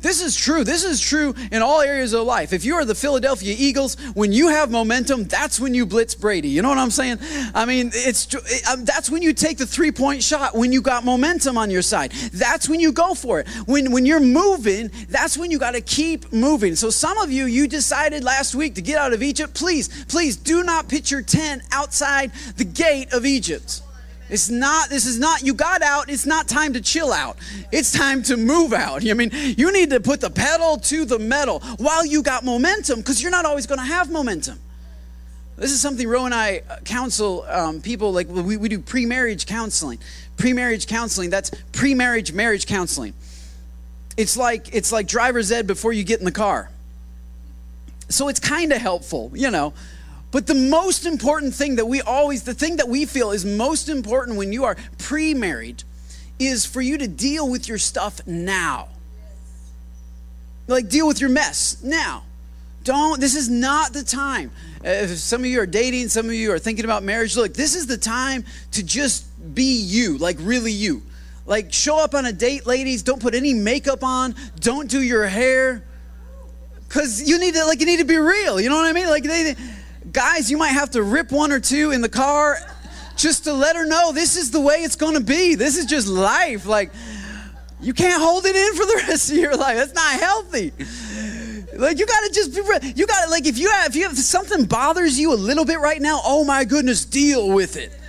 This 0.00 0.22
is 0.22 0.34
true. 0.34 0.64
This 0.64 0.84
is 0.84 1.00
true 1.00 1.34
in 1.52 1.62
all 1.62 1.80
areas 1.80 2.12
of 2.12 2.24
life. 2.24 2.52
If 2.52 2.64
you 2.64 2.74
are 2.76 2.84
the 2.84 2.94
Philadelphia 2.94 3.54
Eagles, 3.56 3.96
when 4.14 4.32
you 4.32 4.48
have 4.48 4.70
momentum, 4.70 5.24
that's 5.24 5.60
when 5.60 5.74
you 5.74 5.84
blitz 5.84 6.14
Brady. 6.14 6.48
You 6.48 6.62
know 6.62 6.68
what 6.68 6.78
I'm 6.78 6.90
saying? 6.90 7.18
I 7.54 7.66
mean, 7.66 7.90
it's 7.92 8.34
um, 8.70 8.84
that's 8.84 9.10
when 9.10 9.22
you 9.22 9.32
take 9.32 9.58
the 9.58 9.66
three 9.66 9.92
point 9.92 10.22
shot 10.22 10.54
when 10.54 10.72
you 10.72 10.80
got 10.80 11.04
momentum 11.04 11.58
on 11.58 11.70
your 11.70 11.82
side. 11.82 12.12
That's 12.32 12.68
when 12.68 12.80
you 12.80 12.92
go 12.92 13.14
for 13.14 13.40
it. 13.40 13.48
When 13.66 13.92
when 13.92 14.06
you're 14.06 14.20
moving, 14.20 14.90
that's 15.08 15.36
when 15.36 15.50
you 15.50 15.58
got 15.58 15.72
to 15.72 15.80
keep 15.80 16.32
moving. 16.32 16.76
So 16.76 16.90
some 16.90 17.18
of 17.18 17.30
you, 17.30 17.44
you 17.44 17.66
decided 17.68 18.24
last 18.24 18.54
week 18.54 18.74
to 18.76 18.82
get 18.82 18.98
out 18.98 19.12
of 19.12 19.22
Egypt. 19.22 19.54
Please, 19.54 20.04
please 20.06 20.36
do 20.36 20.62
not 20.62 20.88
pitch 20.88 21.10
your 21.10 21.22
tent 21.22 21.62
outside 21.72 22.32
the 22.56 22.64
gate 22.64 23.12
of 23.12 23.26
Egypt. 23.26 23.82
It's 24.30 24.48
not, 24.48 24.88
this 24.88 25.06
is 25.06 25.18
not, 25.18 25.42
you 25.42 25.54
got 25.54 25.82
out, 25.82 26.08
it's 26.08 26.24
not 26.24 26.46
time 26.46 26.74
to 26.74 26.80
chill 26.80 27.12
out. 27.12 27.36
It's 27.72 27.90
time 27.90 28.22
to 28.24 28.36
move 28.36 28.72
out. 28.72 29.06
I 29.06 29.14
mean, 29.14 29.30
you 29.32 29.72
need 29.72 29.90
to 29.90 30.00
put 30.00 30.20
the 30.20 30.30
pedal 30.30 30.76
to 30.76 31.04
the 31.04 31.18
metal 31.18 31.60
while 31.78 32.06
you 32.06 32.22
got 32.22 32.44
momentum 32.44 33.00
because 33.00 33.20
you're 33.20 33.32
not 33.32 33.44
always 33.44 33.66
going 33.66 33.80
to 33.80 33.84
have 33.84 34.10
momentum. 34.10 34.58
This 35.56 35.72
is 35.72 35.80
something 35.80 36.08
Ro 36.08 36.24
and 36.24 36.32
I 36.32 36.62
uh, 36.70 36.76
counsel 36.84 37.44
um, 37.46 37.82
people, 37.82 38.12
like 38.12 38.28
we, 38.28 38.56
we 38.56 38.68
do 38.70 38.78
pre 38.78 39.04
marriage 39.04 39.44
counseling. 39.44 39.98
Pre 40.38 40.54
marriage 40.54 40.86
counseling, 40.86 41.28
that's 41.28 41.50
pre 41.72 41.94
marriage 41.94 42.32
marriage 42.32 42.66
counseling. 42.66 43.12
It's 44.16 44.36
like, 44.36 44.74
it's 44.74 44.90
like 44.90 45.06
driver's 45.06 45.52
ed 45.52 45.66
before 45.66 45.92
you 45.92 46.02
get 46.02 46.18
in 46.18 46.24
the 46.24 46.32
car. 46.32 46.70
So 48.08 48.28
it's 48.28 48.40
kind 48.40 48.72
of 48.72 48.80
helpful, 48.80 49.32
you 49.34 49.50
know. 49.50 49.74
But 50.30 50.46
the 50.46 50.54
most 50.54 51.06
important 51.06 51.54
thing 51.54 51.76
that 51.76 51.86
we 51.86 52.00
always, 52.00 52.44
the 52.44 52.54
thing 52.54 52.76
that 52.76 52.88
we 52.88 53.04
feel 53.04 53.32
is 53.32 53.44
most 53.44 53.88
important 53.88 54.38
when 54.38 54.52
you 54.52 54.64
are 54.64 54.76
pre 54.98 55.34
married 55.34 55.82
is 56.38 56.64
for 56.64 56.80
you 56.80 56.98
to 56.98 57.08
deal 57.08 57.48
with 57.48 57.68
your 57.68 57.78
stuff 57.78 58.26
now. 58.26 58.88
Like, 60.66 60.88
deal 60.88 61.08
with 61.08 61.20
your 61.20 61.30
mess 61.30 61.82
now. 61.82 62.24
Don't, 62.84 63.20
this 63.20 63.34
is 63.34 63.48
not 63.48 63.92
the 63.92 64.02
time. 64.02 64.52
Uh, 64.84 64.88
if 64.88 65.18
some 65.18 65.42
of 65.42 65.46
you 65.46 65.60
are 65.60 65.66
dating, 65.66 66.08
some 66.08 66.26
of 66.26 66.32
you 66.32 66.52
are 66.52 66.58
thinking 66.58 66.84
about 66.84 67.02
marriage, 67.02 67.36
look, 67.36 67.52
this 67.52 67.74
is 67.74 67.86
the 67.86 67.98
time 67.98 68.44
to 68.72 68.82
just 68.82 69.26
be 69.54 69.80
you, 69.82 70.16
like 70.16 70.36
really 70.40 70.72
you. 70.72 71.02
Like, 71.44 71.72
show 71.72 72.02
up 72.02 72.14
on 72.14 72.24
a 72.24 72.32
date, 72.32 72.66
ladies. 72.66 73.02
Don't 73.02 73.20
put 73.20 73.34
any 73.34 73.52
makeup 73.52 74.04
on. 74.04 74.34
Don't 74.60 74.88
do 74.88 75.02
your 75.02 75.26
hair. 75.26 75.84
Because 76.86 77.28
you 77.28 77.38
need 77.38 77.54
to, 77.54 77.64
like, 77.64 77.80
you 77.80 77.86
need 77.86 77.98
to 77.98 78.04
be 78.04 78.16
real. 78.16 78.60
You 78.60 78.68
know 78.68 78.76
what 78.76 78.86
I 78.86 78.92
mean? 78.92 79.08
Like, 79.08 79.24
they, 79.24 79.56
Guys, 80.12 80.50
you 80.50 80.56
might 80.56 80.68
have 80.68 80.90
to 80.90 81.02
rip 81.02 81.30
one 81.30 81.52
or 81.52 81.60
two 81.60 81.90
in 81.90 82.00
the 82.00 82.08
car 82.08 82.56
just 83.16 83.44
to 83.44 83.52
let 83.52 83.76
her 83.76 83.86
know 83.86 84.12
this 84.12 84.36
is 84.36 84.50
the 84.50 84.60
way 84.60 84.76
it's 84.76 84.96
going 84.96 85.14
to 85.14 85.20
be. 85.22 85.54
This 85.54 85.76
is 85.76 85.86
just 85.86 86.08
life. 86.08 86.66
Like, 86.66 86.90
you 87.80 87.92
can't 87.92 88.20
hold 88.20 88.44
it 88.46 88.56
in 88.56 88.74
for 88.74 88.86
the 88.86 89.04
rest 89.08 89.30
of 89.30 89.36
your 89.36 89.56
life. 89.56 89.76
That's 89.76 89.94
not 89.94 90.20
healthy. 90.20 90.72
Like 91.76 91.98
you 91.98 92.06
gotta 92.06 92.30
just 92.32 92.54
be, 92.54 92.92
you 92.96 93.06
gotta 93.06 93.30
like 93.30 93.46
if 93.46 93.56
you 93.56 93.70
have 93.70 93.90
if 93.90 93.96
you 93.96 94.02
have 94.02 94.18
something 94.18 94.64
bothers 94.64 95.18
you 95.18 95.32
a 95.32 95.34
little 95.34 95.64
bit 95.64 95.78
right 95.78 96.00
now, 96.00 96.20
oh 96.24 96.44
my 96.44 96.64
goodness, 96.64 97.04
deal 97.04 97.48
with 97.48 97.76
it. 97.76 97.99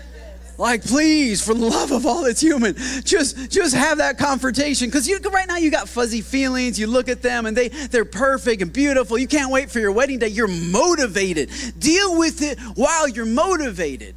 Like, 0.62 0.84
please, 0.84 1.43
for 1.43 1.56
the 1.56 1.65
love 1.65 1.91
of 1.91 2.06
all 2.06 2.21
that's 2.21 2.39
human, 2.39 2.76
just 3.04 3.50
just 3.50 3.74
have 3.74 3.97
that 3.97 4.19
confrontation. 4.19 4.89
Because 4.89 5.08
you 5.08 5.17
right 5.17 5.47
now 5.47 5.58
you 5.58 5.71
got 5.71 5.89
fuzzy 5.89 6.21
feelings. 6.21 6.80
You 6.80 6.86
look 6.86 7.10
at 7.10 7.24
them 7.24 7.47
and 7.47 7.58
they 7.58 7.69
they're 7.69 8.06
perfect 8.06 8.62
and 8.62 8.71
beautiful. 8.71 9.17
You 9.17 9.28
can't 9.28 9.52
wait 9.52 9.71
for 9.71 9.80
your 9.80 9.91
wedding 9.91 10.19
day. 10.19 10.28
You're 10.28 10.47
motivated. 10.47 11.50
Deal 11.80 12.15
with 12.15 12.43
it 12.43 12.60
while 12.76 13.08
you're 13.08 13.26
motivated. 13.26 14.13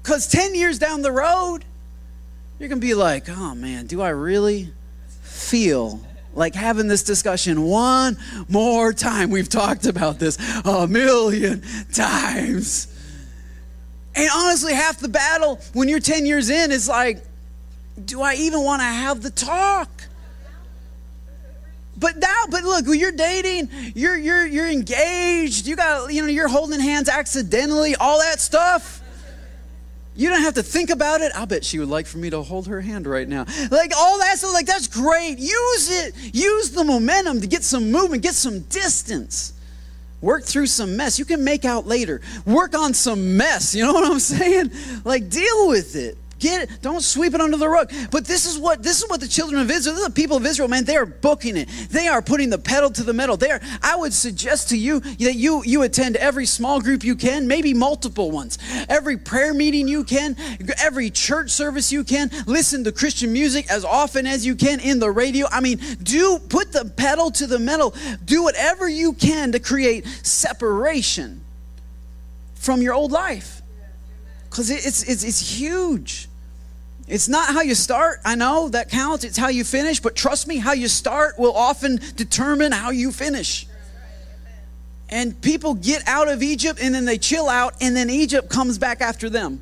Because 0.00 0.28
10 0.28 0.54
years 0.54 0.78
down 0.78 1.02
the 1.02 1.10
road, 1.10 1.64
you're 2.60 2.68
gonna 2.68 2.80
be 2.80 2.94
like, 2.94 3.28
oh 3.28 3.56
man, 3.56 3.88
do 3.88 4.00
I 4.00 4.10
really 4.10 4.70
feel 5.22 6.00
like 6.32 6.54
having 6.54 6.86
this 6.86 7.02
discussion 7.02 7.60
one 7.62 8.16
more 8.48 8.92
time. 8.92 9.30
We've 9.30 9.48
talked 9.48 9.86
about 9.86 10.20
this 10.20 10.38
a 10.64 10.86
million 10.86 11.64
times. 11.92 12.86
And 14.14 14.28
honestly, 14.34 14.74
half 14.74 14.98
the 14.98 15.08
battle 15.08 15.60
when 15.72 15.88
you're 15.88 16.00
10 16.00 16.26
years 16.26 16.50
in 16.50 16.70
is 16.70 16.88
like, 16.88 17.22
do 18.04 18.20
I 18.22 18.34
even 18.34 18.62
want 18.62 18.80
to 18.80 18.86
have 18.86 19.22
the 19.22 19.30
talk? 19.30 19.88
But 21.96 22.16
now, 22.16 22.44
but 22.50 22.64
look, 22.64 22.86
when 22.86 22.98
you're 22.98 23.12
dating, 23.12 23.68
you're 23.94 24.16
you're 24.16 24.46
you're 24.46 24.68
engaged, 24.68 25.66
you 25.66 25.76
got 25.76 26.12
you 26.12 26.22
know, 26.22 26.28
you're 26.28 26.48
holding 26.48 26.80
hands 26.80 27.08
accidentally, 27.08 27.94
all 27.94 28.18
that 28.18 28.40
stuff. 28.40 29.00
You 30.14 30.28
don't 30.28 30.42
have 30.42 30.54
to 30.54 30.62
think 30.62 30.90
about 30.90 31.20
it. 31.20 31.32
I 31.34 31.44
bet 31.44 31.64
she 31.64 31.78
would 31.78 31.88
like 31.88 32.06
for 32.06 32.18
me 32.18 32.28
to 32.30 32.42
hold 32.42 32.66
her 32.66 32.80
hand 32.80 33.06
right 33.06 33.26
now. 33.26 33.46
Like 33.70 33.92
all 33.96 34.18
that 34.18 34.38
stuff, 34.38 34.52
like 34.52 34.66
that's 34.66 34.88
great. 34.88 35.38
Use 35.38 35.90
it. 35.90 36.14
Use 36.34 36.70
the 36.70 36.84
momentum 36.84 37.40
to 37.40 37.46
get 37.46 37.62
some 37.62 37.90
movement, 37.90 38.22
get 38.22 38.34
some 38.34 38.60
distance. 38.60 39.54
Work 40.22 40.44
through 40.44 40.68
some 40.68 40.96
mess. 40.96 41.18
You 41.18 41.24
can 41.24 41.44
make 41.44 41.64
out 41.64 41.86
later. 41.86 42.20
Work 42.46 42.74
on 42.76 42.94
some 42.94 43.36
mess. 43.36 43.74
You 43.74 43.84
know 43.84 43.92
what 43.92 44.10
I'm 44.10 44.20
saying? 44.20 44.70
Like 45.04 45.28
deal 45.28 45.68
with 45.68 45.96
it. 45.96 46.16
Get 46.42 46.62
it. 46.62 46.82
Don't 46.82 47.02
sweep 47.02 47.34
it 47.34 47.40
under 47.40 47.56
the 47.56 47.68
rug. 47.68 47.92
But 48.10 48.24
this 48.24 48.46
is 48.46 48.58
what 48.58 48.82
this 48.82 49.00
is 49.00 49.08
what 49.08 49.20
the 49.20 49.28
children 49.28 49.62
of 49.62 49.70
Israel, 49.70 49.94
this 49.94 50.02
is 50.02 50.08
the 50.08 50.12
people 50.12 50.36
of 50.36 50.44
Israel, 50.44 50.66
man, 50.66 50.84
they 50.84 50.96
are 50.96 51.06
booking 51.06 51.56
it. 51.56 51.68
They 51.88 52.08
are 52.08 52.20
putting 52.20 52.50
the 52.50 52.58
pedal 52.58 52.90
to 52.90 53.04
the 53.04 53.12
metal. 53.12 53.36
They 53.36 53.52
are, 53.52 53.60
I 53.80 53.94
would 53.94 54.12
suggest 54.12 54.70
to 54.70 54.76
you 54.76 54.98
that 54.98 55.36
you 55.36 55.62
you 55.64 55.82
attend 55.82 56.16
every 56.16 56.46
small 56.46 56.80
group 56.80 57.04
you 57.04 57.14
can, 57.14 57.46
maybe 57.46 57.74
multiple 57.74 58.32
ones. 58.32 58.58
Every 58.88 59.16
prayer 59.16 59.54
meeting 59.54 59.86
you 59.86 60.02
can, 60.02 60.34
every 60.82 61.10
church 61.10 61.50
service 61.50 61.92
you 61.92 62.02
can. 62.02 62.28
Listen 62.48 62.82
to 62.82 62.90
Christian 62.90 63.32
music 63.32 63.70
as 63.70 63.84
often 63.84 64.26
as 64.26 64.44
you 64.44 64.56
can 64.56 64.80
in 64.80 64.98
the 64.98 65.12
radio. 65.12 65.46
I 65.48 65.60
mean, 65.60 65.78
do 66.02 66.40
put 66.40 66.72
the 66.72 66.86
pedal 66.96 67.30
to 67.30 67.46
the 67.46 67.60
metal. 67.60 67.94
Do 68.24 68.42
whatever 68.42 68.88
you 68.88 69.12
can 69.12 69.52
to 69.52 69.60
create 69.60 70.08
separation 70.24 71.44
from 72.56 72.82
your 72.82 72.94
old 72.94 73.12
life. 73.12 73.62
Because 74.50 74.70
it's, 74.70 75.04
it's, 75.04 75.22
it's 75.22 75.40
huge. 75.40 76.28
It's 77.12 77.28
not 77.28 77.52
how 77.52 77.60
you 77.60 77.74
start. 77.74 78.20
I 78.24 78.36
know 78.36 78.70
that 78.70 78.88
counts. 78.88 79.22
It's 79.22 79.36
how 79.36 79.48
you 79.48 79.64
finish. 79.64 80.00
But 80.00 80.16
trust 80.16 80.48
me, 80.48 80.56
how 80.56 80.72
you 80.72 80.88
start 80.88 81.38
will 81.38 81.52
often 81.52 82.00
determine 82.16 82.72
how 82.72 82.88
you 82.88 83.12
finish. 83.12 83.66
And 85.10 85.38
people 85.42 85.74
get 85.74 86.08
out 86.08 86.28
of 86.28 86.42
Egypt 86.42 86.80
and 86.80 86.94
then 86.94 87.04
they 87.04 87.18
chill 87.18 87.50
out, 87.50 87.74
and 87.82 87.94
then 87.94 88.08
Egypt 88.08 88.48
comes 88.48 88.78
back 88.78 89.02
after 89.02 89.28
them. 89.28 89.60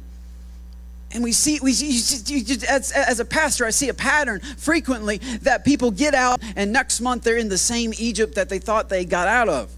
And 1.10 1.24
we 1.24 1.32
see, 1.32 1.58
we 1.60 1.72
see 1.72 2.56
as, 2.68 2.92
as 2.92 3.18
a 3.18 3.24
pastor, 3.24 3.66
I 3.66 3.70
see 3.70 3.88
a 3.88 3.94
pattern 3.94 4.38
frequently 4.38 5.16
that 5.42 5.64
people 5.64 5.90
get 5.90 6.14
out, 6.14 6.40
and 6.54 6.72
next 6.72 7.00
month 7.00 7.24
they're 7.24 7.36
in 7.36 7.48
the 7.48 7.58
same 7.58 7.92
Egypt 7.98 8.36
that 8.36 8.48
they 8.48 8.60
thought 8.60 8.88
they 8.88 9.04
got 9.04 9.26
out 9.26 9.48
of. 9.48 9.72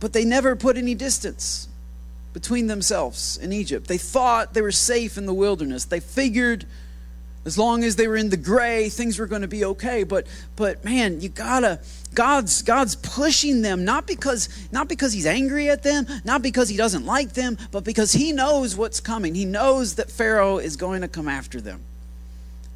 But 0.00 0.12
they 0.12 0.26
never 0.26 0.54
put 0.54 0.76
any 0.76 0.94
distance 0.94 1.67
between 2.32 2.66
themselves 2.66 3.36
in 3.38 3.52
Egypt. 3.52 3.88
They 3.88 3.98
thought 3.98 4.54
they 4.54 4.62
were 4.62 4.72
safe 4.72 5.16
in 5.16 5.26
the 5.26 5.34
wilderness. 5.34 5.84
They 5.84 6.00
figured 6.00 6.66
as 7.44 7.56
long 7.56 7.82
as 7.82 7.96
they 7.96 8.06
were 8.08 8.16
in 8.16 8.28
the 8.28 8.36
gray, 8.36 8.90
things 8.90 9.18
were 9.18 9.26
going 9.26 9.40
to 9.40 9.48
be 9.48 9.64
okay. 9.64 10.04
But 10.04 10.26
but 10.54 10.84
man, 10.84 11.20
you 11.22 11.30
gotta 11.30 11.80
God's 12.14 12.60
God's 12.62 12.94
pushing 12.96 13.62
them 13.62 13.84
not 13.84 14.06
because 14.06 14.48
not 14.70 14.86
because 14.86 15.14
He's 15.14 15.24
angry 15.24 15.70
at 15.70 15.82
them, 15.82 16.06
not 16.24 16.42
because 16.42 16.68
He 16.68 16.76
doesn't 16.76 17.06
like 17.06 17.32
them, 17.32 17.56
but 17.70 17.84
because 17.84 18.12
He 18.12 18.32
knows 18.32 18.76
what's 18.76 19.00
coming. 19.00 19.34
He 19.34 19.46
knows 19.46 19.94
that 19.94 20.10
Pharaoh 20.10 20.58
is 20.58 20.76
going 20.76 21.00
to 21.00 21.08
come 21.08 21.26
after 21.26 21.58
them, 21.60 21.80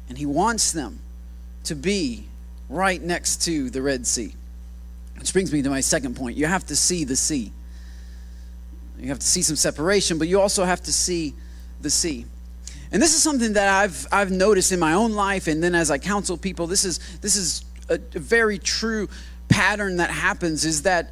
and 0.09 0.17
He 0.17 0.25
wants 0.25 0.71
them 0.71 0.99
to 1.65 1.75
be 1.75 2.25
right 2.67 3.01
next 3.01 3.43
to 3.43 3.69
the 3.69 3.81
Red 3.81 4.07
Sea. 4.07 4.33
Which 5.19 5.31
brings 5.33 5.53
me 5.53 5.61
to 5.61 5.69
my 5.69 5.81
second 5.81 6.15
point. 6.15 6.35
You 6.35 6.47
have 6.47 6.65
to 6.67 6.75
see 6.75 7.03
the 7.03 7.15
sea. 7.15 7.51
You 9.03 9.09
have 9.09 9.19
to 9.19 9.27
see 9.27 9.41
some 9.41 9.57
separation, 9.57 10.17
but 10.17 10.29
you 10.29 10.39
also 10.39 10.63
have 10.63 10.81
to 10.83 10.93
see 10.93 11.33
the 11.81 11.89
sea. 11.89 12.25
And 12.89 13.01
this 13.01 13.13
is 13.13 13.21
something 13.21 13.53
that 13.53 13.67
I've 13.67 14.07
I've 14.13 14.31
noticed 14.31 14.71
in 14.71 14.79
my 14.79 14.93
own 14.93 15.11
life, 15.11 15.47
and 15.47 15.61
then 15.61 15.75
as 15.75 15.91
I 15.91 15.97
counsel 15.97 16.37
people, 16.37 16.67
this 16.67 16.85
is 16.85 16.99
this 17.17 17.35
is 17.35 17.65
a, 17.89 17.97
very 17.97 18.57
true 18.57 19.09
pattern 19.49 19.97
that 19.97 20.09
happens. 20.09 20.63
Is 20.63 20.83
that 20.83 21.11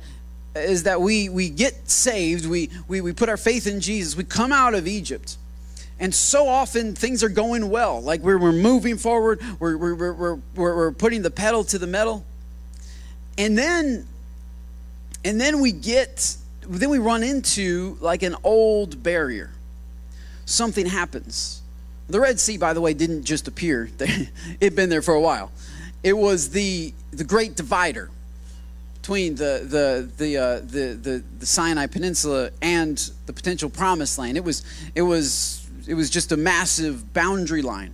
is 0.56 0.84
that 0.84 1.02
we 1.02 1.28
we 1.28 1.50
get 1.50 1.90
saved, 1.90 2.46
we, 2.46 2.70
we 2.88 3.02
we 3.02 3.12
put 3.12 3.28
our 3.28 3.36
faith 3.36 3.68
in 3.68 3.82
Jesus, 3.82 4.16
we 4.16 4.24
come 4.24 4.54
out 4.54 4.74
of 4.74 4.88
Egypt, 4.88 5.36
and 6.00 6.16
so 6.16 6.48
often 6.48 6.96
things 6.96 7.26
are 7.26 7.30
going 7.30 7.70
well, 7.70 8.02
like 8.02 8.22
we're, 8.22 8.38
we're 8.38 8.54
moving 8.54 8.98
forward, 8.98 9.42
we're, 9.60 9.76
we're, 9.76 9.96
we're, 9.96 10.14
we're, 10.14 10.40
we're 10.56 10.92
putting 10.94 11.24
the 11.24 11.32
pedal 11.32 11.66
to 11.66 11.78
the 11.78 11.88
metal, 11.88 12.24
and 13.38 13.58
then 13.58 14.08
and 15.26 15.42
then 15.42 15.60
we 15.60 15.74
get 15.74 16.38
then 16.80 16.90
we 16.90 17.00
run 17.00 17.24
into 17.24 17.98
like 18.00 18.24
an 18.24 18.36
old 18.44 19.04
barrier. 19.04 19.52
Something 20.46 20.86
happens. 20.86 21.62
The 22.08 22.20
Red 22.20 22.40
Sea, 22.40 22.58
by 22.58 22.74
the 22.74 22.82
way, 22.82 22.94
didn't 22.94 23.24
just 23.24 23.48
appear. 23.48 23.90
It'd 24.60 24.76
been 24.76 24.90
there 24.90 25.02
for 25.02 25.14
a 25.14 25.22
while. 25.22 25.52
It 26.04 26.14
was 26.14 26.52
the 26.52 26.94
the 27.12 27.24
great 27.24 27.56
divider 27.56 28.10
between 29.02 29.36
the 29.36 29.66
the 29.66 30.10
the, 30.18 30.38
uh, 30.38 30.60
the 30.60 30.94
the 30.94 31.24
the 31.40 31.46
Sinai 31.46 31.88
Peninsula 31.88 32.52
and 32.62 32.98
the 33.26 33.34
potential 33.34 33.70
Promised 33.70 34.18
Land. 34.18 34.38
It 34.38 34.44
was 34.44 34.64
it 34.96 35.02
was 35.02 35.68
it 35.88 35.94
was 35.94 36.10
just 36.10 36.32
a 36.32 36.38
massive 36.38 37.14
boundary 37.14 37.62
line. 37.62 37.94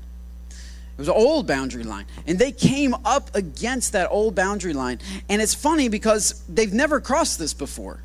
It 0.50 1.02
was 1.02 1.08
an 1.10 1.16
old 1.16 1.46
boundary 1.46 1.84
line. 1.84 2.06
And 2.26 2.40
they 2.40 2.52
came 2.52 2.96
up 3.06 3.34
against 3.36 3.92
that 3.92 4.10
old 4.10 4.34
boundary 4.34 4.74
line. 4.74 5.00
And 5.30 5.44
it's 5.44 5.54
funny 5.54 5.90
because 5.90 6.42
they've 6.50 6.74
never 6.74 7.00
crossed 7.00 7.38
this 7.38 7.54
before. 7.54 8.00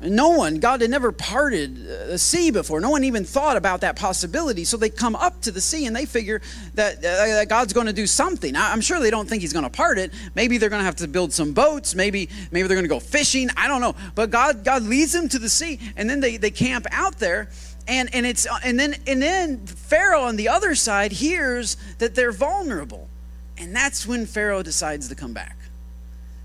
No 0.00 0.30
one, 0.30 0.60
God 0.60 0.80
had 0.80 0.90
never 0.90 1.10
parted 1.10 1.84
the 1.84 2.18
sea 2.18 2.50
before. 2.50 2.80
No 2.80 2.90
one 2.90 3.02
even 3.02 3.24
thought 3.24 3.56
about 3.56 3.80
that 3.80 3.96
possibility. 3.96 4.64
So 4.64 4.76
they 4.76 4.90
come 4.90 5.16
up 5.16 5.40
to 5.42 5.50
the 5.50 5.60
sea 5.60 5.86
and 5.86 5.96
they 5.96 6.06
figure 6.06 6.40
that, 6.74 6.98
uh, 6.98 7.00
that 7.00 7.48
God's 7.48 7.72
going 7.72 7.88
to 7.88 7.92
do 7.92 8.06
something. 8.06 8.54
I'm 8.54 8.80
sure 8.80 9.00
they 9.00 9.10
don't 9.10 9.28
think 9.28 9.42
He's 9.42 9.52
going 9.52 9.64
to 9.64 9.70
part 9.70 9.98
it. 9.98 10.12
Maybe 10.36 10.58
they're 10.58 10.68
going 10.68 10.80
to 10.80 10.84
have 10.84 10.96
to 10.96 11.08
build 11.08 11.32
some 11.32 11.52
boats. 11.52 11.94
Maybe 11.94 12.28
maybe 12.52 12.68
they're 12.68 12.76
going 12.76 12.84
to 12.84 12.88
go 12.88 13.00
fishing. 13.00 13.48
I 13.56 13.66
don't 13.66 13.80
know. 13.80 13.96
But 14.14 14.30
God 14.30 14.64
God 14.64 14.82
leads 14.84 15.12
them 15.12 15.28
to 15.30 15.38
the 15.38 15.48
sea, 15.48 15.80
and 15.96 16.08
then 16.08 16.20
they, 16.20 16.36
they 16.36 16.50
camp 16.50 16.86
out 16.92 17.18
there. 17.18 17.48
And, 17.88 18.14
and 18.14 18.26
it's 18.26 18.46
and 18.64 18.78
then 18.78 18.96
and 19.06 19.20
then 19.20 19.66
Pharaoh 19.66 20.22
on 20.22 20.36
the 20.36 20.48
other 20.48 20.74
side 20.74 21.10
hears 21.10 21.76
that 21.98 22.14
they're 22.14 22.32
vulnerable, 22.32 23.08
and 23.56 23.74
that's 23.74 24.06
when 24.06 24.26
Pharaoh 24.26 24.62
decides 24.62 25.08
to 25.08 25.14
come 25.14 25.32
back. 25.32 25.56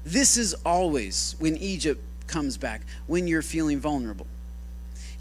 This 0.05 0.37
is 0.37 0.53
always 0.65 1.35
when 1.39 1.55
Egypt 1.57 2.01
comes 2.27 2.57
back 2.57 2.81
when 3.07 3.27
you're 3.27 3.41
feeling 3.41 3.79
vulnerable. 3.79 4.27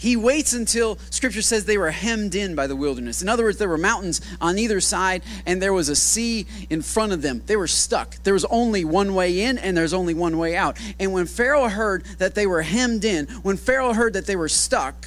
He 0.02 0.16
waits 0.16 0.52
until 0.52 0.98
scripture 1.10 1.42
says 1.42 1.64
they 1.64 1.78
were 1.78 1.92
hemmed 1.92 2.34
in 2.34 2.56
by 2.56 2.66
the 2.66 2.74
wilderness. 2.74 3.22
In 3.22 3.28
other 3.28 3.44
words, 3.44 3.58
there 3.58 3.68
were 3.68 3.78
mountains 3.78 4.20
on 4.40 4.58
either 4.58 4.80
side 4.80 5.22
and 5.46 5.62
there 5.62 5.72
was 5.72 5.88
a 5.88 5.94
sea 5.94 6.44
in 6.68 6.82
front 6.82 7.12
of 7.12 7.22
them. 7.22 7.42
They 7.46 7.54
were 7.54 7.68
stuck. 7.68 8.16
There 8.24 8.34
was 8.34 8.44
only 8.46 8.84
one 8.84 9.14
way 9.14 9.42
in 9.42 9.58
and 9.58 9.76
there's 9.76 9.92
only 9.92 10.12
one 10.12 10.38
way 10.38 10.56
out. 10.56 10.76
And 10.98 11.12
when 11.12 11.26
Pharaoh 11.26 11.68
heard 11.68 12.04
that 12.18 12.34
they 12.34 12.48
were 12.48 12.62
hemmed 12.62 13.04
in, 13.04 13.26
when 13.42 13.56
Pharaoh 13.56 13.92
heard 13.92 14.14
that 14.14 14.26
they 14.26 14.34
were 14.34 14.48
stuck, 14.48 15.06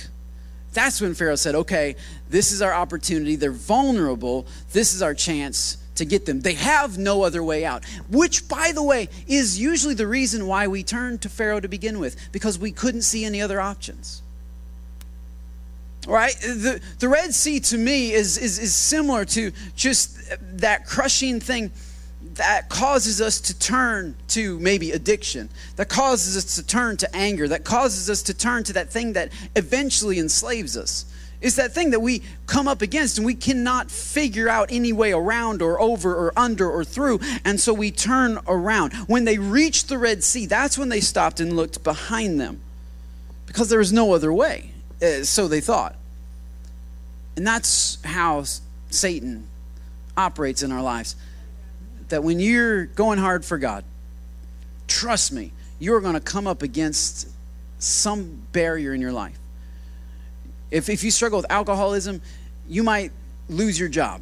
that's 0.72 1.02
when 1.02 1.14
Pharaoh 1.14 1.36
said, 1.36 1.56
okay, 1.56 1.98
this 2.30 2.54
is 2.54 2.62
our 2.62 2.74
opportunity. 2.74 3.36
They're 3.36 3.52
vulnerable. 3.52 4.48
This 4.72 4.94
is 4.94 5.02
our 5.02 5.14
chance 5.14 5.78
to 5.96 6.06
get 6.06 6.26
them. 6.26 6.42
They 6.42 6.54
have 6.54 6.98
no 6.98 7.24
other 7.24 7.44
way 7.44 7.66
out, 7.66 7.86
which, 8.10 8.48
by 8.48 8.72
the 8.74 8.84
way, 8.84 9.10
is 9.28 9.60
usually 9.60 9.94
the 9.94 10.08
reason 10.08 10.48
why 10.48 10.68
we 10.68 10.84
turn 10.84 11.18
to 11.20 11.30
Pharaoh 11.30 11.60
to 11.60 11.68
begin 11.68 12.00
with, 12.00 12.32
because 12.32 12.60
we 12.60 12.72
couldn't 12.72 13.02
see 13.02 13.26
any 13.26 13.42
other 13.42 13.60
options. 13.60 14.22
Right? 16.08 16.36
The, 16.36 16.82
the 17.00 17.10
Red 17.10 17.34
Sea 17.34 17.60
to 17.62 17.78
me 17.78 18.14
is, 18.14 18.38
is, 18.38 18.60
is 18.60 18.76
similar 18.76 19.26
to 19.26 19.52
just 19.76 20.18
that 20.60 20.86
crushing 20.86 21.40
thing 21.40 21.72
that 22.36 22.70
causes 22.70 23.22
us 23.22 23.40
to 23.40 23.58
turn 23.58 24.16
to 24.28 24.60
maybe 24.60 24.92
addiction, 24.92 25.50
that 25.78 25.90
causes 25.90 26.38
us 26.38 26.56
to 26.56 26.66
turn 26.66 26.98
to 26.98 27.16
anger, 27.16 27.48
that 27.48 27.64
causes 27.64 28.10
us 28.10 28.22
to 28.24 28.34
turn 28.34 28.64
to 28.66 28.74
that 28.74 28.90
thing 28.90 29.14
that 29.14 29.32
eventually 29.56 30.20
enslaves 30.20 30.76
us. 30.76 31.06
It's 31.42 31.58
that 31.58 31.74
thing 31.74 31.92
that 31.92 32.00
we 32.00 32.24
come 32.48 32.68
up 32.68 32.82
against 32.82 33.18
and 33.18 33.26
we 33.26 33.36
cannot 33.36 33.92
figure 33.92 34.48
out 34.50 34.72
any 34.72 34.94
way 34.94 35.12
around 35.12 35.62
or 35.62 35.80
over 35.80 36.14
or 36.16 36.34
under 36.38 36.70
or 36.70 36.84
through. 36.84 37.20
And 37.44 37.60
so 37.60 37.74
we 37.74 37.92
turn 37.92 38.40
around. 38.48 38.94
When 39.08 39.26
they 39.26 39.38
reached 39.38 39.90
the 39.90 39.98
Red 39.98 40.24
Sea, 40.24 40.46
that's 40.46 40.78
when 40.78 40.90
they 40.90 41.02
stopped 41.02 41.40
and 41.40 41.56
looked 41.56 41.84
behind 41.84 42.40
them 42.40 42.62
because 43.46 43.70
there 43.70 43.80
was 43.80 43.94
no 43.94 44.14
other 44.14 44.34
way. 44.34 44.72
Uh, 45.02 45.24
so 45.24 45.48
they 45.48 45.62
thought. 45.62 45.96
And 47.36 47.46
that's 47.46 47.98
how 48.04 48.46
Satan 48.90 49.48
operates 50.16 50.64
in 50.64 50.72
our 50.72 50.82
lives. 50.82 51.16
That 52.10 52.24
when 52.24 52.40
you're 52.40 52.86
going 52.86 53.20
hard 53.20 53.44
for 53.44 53.58
God, 53.58 53.84
trust 54.88 55.34
me, 55.34 55.52
you're 55.80 56.00
going 56.00 56.14
to 56.14 56.22
come 56.22 56.48
up 56.48 56.62
against 56.62 57.30
some 57.78 58.42
barrier 58.54 58.94
in 58.94 59.02
your 59.02 59.12
life 59.12 59.38
if, 60.76 60.90
if 60.90 61.06
you 61.06 61.12
struggle 61.12 61.40
with 61.40 61.50
alcoholism, 61.50 62.22
you 62.68 62.84
might 62.84 63.12
lose 63.48 63.80
your 63.80 63.88
job. 63.88 64.22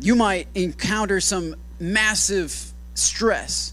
you 0.00 0.16
might 0.16 0.48
encounter 0.54 1.20
some 1.20 1.54
massive 1.78 2.72
stress. 2.94 3.72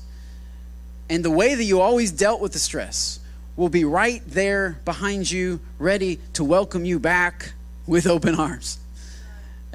And 1.10 1.24
the 1.24 1.32
way 1.32 1.56
that 1.56 1.64
you 1.64 1.80
always 1.80 2.12
dealt 2.12 2.42
with 2.42 2.52
the 2.54 2.60
stress 2.60 3.20
will 3.56 3.70
be 3.70 3.86
right 3.86 4.22
there 4.28 4.80
behind 4.86 5.32
you, 5.32 5.60
ready 5.80 6.20
to 6.34 6.44
welcome 6.44 6.86
you 6.86 7.00
back 7.00 7.54
with 7.88 8.06
open 8.06 8.36
arms. 8.36 8.78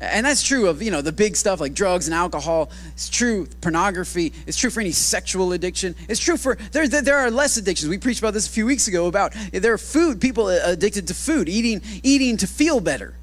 And 0.03 0.27
that's 0.27 0.43
true 0.43 0.67
of, 0.67 0.83
you 0.83 0.91
know, 0.91 1.01
the 1.01 1.13
big 1.13 1.37
stuff 1.37 1.61
like 1.61 1.75
drugs 1.75 2.09
and 2.09 2.15
alcohol. 2.15 2.73
It's 2.89 3.09
true 3.09 3.47
pornography. 3.61 4.33
It's 4.49 4.59
true 4.59 4.69
for 4.69 4.81
any 4.81 4.91
sexual 4.91 5.53
addiction. 5.53 5.95
It's 6.09 6.19
true 6.19 6.37
for, 6.37 6.57
there, 6.73 6.89
there 6.89 7.19
are 7.19 7.31
less 7.31 7.57
addictions. 7.57 7.89
We 7.89 7.99
preached 7.99 8.19
about 8.19 8.35
this 8.35 8.49
a 8.49 8.51
few 8.51 8.67
weeks 8.67 8.89
ago 8.89 9.07
about 9.07 9.33
there 9.53 9.73
are 9.73 9.79
food, 9.79 10.21
people 10.21 10.49
addicted 10.49 11.07
to 11.07 11.15
food, 11.15 11.49
eating, 11.49 11.83
eating 12.03 12.37
to 12.39 12.49
feel 12.49 12.81
better, 12.81 13.15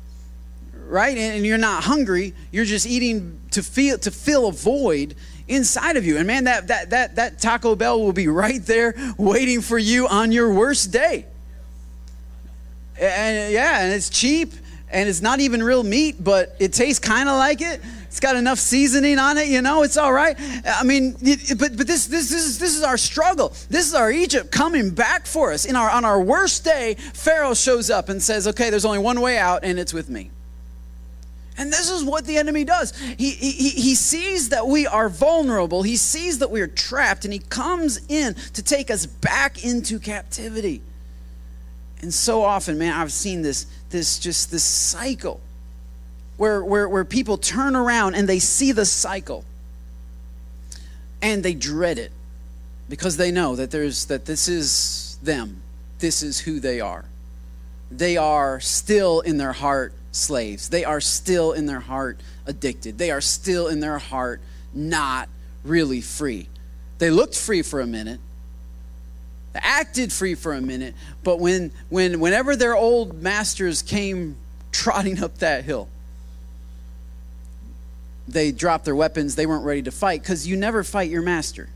right? 0.88 1.18
And, 1.18 1.46
you're 1.46 1.58
not 1.58 1.84
hungry. 1.84 2.34
You're 2.50 2.64
just 2.64 2.88
eating 2.88 3.42
to 3.52 3.62
feel, 3.62 3.98
to 3.98 4.10
fill 4.10 4.48
a 4.48 4.54
void 4.54 5.16
inside 5.50 5.98
of 5.98 6.06
you. 6.06 6.16
And 6.16 6.28
man, 6.28 6.46
that, 6.46 6.68
that, 6.68 6.92
that, 6.92 7.16
that 7.18 7.40
Taco 7.40 7.76
Bell 7.76 8.00
will 8.00 8.14
be 8.14 8.30
right 8.30 8.66
there 8.66 8.96
waiting 9.18 9.60
for 9.60 9.78
you 9.78 10.08
on 10.08 10.32
your 10.32 10.54
worst 10.54 10.94
day. 10.94 11.26
And 12.98 13.52
yeah, 13.52 13.82
and 13.82 13.94
it's 13.94 14.10
cheap 14.10 14.54
and 14.92 15.08
it's 15.08 15.22
not 15.22 15.40
even 15.40 15.62
real 15.62 15.84
meat, 15.84 16.24
but 16.24 16.56
it 16.60 16.74
tastes 16.74 17.00
kind 17.00 17.30
of 17.30 17.38
like 17.38 17.62
it. 17.62 17.82
It's 18.08 18.20
got 18.20 18.36
enough 18.36 18.58
seasoning 18.58 19.20
on 19.20 19.38
it, 19.38 19.48
you 19.48 19.62
know. 19.62 19.84
It's 19.84 19.98
all 19.98 20.12
right. 20.12 20.36
I 20.66 20.84
mean, 20.84 21.12
but 21.12 21.78
but 21.78 21.86
this 21.86 22.08
this 22.08 22.30
this 22.30 22.46
is 22.46 22.58
this 22.58 22.76
is 22.76 22.82
our 22.82 22.98
struggle. 22.98 23.50
This 23.70 23.88
is 23.88 23.94
our 23.94 24.12
Egypt 24.12 24.52
coming 24.52 24.90
back 24.90 25.28
for 25.28 25.54
us. 25.54 25.66
In 25.66 25.76
our 25.76 25.90
on 25.90 26.06
our 26.06 26.20
worst 26.20 26.64
day, 26.64 26.96
Pharaoh 27.14 27.54
shows 27.54 27.92
up 27.92 28.10
and 28.10 28.22
says, 28.22 28.48
"Okay, 28.48 28.72
there's 28.72 28.86
only 28.86 28.98
one 29.00 29.22
way 29.22 29.38
out, 29.38 29.64
and 29.64 29.78
it's 29.78 29.94
with 29.94 30.10
me." 30.10 30.32
And 31.60 31.74
this 31.74 31.92
is 31.92 32.06
what 32.06 32.26
the 32.26 32.38
enemy 32.38 32.64
does. 32.64 32.98
He, 32.98 33.32
he, 33.32 33.70
he 33.70 33.94
sees 33.94 34.50
that 34.50 34.66
we 34.66 34.88
are 34.88 35.10
vulnerable. 35.10 35.84
He 35.84 35.98
sees 35.98 36.40
that 36.40 36.50
we 36.50 36.62
are 36.62 36.68
trapped, 36.68 37.26
and 37.26 37.34
he 37.34 37.40
comes 37.40 38.00
in 38.08 38.34
to 38.54 38.64
take 38.64 38.90
us 38.90 39.06
back 39.06 39.66
into 39.66 40.00
captivity. 40.00 40.82
And 42.02 42.14
so 42.14 42.44
often, 42.44 42.78
man, 42.78 42.94
I've 42.94 43.12
seen 43.12 43.42
this, 43.42 43.66
this 43.90 44.20
just 44.20 44.52
this 44.52 44.64
cycle 44.64 45.40
where, 46.38 46.64
where, 46.64 46.88
where 46.88 47.04
people 47.04 47.38
turn 47.38 47.76
around 47.76 48.16
and 48.16 48.28
they 48.28 48.40
see 48.40 48.72
the 48.72 48.86
cycle 48.86 49.44
and 51.22 51.44
they 51.44 51.54
dread 51.54 51.98
it 51.98 52.12
because 52.88 53.18
they 53.18 53.30
know 53.30 53.56
that 53.56 53.72
there's 53.72 54.06
that 54.06 54.26
this 54.26 54.48
is 54.48 55.18
them. 55.22 55.62
This 56.00 56.24
is 56.24 56.40
who 56.40 56.60
they 56.60 56.80
are. 56.80 57.06
They 57.92 58.16
are 58.18 58.60
still 58.60 59.20
in 59.20 59.38
their 59.38 59.52
heart 59.52 59.94
slaves. 60.12 60.70
They 60.70 60.86
are 60.86 61.02
still 61.02 61.52
in 61.52 61.66
their 61.66 61.82
heart 61.82 62.20
addicted. 62.46 62.98
They 62.98 63.12
are 63.12 63.22
still 63.22 63.68
in 63.68 63.80
their 63.80 63.98
heart 63.98 64.42
not 64.74 65.28
really 65.64 66.02
free. 66.02 66.48
They 67.00 67.10
looked 67.10 67.38
free 67.38 67.62
for 67.62 67.82
a 67.82 67.88
minute, 67.88 68.20
acted 69.56 70.12
free 70.14 70.36
for 70.36 70.54
a 70.54 70.62
minute, 70.62 70.96
but 71.24 71.40
when, 71.40 71.72
when, 71.90 72.20
whenever 72.20 72.56
their 72.56 72.76
old 72.76 73.22
masters 73.22 73.82
came 73.82 74.36
trotting 74.72 75.22
up 75.24 75.40
that 75.40 75.64
hill, 75.64 75.90
they 78.28 78.52
dropped 78.52 78.86
their 78.86 78.96
weapons. 78.96 79.36
They 79.36 79.46
weren't 79.46 79.66
ready 79.66 79.82
to 79.84 79.92
fight 79.92 80.22
because 80.22 80.48
you 80.48 80.56
never 80.56 80.84
fight 80.84 81.10
your 81.10 81.24
master. 81.24 81.70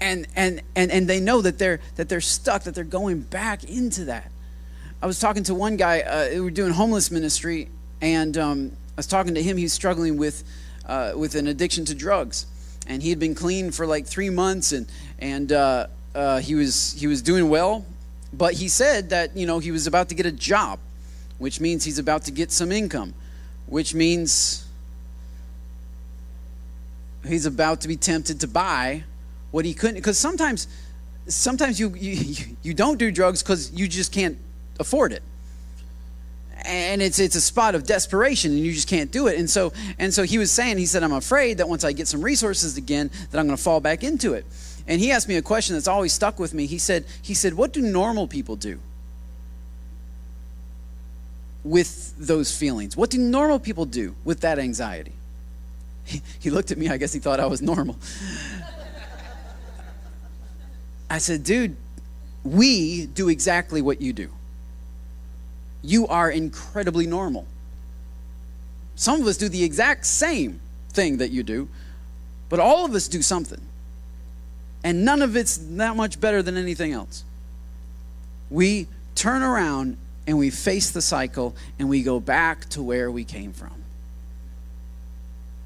And, 0.00 0.26
and, 0.34 0.62
and, 0.74 0.90
and 0.90 1.08
they 1.08 1.20
know 1.20 1.42
that 1.42 1.58
they're, 1.58 1.80
that 1.96 2.08
they're 2.08 2.20
stuck, 2.20 2.62
that 2.62 2.74
they're 2.74 2.84
going 2.84 3.20
back 3.20 3.64
into 3.64 4.06
that. 4.06 4.30
I 5.02 5.06
was 5.06 5.18
talking 5.18 5.42
to 5.44 5.54
one 5.54 5.76
guy, 5.76 6.00
uh, 6.00 6.28
we 6.32 6.40
were 6.40 6.50
doing 6.50 6.72
homeless 6.72 7.10
ministry, 7.10 7.68
and 8.00 8.38
um, 8.38 8.72
I 8.92 8.98
was 8.98 9.06
talking 9.06 9.34
to 9.34 9.42
him. 9.42 9.56
He's 9.56 9.72
struggling 9.72 10.16
with, 10.16 10.44
uh, 10.86 11.12
with 11.16 11.34
an 11.34 11.46
addiction 11.46 11.84
to 11.86 11.94
drugs 11.94 12.46
and 12.88 13.02
he 13.02 13.10
had 13.10 13.20
been 13.20 13.34
clean 13.34 13.70
for 13.70 13.86
like 13.86 14.06
three 14.06 14.30
months, 14.30 14.72
and 14.72 14.86
and 15.18 15.52
uh, 15.52 15.86
uh, 16.14 16.40
he 16.40 16.54
was 16.54 16.94
he 16.94 17.06
was 17.06 17.22
doing 17.22 17.48
well. 17.48 17.84
But 18.32 18.54
he 18.54 18.68
said 18.68 19.10
that 19.10 19.36
you 19.36 19.46
know 19.46 19.58
he 19.58 19.70
was 19.70 19.86
about 19.86 20.08
to 20.08 20.14
get 20.14 20.26
a 20.26 20.32
job, 20.32 20.80
which 21.38 21.60
means 21.60 21.84
he's 21.84 21.98
about 21.98 22.24
to 22.24 22.32
get 22.32 22.50
some 22.50 22.72
income, 22.72 23.14
which 23.66 23.94
means 23.94 24.66
he's 27.26 27.46
about 27.46 27.82
to 27.82 27.88
be 27.88 27.96
tempted 27.96 28.40
to 28.40 28.48
buy 28.48 29.04
what 29.50 29.64
he 29.64 29.74
couldn't. 29.74 29.96
Because 29.96 30.18
sometimes, 30.18 30.66
sometimes 31.26 31.78
you 31.78 31.90
you 31.94 32.56
you 32.62 32.74
don't 32.74 32.98
do 32.98 33.12
drugs 33.12 33.42
because 33.42 33.70
you 33.72 33.86
just 33.86 34.12
can't 34.12 34.38
afford 34.80 35.12
it 35.12 35.22
and 36.68 37.00
it's 37.00 37.18
it's 37.18 37.34
a 37.34 37.40
spot 37.40 37.74
of 37.74 37.84
desperation 37.86 38.52
and 38.52 38.60
you 38.60 38.72
just 38.72 38.88
can't 38.88 39.10
do 39.10 39.26
it. 39.26 39.38
And 39.38 39.48
so 39.48 39.72
and 39.98 40.12
so 40.12 40.22
he 40.22 40.36
was 40.38 40.50
saying 40.50 40.78
he 40.78 40.86
said 40.86 41.02
i'm 41.02 41.12
afraid 41.12 41.58
that 41.58 41.68
once 41.68 41.82
i 41.82 41.92
get 41.92 42.06
some 42.06 42.20
resources 42.22 42.76
again 42.76 43.10
that 43.30 43.38
i'm 43.38 43.46
going 43.46 43.56
to 43.56 43.62
fall 43.62 43.80
back 43.80 44.04
into 44.04 44.34
it. 44.34 44.44
And 44.86 45.00
he 45.00 45.10
asked 45.10 45.28
me 45.28 45.36
a 45.36 45.42
question 45.42 45.74
that's 45.74 45.88
always 45.88 46.12
stuck 46.12 46.38
with 46.38 46.54
me. 46.54 46.66
He 46.66 46.78
said 46.78 47.04
he 47.22 47.34
said 47.34 47.54
what 47.54 47.72
do 47.72 47.80
normal 47.80 48.28
people 48.28 48.56
do 48.56 48.78
with 51.64 52.14
those 52.18 52.56
feelings? 52.56 52.96
What 52.96 53.10
do 53.10 53.18
normal 53.18 53.58
people 53.58 53.84
do 53.84 54.14
with 54.24 54.40
that 54.40 54.58
anxiety? 54.58 55.12
He, 56.04 56.22
he 56.38 56.50
looked 56.50 56.70
at 56.70 56.78
me 56.78 56.88
i 56.88 56.96
guess 56.96 57.12
he 57.12 57.18
thought 57.18 57.40
i 57.40 57.46
was 57.46 57.62
normal. 57.62 57.96
I 61.10 61.18
said 61.18 61.44
dude 61.44 61.76
we 62.44 63.06
do 63.06 63.28
exactly 63.30 63.80
what 63.82 64.00
you 64.02 64.12
do 64.12 64.30
you 65.82 66.06
are 66.06 66.30
incredibly 66.30 67.06
normal. 67.06 67.46
Some 68.96 69.20
of 69.20 69.26
us 69.26 69.36
do 69.36 69.48
the 69.48 69.62
exact 69.62 70.06
same 70.06 70.60
thing 70.90 71.18
that 71.18 71.30
you 71.30 71.42
do, 71.42 71.68
but 72.48 72.58
all 72.58 72.84
of 72.84 72.94
us 72.94 73.08
do 73.08 73.22
something. 73.22 73.60
And 74.82 75.04
none 75.04 75.22
of 75.22 75.36
it's 75.36 75.56
that 75.56 75.96
much 75.96 76.20
better 76.20 76.42
than 76.42 76.56
anything 76.56 76.92
else. 76.92 77.24
We 78.50 78.88
turn 79.14 79.42
around 79.42 79.98
and 80.26 80.38
we 80.38 80.50
face 80.50 80.90
the 80.90 81.02
cycle 81.02 81.54
and 81.78 81.88
we 81.88 82.02
go 82.02 82.20
back 82.20 82.68
to 82.70 82.82
where 82.82 83.10
we 83.10 83.24
came 83.24 83.52
from. 83.52 83.82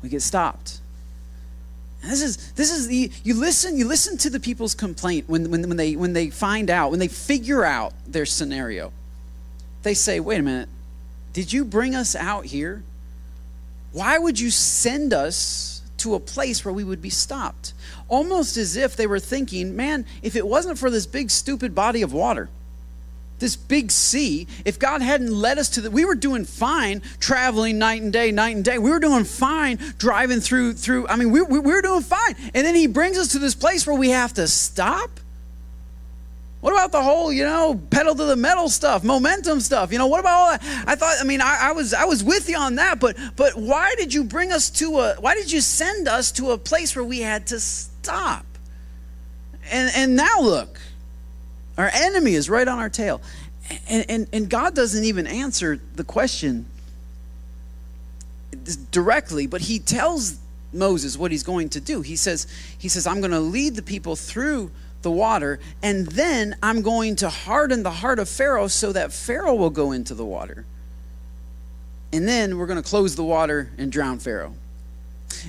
We 0.02 0.08
get 0.08 0.22
stopped. 0.22 0.78
This 2.02 2.20
is 2.20 2.52
this 2.52 2.72
is 2.72 2.88
the 2.88 3.12
you 3.22 3.34
listen 3.34 3.76
you 3.76 3.86
listen 3.86 4.18
to 4.18 4.30
the 4.30 4.40
people's 4.40 4.74
complaint 4.74 5.28
when, 5.28 5.50
when, 5.50 5.68
when 5.68 5.76
they 5.76 5.94
when 5.94 6.12
they 6.12 6.30
find 6.30 6.68
out 6.68 6.90
when 6.90 6.98
they 6.98 7.06
figure 7.06 7.64
out 7.64 7.92
their 8.06 8.26
scenario 8.26 8.92
they 9.82 9.94
say, 9.94 10.20
wait 10.20 10.40
a 10.40 10.42
minute, 10.42 10.68
did 11.32 11.52
you 11.52 11.64
bring 11.64 11.94
us 11.94 12.14
out 12.14 12.46
here? 12.46 12.82
Why 13.92 14.18
would 14.18 14.38
you 14.38 14.50
send 14.50 15.12
us 15.12 15.82
to 15.98 16.14
a 16.14 16.20
place 16.20 16.64
where 16.64 16.74
we 16.74 16.84
would 16.84 17.02
be 17.02 17.10
stopped? 17.10 17.74
Almost 18.08 18.56
as 18.56 18.76
if 18.76 18.96
they 18.96 19.06
were 19.06 19.20
thinking, 19.20 19.76
man, 19.76 20.06
if 20.22 20.36
it 20.36 20.46
wasn't 20.46 20.78
for 20.78 20.90
this 20.90 21.06
big, 21.06 21.30
stupid 21.30 21.74
body 21.74 22.02
of 22.02 22.12
water, 22.12 22.48
this 23.38 23.56
big 23.56 23.90
sea, 23.90 24.46
if 24.64 24.78
God 24.78 25.02
hadn't 25.02 25.32
led 25.32 25.58
us 25.58 25.68
to 25.70 25.80
the, 25.80 25.90
we 25.90 26.04
were 26.04 26.14
doing 26.14 26.44
fine 26.44 27.02
traveling 27.18 27.76
night 27.78 28.00
and 28.00 28.12
day, 28.12 28.30
night 28.30 28.54
and 28.54 28.64
day. 28.64 28.78
We 28.78 28.90
were 28.90 29.00
doing 29.00 29.24
fine 29.24 29.78
driving 29.98 30.40
through, 30.40 30.74
through, 30.74 31.08
I 31.08 31.16
mean, 31.16 31.32
we, 31.32 31.42
we, 31.42 31.58
we 31.58 31.72
were 31.72 31.82
doing 31.82 32.02
fine. 32.02 32.36
And 32.54 32.64
then 32.64 32.74
he 32.74 32.86
brings 32.86 33.18
us 33.18 33.32
to 33.32 33.38
this 33.38 33.54
place 33.54 33.86
where 33.86 33.96
we 33.96 34.10
have 34.10 34.32
to 34.34 34.46
stop 34.46 35.10
what 36.62 36.72
about 36.72 36.92
the 36.92 37.02
whole, 37.02 37.32
you 37.32 37.44
know, 37.44 37.74
pedal 37.90 38.14
to 38.14 38.24
the 38.24 38.36
metal 38.36 38.68
stuff, 38.68 39.02
momentum 39.02 39.58
stuff? 39.58 39.90
You 39.90 39.98
know, 39.98 40.06
what 40.06 40.20
about 40.20 40.32
all 40.32 40.50
that? 40.52 40.84
I 40.86 40.94
thought, 40.94 41.16
I 41.20 41.24
mean, 41.24 41.40
I, 41.40 41.58
I, 41.60 41.72
was 41.72 41.92
I 41.92 42.04
was 42.04 42.22
with 42.22 42.48
you 42.48 42.56
on 42.56 42.76
that, 42.76 43.00
but 43.00 43.16
but 43.34 43.56
why 43.56 43.96
did 43.98 44.14
you 44.14 44.22
bring 44.22 44.52
us 44.52 44.70
to 44.70 45.00
a 45.00 45.14
why 45.18 45.34
did 45.34 45.50
you 45.50 45.60
send 45.60 46.06
us 46.06 46.30
to 46.32 46.52
a 46.52 46.58
place 46.58 46.94
where 46.94 47.04
we 47.04 47.18
had 47.18 47.48
to 47.48 47.58
stop? 47.58 48.46
And 49.72 49.90
and 49.96 50.14
now 50.14 50.40
look, 50.40 50.80
our 51.76 51.90
enemy 51.92 52.34
is 52.34 52.48
right 52.48 52.68
on 52.68 52.78
our 52.78 52.88
tail. 52.88 53.20
And 53.88 54.06
and, 54.08 54.28
and 54.32 54.48
God 54.48 54.76
doesn't 54.76 55.02
even 55.02 55.26
answer 55.26 55.80
the 55.96 56.04
question 56.04 56.66
directly, 58.92 59.48
but 59.48 59.62
he 59.62 59.80
tells 59.80 60.38
Moses 60.72 61.18
what 61.18 61.32
he's 61.32 61.42
going 61.42 61.70
to 61.70 61.80
do. 61.80 62.02
He 62.02 62.14
says, 62.14 62.46
he 62.78 62.88
says, 62.88 63.04
I'm 63.04 63.20
going 63.20 63.32
to 63.32 63.40
lead 63.40 63.74
the 63.74 63.82
people 63.82 64.14
through 64.14 64.70
the 65.02 65.10
water, 65.10 65.60
and 65.82 66.06
then 66.06 66.56
I'm 66.62 66.82
going 66.82 67.16
to 67.16 67.28
harden 67.28 67.82
the 67.82 67.90
heart 67.90 68.18
of 68.18 68.28
Pharaoh 68.28 68.68
so 68.68 68.92
that 68.92 69.12
Pharaoh 69.12 69.54
will 69.54 69.70
go 69.70 69.92
into 69.92 70.14
the 70.14 70.24
water. 70.24 70.64
And 72.12 72.28
then 72.28 72.58
we're 72.58 72.66
going 72.66 72.82
to 72.82 72.88
close 72.88 73.16
the 73.16 73.24
water 73.24 73.70
and 73.78 73.90
drown 73.90 74.18
Pharaoh. 74.18 74.54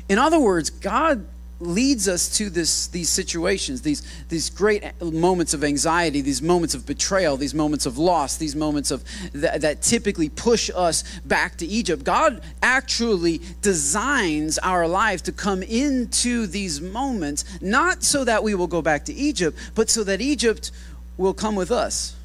In 0.08 0.18
other 0.18 0.40
words, 0.40 0.70
God 0.70 1.26
leads 1.66 2.08
us 2.08 2.38
to 2.38 2.50
this, 2.50 2.88
these 2.88 3.10
situations, 3.10 3.82
these, 3.82 4.02
these 4.30 4.50
great 4.50 4.84
moments 5.02 5.54
of 5.54 5.64
anxiety, 5.64 6.22
these 6.22 6.42
moments 6.42 6.74
of 6.76 6.86
betrayal, 6.86 7.38
these 7.38 7.54
moments 7.54 7.86
of 7.86 7.98
loss, 7.98 8.38
these 8.38 8.56
moments 8.56 8.92
of 8.92 9.04
that, 9.34 9.62
that 9.62 9.82
typically 9.82 10.30
push 10.30 10.70
us 10.76 11.04
back 11.22 11.58
to 11.58 11.66
Egypt. 11.66 12.04
God 12.04 12.42
actually 12.62 13.42
designs 13.62 14.58
our 14.60 14.88
life 14.88 15.24
to 15.24 15.32
come 15.32 15.64
into 15.64 16.48
these 16.48 16.82
moments, 16.82 17.46
not 17.62 18.04
so 18.04 18.24
that 18.24 18.44
we 18.44 18.56
will 18.56 18.68
go 18.68 18.82
back 18.82 19.06
to 19.06 19.14
Egypt, 19.14 19.58
but 19.76 19.90
so 19.90 20.04
that 20.04 20.22
Egypt 20.22 20.72
will 21.18 21.34
come 21.34 21.56
with 21.56 21.72
us. 21.72 22.16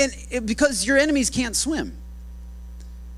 And, 0.00 0.12
and 0.32 0.46
because 0.46 0.86
your 0.86 0.98
enemies 0.98 1.30
can't 1.30 1.56
swim. 1.56 1.96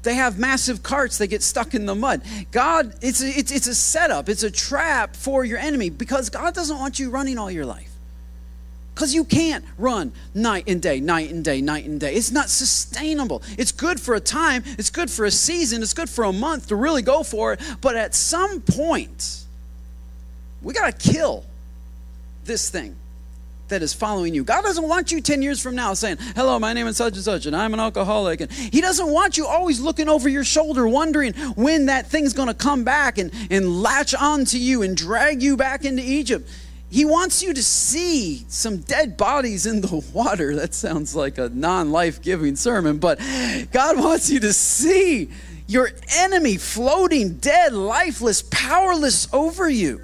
They 0.04 0.14
have 0.14 0.38
massive 0.38 0.82
carts 0.82 1.18
that 1.18 1.28
get 1.28 1.42
stuck 1.42 1.74
in 1.74 1.86
the 1.86 1.94
mud. 1.94 2.22
God, 2.52 2.94
it's 3.02 3.22
a, 3.22 3.28
it's, 3.28 3.50
it's 3.50 3.66
a 3.66 3.74
setup, 3.74 4.28
it's 4.28 4.42
a 4.42 4.50
trap 4.50 5.16
for 5.16 5.44
your 5.44 5.58
enemy 5.58 5.90
because 5.90 6.30
God 6.30 6.54
doesn't 6.54 6.78
want 6.78 6.98
you 6.98 7.10
running 7.10 7.38
all 7.38 7.50
your 7.50 7.66
life. 7.66 7.90
Because 8.94 9.12
you 9.12 9.24
can't 9.24 9.64
run 9.76 10.12
night 10.34 10.64
and 10.68 10.80
day, 10.80 11.00
night 11.00 11.30
and 11.30 11.44
day, 11.44 11.60
night 11.60 11.84
and 11.84 11.98
day. 11.98 12.14
It's 12.14 12.30
not 12.30 12.48
sustainable. 12.48 13.42
It's 13.58 13.72
good 13.72 13.98
for 13.98 14.14
a 14.14 14.20
time, 14.20 14.62
it's 14.78 14.90
good 14.90 15.10
for 15.10 15.24
a 15.24 15.32
season, 15.32 15.82
it's 15.82 15.94
good 15.94 16.08
for 16.08 16.24
a 16.24 16.32
month 16.32 16.68
to 16.68 16.76
really 16.76 17.02
go 17.02 17.24
for 17.24 17.54
it. 17.54 17.60
But 17.80 17.96
at 17.96 18.14
some 18.14 18.60
point, 18.60 19.44
we 20.62 20.72
got 20.74 20.98
to 20.98 21.10
kill 21.12 21.44
this 22.44 22.70
thing 22.70 22.94
that 23.74 23.82
is 23.82 23.92
following 23.92 24.34
you. 24.34 24.44
God 24.44 24.62
doesn't 24.62 24.86
want 24.86 25.10
you 25.10 25.20
10 25.20 25.42
years 25.42 25.60
from 25.60 25.74
now 25.74 25.94
saying, 25.94 26.18
Hello, 26.36 26.60
my 26.60 26.72
name 26.72 26.86
is 26.86 26.96
such 26.96 27.14
and 27.14 27.24
such, 27.24 27.46
and 27.46 27.56
I'm 27.56 27.74
an 27.74 27.80
alcoholic. 27.80 28.40
And 28.40 28.52
He 28.52 28.80
doesn't 28.80 29.10
want 29.10 29.36
you 29.36 29.46
always 29.46 29.80
looking 29.80 30.08
over 30.08 30.28
your 30.28 30.44
shoulder, 30.44 30.86
wondering 30.86 31.34
when 31.56 31.86
that 31.86 32.06
thing's 32.06 32.32
going 32.32 32.46
to 32.46 32.54
come 32.54 32.84
back 32.84 33.18
and, 33.18 33.32
and 33.50 33.82
latch 33.82 34.14
onto 34.14 34.58
you 34.58 34.82
and 34.82 34.96
drag 34.96 35.42
you 35.42 35.56
back 35.56 35.84
into 35.84 36.02
Egypt. 36.04 36.48
He 36.88 37.04
wants 37.04 37.42
you 37.42 37.52
to 37.52 37.62
see 37.64 38.44
some 38.46 38.76
dead 38.78 39.16
bodies 39.16 39.66
in 39.66 39.80
the 39.80 40.04
water. 40.14 40.54
That 40.54 40.72
sounds 40.72 41.16
like 41.16 41.36
a 41.38 41.48
non 41.48 41.90
life 41.90 42.22
giving 42.22 42.54
sermon, 42.54 42.98
but 42.98 43.18
God 43.72 43.98
wants 43.98 44.30
you 44.30 44.38
to 44.38 44.52
see 44.52 45.30
your 45.66 45.90
enemy 46.16 46.58
floating 46.58 47.38
dead, 47.38 47.72
lifeless, 47.72 48.42
powerless 48.42 49.26
over 49.34 49.68
you. 49.68 50.00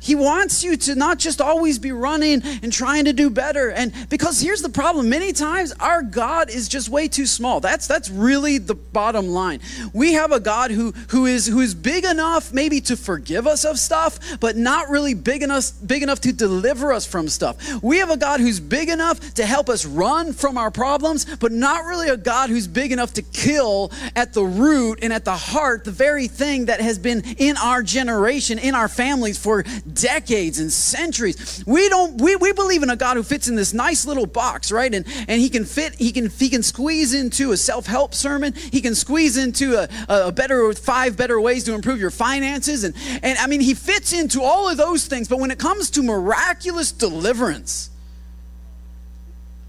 He 0.00 0.14
wants 0.14 0.64
you 0.64 0.76
to 0.76 0.94
not 0.94 1.18
just 1.18 1.40
always 1.40 1.78
be 1.78 1.92
running 1.92 2.42
and 2.62 2.72
trying 2.72 3.04
to 3.04 3.12
do 3.12 3.30
better. 3.30 3.70
And 3.70 3.92
because 4.08 4.40
here's 4.40 4.62
the 4.62 4.68
problem, 4.68 5.08
many 5.08 5.32
times 5.32 5.72
our 5.78 6.02
God 6.02 6.50
is 6.50 6.68
just 6.68 6.88
way 6.88 7.08
too 7.08 7.26
small. 7.26 7.60
That's 7.60 7.86
that's 7.86 8.10
really 8.10 8.58
the 8.58 8.74
bottom 8.74 9.28
line. 9.28 9.60
We 9.92 10.14
have 10.14 10.32
a 10.32 10.40
God 10.40 10.70
who 10.70 10.92
who 11.08 11.26
is 11.26 11.46
who 11.46 11.60
is 11.60 11.74
big 11.74 12.04
enough 12.04 12.52
maybe 12.52 12.80
to 12.82 12.96
forgive 12.96 13.46
us 13.46 13.64
of 13.64 13.78
stuff, 13.78 14.18
but 14.40 14.56
not 14.56 14.88
really 14.88 15.14
big 15.14 15.42
enough 15.42 15.70
big 15.86 16.02
enough 16.02 16.20
to 16.22 16.32
deliver 16.32 16.92
us 16.92 17.06
from 17.06 17.28
stuff. 17.28 17.82
We 17.82 17.98
have 17.98 18.10
a 18.10 18.16
God 18.16 18.40
who's 18.40 18.60
big 18.60 18.88
enough 18.88 19.34
to 19.34 19.44
help 19.44 19.68
us 19.68 19.84
run 19.84 20.32
from 20.32 20.56
our 20.56 20.70
problems, 20.70 21.24
but 21.36 21.52
not 21.52 21.84
really 21.84 22.08
a 22.08 22.16
God 22.16 22.50
who's 22.50 22.66
big 22.66 22.92
enough 22.92 23.14
to 23.14 23.22
kill 23.22 23.92
at 24.16 24.32
the 24.32 24.44
root 24.44 25.00
and 25.02 25.12
at 25.12 25.24
the 25.24 25.36
heart 25.36 25.84
the 25.84 25.90
very 25.90 26.28
thing 26.28 26.66
that 26.66 26.80
has 26.80 26.98
been 26.98 27.22
in 27.38 27.56
our 27.56 27.82
generation, 27.82 28.58
in 28.58 28.74
our 28.74 28.88
families 28.88 29.38
for 29.38 29.64
decades 29.94 30.58
and 30.58 30.72
centuries. 30.72 31.62
We 31.66 31.88
don't 31.88 32.20
we, 32.20 32.36
we 32.36 32.52
believe 32.52 32.82
in 32.82 32.90
a 32.90 32.96
God 32.96 33.16
who 33.16 33.22
fits 33.22 33.48
in 33.48 33.54
this 33.54 33.72
nice 33.72 34.06
little 34.06 34.26
box, 34.26 34.72
right? 34.72 34.92
And 34.94 35.06
and 35.28 35.40
he 35.40 35.48
can 35.48 35.64
fit, 35.64 35.94
he 35.94 36.12
can 36.12 36.30
he 36.30 36.48
can 36.48 36.62
squeeze 36.62 37.14
into 37.14 37.52
a 37.52 37.56
self-help 37.56 38.14
sermon, 38.14 38.54
he 38.54 38.80
can 38.80 38.94
squeeze 38.94 39.36
into 39.36 39.76
a, 39.76 39.88
a 40.08 40.32
better 40.32 40.72
five 40.72 41.16
better 41.16 41.40
ways 41.40 41.64
to 41.64 41.74
improve 41.74 42.00
your 42.00 42.10
finances. 42.10 42.84
And 42.84 42.94
and 43.22 43.38
I 43.38 43.46
mean 43.46 43.60
he 43.60 43.74
fits 43.74 44.12
into 44.12 44.42
all 44.42 44.68
of 44.68 44.76
those 44.76 45.06
things, 45.06 45.28
but 45.28 45.38
when 45.38 45.50
it 45.50 45.58
comes 45.58 45.90
to 45.90 46.02
miraculous 46.02 46.92
deliverance, 46.92 47.90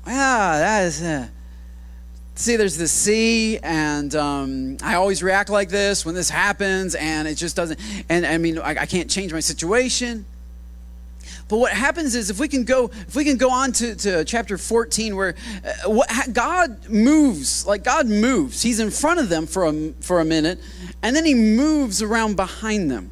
ah, 0.06 0.56
that 0.60 0.86
is 0.86 1.02
uh, 1.02 1.28
see 2.42 2.56
there's 2.56 2.78
the 2.78 2.88
sea 2.88 3.58
and 3.60 4.16
um, 4.16 4.78
i 4.84 4.96
always 4.96 5.22
react 5.22 5.50
like 5.50 5.70
this 5.70 6.06
when 6.06 6.16
this 6.16 6.30
happens 6.30 6.96
and 6.96 7.28
it 7.28 7.36
just 7.36 7.56
doesn't 7.56 7.80
and 8.10 8.26
i 8.26 8.38
mean 8.38 8.58
i, 8.60 8.72
I 8.82 8.86
can't 8.86 9.10
change 9.10 9.32
my 9.32 9.40
situation. 9.40 10.26
But 11.48 11.58
what 11.58 11.74
happens 11.74 12.16
is 12.16 12.30
if 12.30 12.40
we 12.40 12.48
can 12.48 12.64
go 12.64 12.86
if 12.86 13.14
we 13.14 13.26
can 13.26 13.38
go 13.38 13.52
on 13.52 13.74
to, 13.74 13.94
to 13.96 14.24
chapter 14.24 14.58
14 14.58 15.16
where 15.16 15.36
uh, 15.66 15.90
what, 15.90 16.10
god 16.32 16.90
moves 16.90 17.66
like 17.66 17.84
god 17.84 18.08
moves. 18.08 18.62
He's 18.62 18.80
in 18.80 18.90
front 18.90 19.20
of 19.20 19.28
them 19.30 19.46
for 19.48 19.66
a, 19.66 19.92
for 20.00 20.22
a 20.22 20.26
minute 20.26 20.60
and 21.04 21.16
then 21.16 21.26
he 21.26 21.34
moves 21.34 22.02
around 22.02 22.36
behind 22.38 22.90
them. 22.90 23.12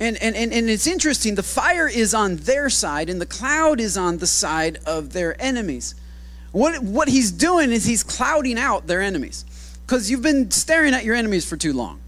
And, 0.00 0.16
and, 0.22 0.34
and, 0.36 0.52
and 0.52 0.68
it's 0.70 0.86
interesting 0.86 1.34
the 1.34 1.42
fire 1.42 1.88
is 1.88 2.14
on 2.14 2.36
their 2.36 2.70
side 2.70 3.10
and 3.10 3.20
the 3.20 3.26
cloud 3.26 3.80
is 3.80 3.96
on 3.96 4.18
the 4.18 4.26
side 4.26 4.78
of 4.86 5.12
their 5.12 5.40
enemies 5.42 5.94
what, 6.54 6.80
what 6.84 7.08
he's 7.08 7.32
doing 7.32 7.72
is 7.72 7.84
he's 7.84 8.04
clouding 8.04 8.58
out 8.58 8.86
their 8.86 9.02
enemies 9.02 9.44
because 9.84 10.08
you've 10.08 10.22
been 10.22 10.52
staring 10.52 10.94
at 10.94 11.04
your 11.04 11.16
enemies 11.16 11.44
for 11.44 11.56
too 11.56 11.72
long. 11.72 12.00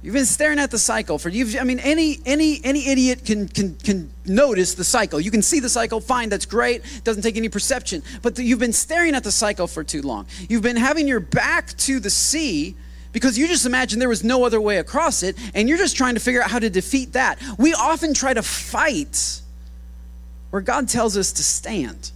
You've 0.00 0.14
been 0.14 0.26
staring 0.26 0.60
at 0.60 0.70
the 0.70 0.78
cycle 0.78 1.18
for 1.18 1.28
you've 1.28 1.56
I 1.56 1.64
mean, 1.64 1.80
any 1.80 2.20
any 2.24 2.60
any 2.62 2.88
idiot 2.88 3.24
can 3.24 3.48
can 3.48 3.74
can 3.74 4.12
notice 4.24 4.74
the 4.74 4.84
cycle. 4.84 5.18
You 5.18 5.32
can 5.32 5.42
see 5.42 5.58
the 5.58 5.68
cycle. 5.68 6.00
Fine, 6.00 6.28
that's 6.28 6.46
great. 6.46 6.82
Doesn't 7.02 7.22
take 7.22 7.36
any 7.36 7.48
perception. 7.48 8.04
But 8.22 8.36
the, 8.36 8.44
you've 8.44 8.60
been 8.60 8.72
staring 8.72 9.16
at 9.16 9.24
the 9.24 9.32
cycle 9.32 9.66
for 9.66 9.82
too 9.82 10.02
long. 10.02 10.28
You've 10.48 10.62
been 10.62 10.76
having 10.76 11.08
your 11.08 11.18
back 11.18 11.76
to 11.78 11.98
the 11.98 12.10
sea 12.10 12.76
because 13.10 13.36
you 13.36 13.48
just 13.48 13.66
imagine 13.66 13.98
there 13.98 14.08
was 14.08 14.22
no 14.22 14.44
other 14.44 14.60
way 14.60 14.78
across 14.78 15.24
it, 15.24 15.36
and 15.52 15.68
you're 15.68 15.78
just 15.78 15.96
trying 15.96 16.14
to 16.14 16.20
figure 16.20 16.42
out 16.42 16.50
how 16.50 16.60
to 16.60 16.70
defeat 16.70 17.14
that. 17.14 17.42
We 17.58 17.74
often 17.74 18.14
try 18.14 18.34
to 18.34 18.42
fight 18.42 19.42
where 20.50 20.62
God 20.62 20.88
tells 20.88 21.16
us 21.16 21.32
to 21.32 21.42
stand. 21.42 22.12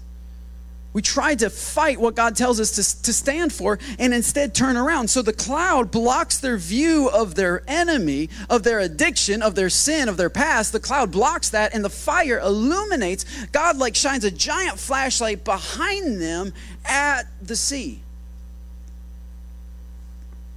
We 0.93 1.01
try 1.01 1.34
to 1.36 1.49
fight 1.49 1.99
what 1.99 2.14
God 2.14 2.36
tells 2.36 2.61
us 2.61 2.72
to, 2.72 3.03
to 3.05 3.12
stand 3.14 3.53
for 3.53 3.78
and 3.99 4.12
instead 4.12 4.55
turn 4.55 4.76
around. 4.76 5.09
So 5.09 5.22
the 5.22 5.32
cloud 5.32 5.90
blocks 5.90 6.38
their 6.38 6.59
view 6.59 7.09
of 7.09 7.34
their 7.34 7.62
enemy, 7.66 8.28
of 8.51 8.62
their 8.62 8.78
addiction, 8.78 9.43
of 9.43 9.55
their 9.55 9.70
sin, 9.70 10.11
of 10.11 10.18
their 10.18 10.28
past. 10.28 10.72
The 10.72 10.80
cloud 10.80 11.11
blocks 11.11 11.49
that, 11.51 11.74
and 11.74 11.82
the 11.82 11.90
fire 11.90 12.38
illuminates. 12.38 13.24
God, 13.47 13.78
like, 13.78 13.95
shines 13.95 14.24
a 14.24 14.30
giant 14.30 14.78
flashlight 14.78 15.45
behind 15.45 16.20
them 16.20 16.53
at 16.84 17.22
the 17.40 17.57
sea. 17.57 18.03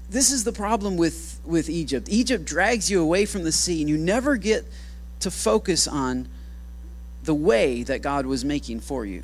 This 0.10 0.32
is 0.32 0.44
the 0.44 0.52
problem 0.52 0.98
with, 0.98 1.40
with 1.46 1.70
Egypt. 1.70 2.10
Egypt 2.10 2.44
drags 2.44 2.92
you 2.92 3.02
away 3.02 3.26
from 3.26 3.44
the 3.44 3.52
sea, 3.54 3.80
and 3.82 3.90
you 3.90 3.98
never 3.98 4.36
get 4.36 4.66
to 5.22 5.32
focus 5.32 5.88
on 5.88 6.28
the 7.24 7.34
way 7.34 7.84
that 7.84 8.02
God 8.02 8.26
was 8.26 8.44
making 8.44 8.82
for 8.82 9.06
you. 9.06 9.24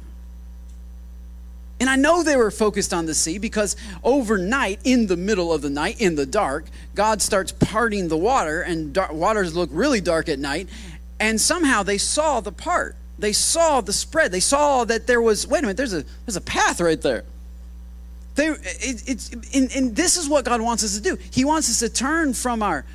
And 1.82 1.90
I 1.90 1.96
know 1.96 2.22
they 2.22 2.38
were 2.38 2.52
focused 2.52 2.94
on 2.94 3.08
the 3.08 3.16
sea 3.16 3.40
because 3.40 3.76
overnight, 4.04 4.82
in 4.84 5.08
the 5.08 5.18
middle 5.18 5.52
of 5.52 5.64
the 5.64 5.70
night, 5.72 6.00
in 6.00 6.14
the 6.14 6.28
dark, 6.28 6.66
God 6.94 7.24
starts 7.24 7.52
parting 7.52 8.08
the 8.08 8.16
water, 8.16 8.62
and 8.62 8.94
dark, 8.94 9.12
waters 9.12 9.56
look 9.56 9.68
really 9.74 10.00
dark 10.00 10.30
at 10.30 10.38
night. 10.38 10.70
And 11.20 11.42
somehow 11.42 11.82
they 11.82 11.98
saw 11.98 12.40
the 12.40 12.52
part. 12.52 12.96
They 13.18 13.34
saw 13.34 13.82
the 13.82 13.94
spread. 13.94 14.32
They 14.32 14.40
saw 14.40 14.86
that 14.86 15.08
there 15.08 15.24
was, 15.24 15.48
wait 15.48 15.60
a 15.60 15.62
minute, 15.64 15.78
there's 15.78 15.96
a, 15.96 16.06
there's 16.28 16.36
a 16.36 16.42
path 16.42 16.80
right 16.82 17.02
there. 17.02 17.24
They, 18.36 18.50
it, 18.50 19.04
it's, 19.08 19.32
and, 19.52 19.76
and 19.76 19.96
this 19.96 20.18
is 20.18 20.30
what 20.30 20.46
God 20.46 20.62
wants 20.62 20.84
us 20.84 20.96
to 20.96 21.02
do. 21.02 21.18
He 21.32 21.44
wants 21.46 21.68
us 21.68 21.80
to 21.80 21.90
turn 21.90 22.36
from 22.36 22.62
our, 22.62 22.86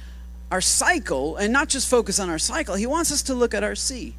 our 0.52 0.60
cycle 0.60 1.34
and 1.38 1.52
not 1.52 1.68
just 1.68 1.90
focus 1.90 2.20
on 2.20 2.30
our 2.30 2.38
cycle, 2.38 2.76
He 2.76 2.86
wants 2.86 3.10
us 3.10 3.22
to 3.22 3.34
look 3.34 3.52
at 3.52 3.64
our 3.64 3.74
sea. 3.74 4.14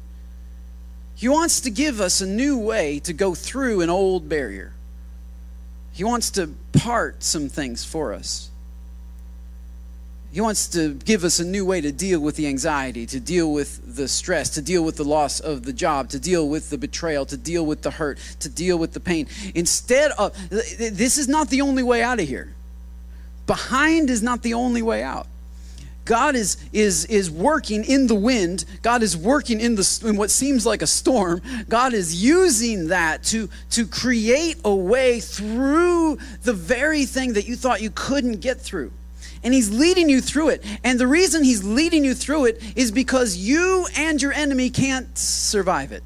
He 1.18 1.28
wants 1.28 1.62
to 1.62 1.70
give 1.70 2.00
us 2.00 2.20
a 2.20 2.26
new 2.28 2.56
way 2.56 3.00
to 3.00 3.12
go 3.12 3.34
through 3.34 3.80
an 3.80 3.90
old 3.90 4.28
barrier. 4.28 4.72
He 5.92 6.04
wants 6.04 6.30
to 6.30 6.54
part 6.72 7.24
some 7.24 7.48
things 7.48 7.84
for 7.84 8.12
us. 8.12 8.50
He 10.30 10.40
wants 10.40 10.68
to 10.68 10.94
give 10.94 11.24
us 11.24 11.40
a 11.40 11.44
new 11.44 11.64
way 11.64 11.80
to 11.80 11.90
deal 11.90 12.20
with 12.20 12.36
the 12.36 12.46
anxiety, 12.46 13.04
to 13.06 13.18
deal 13.18 13.52
with 13.52 13.96
the 13.96 14.06
stress, 14.06 14.50
to 14.50 14.62
deal 14.62 14.84
with 14.84 14.96
the 14.96 15.02
loss 15.02 15.40
of 15.40 15.64
the 15.64 15.72
job, 15.72 16.08
to 16.10 16.20
deal 16.20 16.48
with 16.48 16.70
the 16.70 16.78
betrayal, 16.78 17.26
to 17.26 17.36
deal 17.36 17.66
with 17.66 17.82
the 17.82 17.90
hurt, 17.90 18.20
to 18.38 18.48
deal 18.48 18.78
with 18.78 18.92
the 18.92 19.00
pain. 19.00 19.26
Instead 19.56 20.12
of, 20.12 20.32
this 20.50 21.18
is 21.18 21.26
not 21.26 21.48
the 21.48 21.62
only 21.62 21.82
way 21.82 22.00
out 22.00 22.20
of 22.20 22.28
here. 22.28 22.54
Behind 23.48 24.08
is 24.08 24.22
not 24.22 24.42
the 24.42 24.54
only 24.54 24.82
way 24.82 25.02
out. 25.02 25.26
God 26.08 26.36
is, 26.36 26.56
is, 26.72 27.04
is 27.04 27.30
working 27.30 27.84
in 27.84 28.06
the 28.06 28.14
wind. 28.14 28.64
God 28.80 29.02
is 29.02 29.14
working 29.14 29.60
in, 29.60 29.74
the, 29.74 30.02
in 30.06 30.16
what 30.16 30.30
seems 30.30 30.64
like 30.64 30.80
a 30.80 30.86
storm. 30.86 31.42
God 31.68 31.92
is 31.92 32.24
using 32.24 32.88
that 32.88 33.22
to, 33.24 33.50
to 33.72 33.86
create 33.86 34.56
a 34.64 34.74
way 34.74 35.20
through 35.20 36.16
the 36.44 36.54
very 36.54 37.04
thing 37.04 37.34
that 37.34 37.46
you 37.46 37.56
thought 37.56 37.82
you 37.82 37.90
couldn't 37.94 38.40
get 38.40 38.58
through. 38.58 38.90
And 39.44 39.52
He's 39.52 39.68
leading 39.68 40.08
you 40.08 40.22
through 40.22 40.48
it. 40.48 40.64
And 40.82 40.98
the 40.98 41.06
reason 41.06 41.44
He's 41.44 41.62
leading 41.62 42.06
you 42.06 42.14
through 42.14 42.46
it 42.46 42.62
is 42.74 42.90
because 42.90 43.36
you 43.36 43.86
and 43.94 44.20
your 44.22 44.32
enemy 44.32 44.70
can't 44.70 45.16
survive 45.18 45.92
it. 45.92 46.02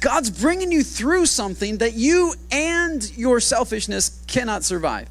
God's 0.00 0.30
bringing 0.30 0.70
you 0.70 0.84
through 0.84 1.26
something 1.26 1.78
that 1.78 1.94
you 1.94 2.34
and 2.52 3.16
your 3.18 3.40
selfishness 3.40 4.22
cannot 4.28 4.62
survive. 4.62 5.08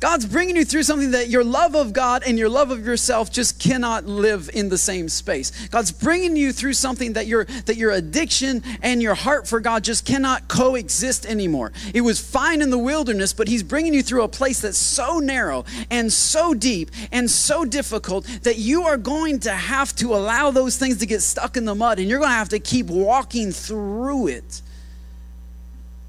God's 0.00 0.24
bringing 0.24 0.56
you 0.56 0.64
through 0.64 0.84
something 0.84 1.10
that 1.10 1.28
your 1.28 1.44
love 1.44 1.74
of 1.74 1.92
God 1.92 2.22
and 2.26 2.38
your 2.38 2.48
love 2.48 2.70
of 2.70 2.86
yourself 2.86 3.30
just 3.30 3.60
cannot 3.60 4.06
live 4.06 4.48
in 4.54 4.70
the 4.70 4.78
same 4.78 5.10
space. 5.10 5.68
God's 5.68 5.92
bringing 5.92 6.36
you 6.36 6.54
through 6.54 6.72
something 6.72 7.12
that 7.12 7.26
your 7.26 7.44
that 7.66 7.76
your 7.76 7.90
addiction 7.90 8.62
and 8.82 9.02
your 9.02 9.14
heart 9.14 9.46
for 9.46 9.60
God 9.60 9.84
just 9.84 10.06
cannot 10.06 10.48
coexist 10.48 11.26
anymore. 11.26 11.72
It 11.92 12.00
was 12.00 12.18
fine 12.18 12.62
in 12.62 12.70
the 12.70 12.78
wilderness, 12.78 13.34
but 13.34 13.46
he's 13.46 13.62
bringing 13.62 13.92
you 13.92 14.02
through 14.02 14.22
a 14.22 14.28
place 14.28 14.62
that's 14.62 14.78
so 14.78 15.18
narrow 15.18 15.66
and 15.90 16.10
so 16.10 16.54
deep 16.54 16.90
and 17.12 17.30
so 17.30 17.66
difficult 17.66 18.24
that 18.42 18.56
you 18.56 18.84
are 18.84 18.96
going 18.96 19.38
to 19.40 19.52
have 19.52 19.94
to 19.96 20.14
allow 20.14 20.50
those 20.50 20.78
things 20.78 20.96
to 20.98 21.06
get 21.06 21.20
stuck 21.20 21.58
in 21.58 21.66
the 21.66 21.74
mud 21.74 21.98
and 21.98 22.08
you're 22.08 22.18
going 22.18 22.30
to 22.30 22.34
have 22.34 22.48
to 22.48 22.58
keep 22.58 22.86
walking 22.86 23.52
through 23.52 24.28
it 24.28 24.62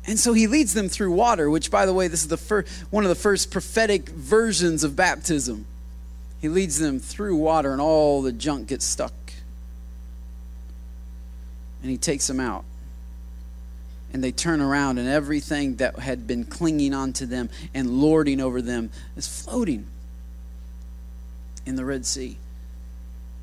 And 0.08 0.20
so 0.20 0.34
he 0.34 0.48
leads 0.48 0.74
them 0.74 0.90
through 0.90 1.12
water, 1.12 1.50
which, 1.50 1.70
by 1.70 1.86
the 1.86 1.94
way, 1.94 2.08
this 2.08 2.22
is 2.22 2.28
the 2.28 2.38
first, 2.38 2.68
one 2.90 3.04
of 3.04 3.10
the 3.10 3.16
first 3.16 3.52
prophetic 3.52 4.10
versions 4.10 4.84
of 4.84 4.96
baptism. 4.96 5.66
He 6.42 6.50
leads 6.50 6.80
them 6.80 7.00
through 7.00 7.36
water, 7.36 7.72
and 7.72 7.80
all 7.80 8.24
the 8.24 8.32
junk 8.32 8.68
gets 8.68 8.84
stuck. 8.84 9.14
And 11.82 11.92
he 11.92 11.98
takes 11.98 12.26
them 12.26 12.40
out. 12.40 12.66
And 14.12 14.24
they 14.24 14.32
turn 14.32 14.60
around, 14.60 14.98
and 14.98 15.08
everything 15.08 15.76
that 15.76 16.00
had 16.00 16.26
been 16.26 16.46
clinging 16.46 16.96
onto 16.96 17.28
them 17.28 17.50
and 17.74 18.02
lording 18.02 18.42
over 18.42 18.62
them 18.62 18.90
is 19.16 19.28
floating 19.28 19.86
in 21.66 21.76
the 21.76 21.86
Red 21.86 22.08
Sea. 22.08 22.38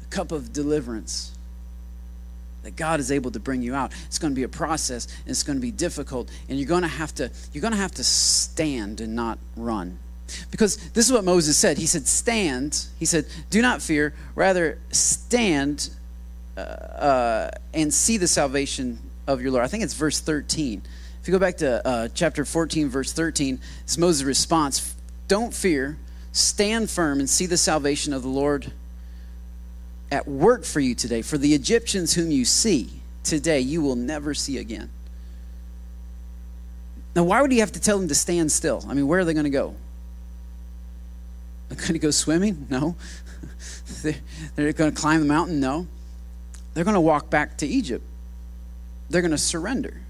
The 0.01 0.07
cup 0.07 0.33
of 0.33 0.53
deliverance 0.53 1.38
that 2.69 2.77
God 2.77 3.01
is 3.01 3.11
able 3.11 3.31
to 3.31 3.41
bring 3.41 3.63
you 3.63 3.75
out. 3.75 3.93
It's 4.09 4.19
going 4.19 4.33
to 4.33 4.37
be 4.37 4.43
a 4.43 4.49
process 4.49 5.07
and 5.07 5.29
it's 5.29 5.43
going 5.43 5.57
to 5.57 5.63
be 5.63 5.71
difficult 5.71 6.31
and 6.51 6.59
you're 6.59 6.69
going 6.69 6.83
to 6.83 6.89
have 6.89 7.15
to 7.15 7.31
you're 7.55 7.63
going 7.63 7.73
to 7.73 7.79
have 7.79 7.93
to 7.93 8.05
stand 8.05 9.01
and 9.01 9.17
not 9.17 9.39
run. 9.57 9.99
Because 10.51 10.77
this 10.91 11.07
is 11.07 11.13
what 11.13 11.25
Moses 11.25 11.57
said. 11.57 11.79
He 11.79 11.87
said 11.87 12.07
stand. 12.07 12.85
He 12.99 13.07
said 13.07 13.25
do 13.49 13.63
not 13.63 13.81
fear, 13.81 14.13
rather 14.35 14.79
stand 14.91 15.89
uh, 16.59 16.61
uh, 16.61 17.51
and 17.73 17.93
see 17.95 18.19
the 18.19 18.29
salvation 18.29 18.99
of 19.27 19.41
your 19.41 19.51
Lord. 19.51 19.65
I 19.65 19.69
think 19.69 19.83
it's 19.83 19.95
verse 19.95 20.21
13. 20.21 20.83
If 21.23 21.27
you 21.27 21.33
go 21.33 21.39
back 21.39 21.57
to 21.59 21.87
uh, 21.87 22.09
chapter 22.13 22.45
14 22.45 22.91
verse 22.91 23.15
13, 23.15 23.61
it's 23.85 23.97
Moses' 23.97 24.25
response, 24.25 24.95
don't 25.27 25.55
fear, 25.55 25.97
stand 26.33 26.91
firm 26.91 27.19
and 27.19 27.31
see 27.31 27.47
the 27.47 27.57
salvation 27.57 28.13
of 28.13 28.21
the 28.21 28.29
Lord 28.29 28.73
at 30.11 30.27
work 30.27 30.65
for 30.65 30.81
you 30.81 30.95
today. 30.95 31.23
For 31.23 31.39
the 31.39 31.55
Egyptians 31.55 32.15
whom 32.15 32.31
you 32.31 32.45
see 32.45 32.91
today, 33.25 33.61
you 33.61 33.83
will 33.83 33.97
never 33.97 34.35
see 34.35 34.59
again. 34.59 34.91
Now, 37.15 37.25
why 37.25 37.43
would 37.43 37.51
he 37.51 37.59
have 37.59 37.73
to 37.73 37.81
tell 37.81 37.99
them 37.99 38.09
to 38.09 38.15
stand 38.15 38.53
still? 38.53 38.85
I 38.89 38.95
mean, 38.95 39.07
where 39.09 39.21
are 39.21 39.25
they 39.25 39.35
going 39.35 39.45
to 39.45 39.51
go? 39.51 39.75
They're 41.69 41.79
going 41.79 41.95
to 41.95 41.99
go 41.99 42.11
swimming? 42.11 42.67
No. 42.71 42.97
They're 44.03 44.73
going 44.73 44.93
to 44.93 44.97
climb 44.97 45.21
the 45.21 45.27
mountain? 45.27 45.61
No. 45.61 45.87
They're 46.75 46.85
going 46.85 46.95
to 46.95 47.01
walk 47.01 47.29
back 47.29 47.59
to 47.59 47.67
Egypt. 47.67 48.05
They're 49.11 49.23
going 49.23 49.33
to 49.33 49.39
surrender. 49.39 50.01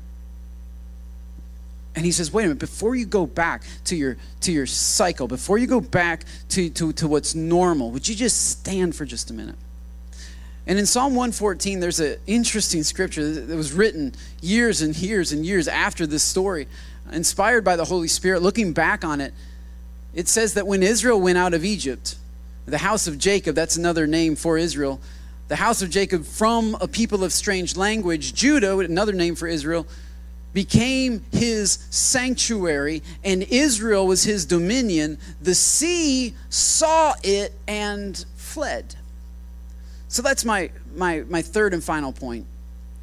And 1.97 2.05
he 2.05 2.13
says, 2.13 2.33
wait 2.33 2.45
a 2.45 2.49
minute, 2.49 2.61
before 2.61 2.95
you 2.95 3.07
go 3.07 3.27
back 3.27 3.65
to 3.85 3.97
your 3.97 4.19
to 4.43 4.53
your 4.53 4.67
cycle, 4.67 5.27
before 5.27 5.59
you 5.59 5.67
go 5.67 5.81
back 5.81 6.25
to, 6.51 6.71
to, 6.71 6.93
to 6.93 7.09
what's 7.09 7.35
normal, 7.35 7.91
would 7.91 8.07
you 8.07 8.15
just 8.15 8.51
stand 8.51 8.95
for 8.95 9.05
just 9.05 9.31
a 9.31 9.35
minute? 9.35 9.57
And 10.69 10.79
in 10.79 10.85
Psalm 10.85 11.15
114, 11.15 11.81
there's 11.81 11.99
an 11.99 12.17
interesting 12.27 12.83
scripture 12.83 13.33
that 13.33 13.57
was 13.57 13.73
written 13.73 14.15
years 14.43 14.83
and 14.83 14.95
years 14.95 15.33
and 15.33 15.45
years 15.45 15.67
after 15.67 16.07
this 16.07 16.23
story, 16.23 16.69
inspired 17.11 17.65
by 17.65 17.75
the 17.75 17.87
Holy 17.87 18.07
Spirit. 18.07 18.43
Looking 18.43 18.75
back 18.75 19.03
on 19.03 19.23
it, 19.23 19.33
it 20.15 20.29
says 20.29 20.53
that 20.55 20.67
when 20.67 20.83
Israel 20.83 21.19
went 21.19 21.39
out 21.39 21.55
of 21.55 21.65
Egypt, 21.65 22.17
the 22.67 22.77
house 22.77 23.07
of 23.07 23.17
Jacob, 23.17 23.55
that's 23.55 23.79
another 23.79 24.07
name 24.07 24.37
for 24.37 24.59
Israel, 24.59 25.01
the 25.49 25.57
house 25.57 25.81
of 25.81 25.89
Jacob 25.89 26.27
from 26.27 26.77
a 26.83 26.87
people 26.87 27.25
of 27.25 27.33
strange 27.33 27.75
language, 27.75 28.35
Judah, 28.35 28.79
another 28.79 29.15
name 29.15 29.37
for 29.37 29.49
Israel, 29.49 29.87
became 30.53 31.25
his 31.33 31.79
sanctuary, 31.89 33.03
and 33.25 33.43
Israel 33.45 34.07
was 34.07 34.25
his 34.25 34.45
dominion. 34.45 35.17
The 35.41 35.55
sea 35.55 36.35
saw 36.51 37.15
it 37.23 37.55
and 37.67 38.23
fled. 38.37 38.97
So 40.19 40.23
that's 40.23 40.45
my, 40.45 40.73
my, 40.97 41.23
my 41.29 41.43
third 41.43 41.73
and 41.73 41.85
final 41.85 42.11
point. 42.11 42.45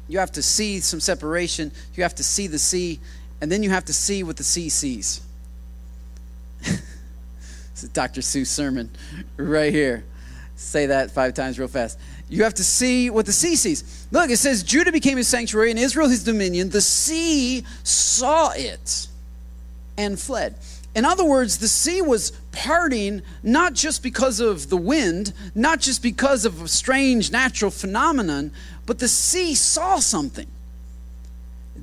You 0.06 0.18
have 0.18 0.32
to 0.32 0.42
see 0.42 0.80
some 0.80 1.00
separation, 1.00 1.72
you 1.94 2.02
have 2.02 2.14
to 2.16 2.22
see 2.22 2.46
the 2.46 2.58
sea, 2.58 3.00
and 3.40 3.50
then 3.50 3.62
you 3.62 3.70
have 3.70 3.86
to 3.86 3.94
see 3.94 4.22
what 4.22 4.36
the 4.36 4.44
sea 4.44 4.68
sees. 4.68 5.22
it's 6.60 7.84
a 7.84 7.88
Dr. 7.88 8.20
Seuss 8.20 8.48
sermon 8.48 8.90
right 9.38 9.72
here. 9.72 10.04
Say 10.56 10.84
that 10.84 11.10
five 11.10 11.32
times 11.32 11.58
real 11.58 11.68
fast. 11.68 11.98
You 12.28 12.42
have 12.42 12.52
to 12.52 12.64
see 12.64 13.08
what 13.08 13.24
the 13.24 13.32
sea 13.32 13.56
sees. 13.56 14.06
Look, 14.10 14.28
it 14.28 14.36
says 14.36 14.62
Judah 14.62 14.92
became 14.92 15.16
his 15.16 15.26
sanctuary 15.26 15.70
and 15.70 15.78
Israel 15.78 16.10
his 16.10 16.22
dominion. 16.22 16.68
The 16.68 16.82
sea 16.82 17.64
saw 17.82 18.50
it 18.54 19.08
and 19.96 20.20
fled. 20.20 20.56
In 20.96 21.04
other 21.04 21.26
words, 21.26 21.58
the 21.58 21.68
sea 21.68 22.00
was 22.00 22.30
parting 22.52 23.20
not 23.42 23.74
just 23.74 24.02
because 24.02 24.40
of 24.40 24.70
the 24.70 24.78
wind, 24.78 25.34
not 25.54 25.78
just 25.78 26.02
because 26.02 26.46
of 26.46 26.62
a 26.62 26.68
strange 26.68 27.30
natural 27.30 27.70
phenomenon, 27.70 28.50
but 28.86 28.98
the 28.98 29.06
sea 29.06 29.54
saw 29.54 29.98
something 29.98 30.46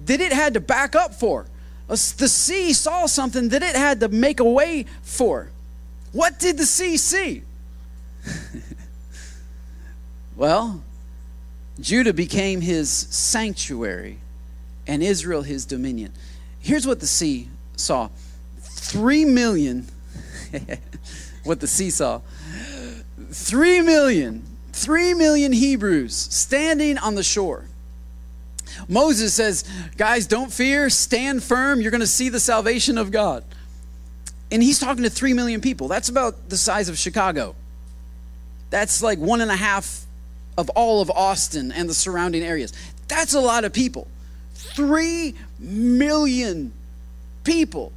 that 0.05 0.20
it 0.20 0.34
had 0.34 0.55
to 0.55 0.59
back 0.59 0.95
up 0.95 1.14
for. 1.14 1.45
The 1.88 1.95
sea 1.95 2.74
saw 2.74 3.05
something 3.05 3.49
that 3.49 3.61
it 3.61 3.76
had 3.76 3.99
to 3.99 4.07
make 4.07 4.39
a 4.39 4.49
way 4.49 4.88
for. 5.03 5.51
What 6.11 6.39
did 6.39 6.57
the 6.57 6.66
sea 6.66 6.97
see? 6.97 7.43
well, 10.36 10.82
Judah 11.80 12.14
became 12.14 12.61
his 12.61 12.89
sanctuary 12.89 14.18
and 14.88 15.03
Israel 15.03 15.43
his 15.43 15.66
dominion. 15.66 16.14
Here's 16.59 16.88
what 16.88 16.99
the 16.99 17.05
sea 17.05 17.49
saw 17.76 18.09
Three 18.84 19.23
million, 19.23 19.88
what 21.45 21.61
the 21.61 21.67
seesaw, 21.67 22.19
three 23.31 23.81
million, 23.81 24.43
three 24.73 25.13
million 25.13 25.53
Hebrews 25.53 26.13
standing 26.13 26.97
on 26.97 27.15
the 27.15 27.23
shore. 27.23 27.63
Moses 28.89 29.34
says, 29.34 29.63
Guys, 29.97 30.27
don't 30.27 30.51
fear, 30.51 30.89
stand 30.89 31.41
firm, 31.41 31.79
you're 31.79 31.91
going 31.91 32.01
to 32.01 32.07
see 32.07 32.27
the 32.27 32.41
salvation 32.41 32.97
of 32.97 33.09
God. 33.09 33.45
And 34.51 34.61
he's 34.61 34.79
talking 34.79 35.03
to 35.03 35.09
three 35.09 35.34
million 35.34 35.61
people. 35.61 35.88
That's 35.88 36.09
about 36.09 36.49
the 36.49 36.57
size 36.57 36.89
of 36.89 36.97
Chicago. 36.97 37.55
That's 38.69 39.01
like 39.01 39.17
one 39.17 39.39
and 39.39 39.49
a 39.49 39.55
half 39.55 40.05
of 40.57 40.69
all 40.71 41.01
of 41.01 41.09
Austin 41.09 41.71
and 41.71 41.89
the 41.89 41.93
surrounding 41.93 42.43
areas. 42.43 42.73
That's 43.07 43.34
a 43.34 43.39
lot 43.39 43.63
of 43.63 43.71
people. 43.71 44.07
Three 44.53 45.36
million 45.57 46.73
people 47.45 47.93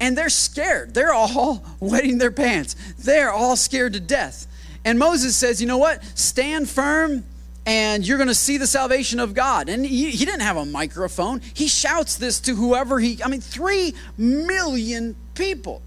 and 0.00 0.16
they're 0.18 0.28
scared. 0.28 0.94
They're 0.94 1.12
all 1.12 1.64
wetting 1.80 2.18
their 2.18 2.32
pants. 2.32 2.76
They're 2.98 3.32
all 3.32 3.56
scared 3.56 3.94
to 3.94 4.00
death. 4.00 4.46
And 4.84 4.98
Moses 4.98 5.36
says, 5.36 5.60
You 5.60 5.66
know 5.66 5.78
what? 5.78 6.04
Stand 6.16 6.68
firm 6.68 7.24
and 7.66 8.06
you're 8.06 8.18
going 8.18 8.28
to 8.28 8.34
see 8.34 8.58
the 8.58 8.66
salvation 8.66 9.20
of 9.20 9.34
God. 9.34 9.68
And 9.68 9.84
he, 9.86 10.10
he, 10.10 10.24
didn't 10.24 10.42
have 10.42 10.56
a 10.56 10.66
microphone. 10.66 11.40
He 11.54 11.66
shouts 11.66 12.16
this 12.16 12.40
to 12.40 12.54
whoever 12.54 13.00
he, 13.00 13.22
I 13.22 13.28
mean, 13.28 13.40
three 13.40 13.94
million 14.18 15.16
people. 15.34 15.80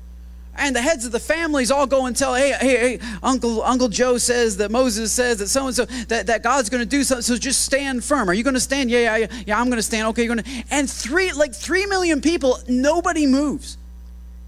And 0.59 0.75
the 0.75 0.81
heads 0.81 1.05
of 1.05 1.11
the 1.11 1.19
families 1.19 1.69
all 1.69 1.85
go 1.85 2.07
and 2.07 2.17
tell, 2.17 2.33
hey, 2.33 2.51
hey, 2.59 2.97
hey, 2.97 2.99
Uncle, 3.21 3.61
Uncle 3.61 3.89
Joe 3.89 4.17
says 4.17 4.57
that 4.57 4.71
Moses 4.71 5.11
says 5.11 5.37
that 5.37 5.49
so 5.49 5.67
and 5.67 5.75
so, 5.75 5.85
that, 5.85 6.25
that 6.25 6.41
God's 6.41 6.71
going 6.71 6.81
to 6.81 6.89
do 6.89 7.03
something. 7.03 7.21
So 7.21 7.37
just 7.37 7.63
stand 7.63 8.03
firm. 8.03 8.27
Are 8.27 8.33
you 8.33 8.43
going 8.43 8.55
to 8.55 8.59
stand? 8.59 8.89
Yeah, 8.89 9.01
yeah, 9.01 9.17
yeah, 9.17 9.43
yeah 9.45 9.59
I'm 9.59 9.67
going 9.67 9.77
to 9.77 9.83
stand. 9.83 10.07
Okay, 10.07 10.23
you're 10.23 10.33
going 10.33 10.43
to. 10.43 10.63
And 10.71 10.89
three, 10.89 11.31
like 11.31 11.53
three 11.53 11.85
million 11.85 12.21
people, 12.21 12.57
nobody 12.67 13.27
moves. 13.27 13.77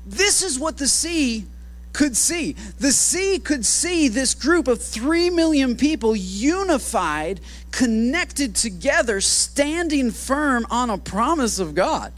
This 0.10 0.41
is 0.41 0.60
what 0.60 0.78
the 0.78 0.88
sea 0.88 1.45
could 1.93 2.18
see. 2.18 2.53
The 2.80 2.91
sea 2.91 3.38
could 3.38 3.64
see 3.64 4.07
this 4.07 4.34
group 4.34 4.68
of 4.68 4.82
three 4.82 5.30
million 5.30 5.76
people 5.78 6.16
unified, 6.16 7.39
connected 7.72 8.55
together, 8.55 9.22
standing 9.22 10.10
firm 10.10 10.66
on 10.72 10.89
a 10.89 10.97
promise 10.97 11.60
of 11.60 11.76
God 11.76 12.12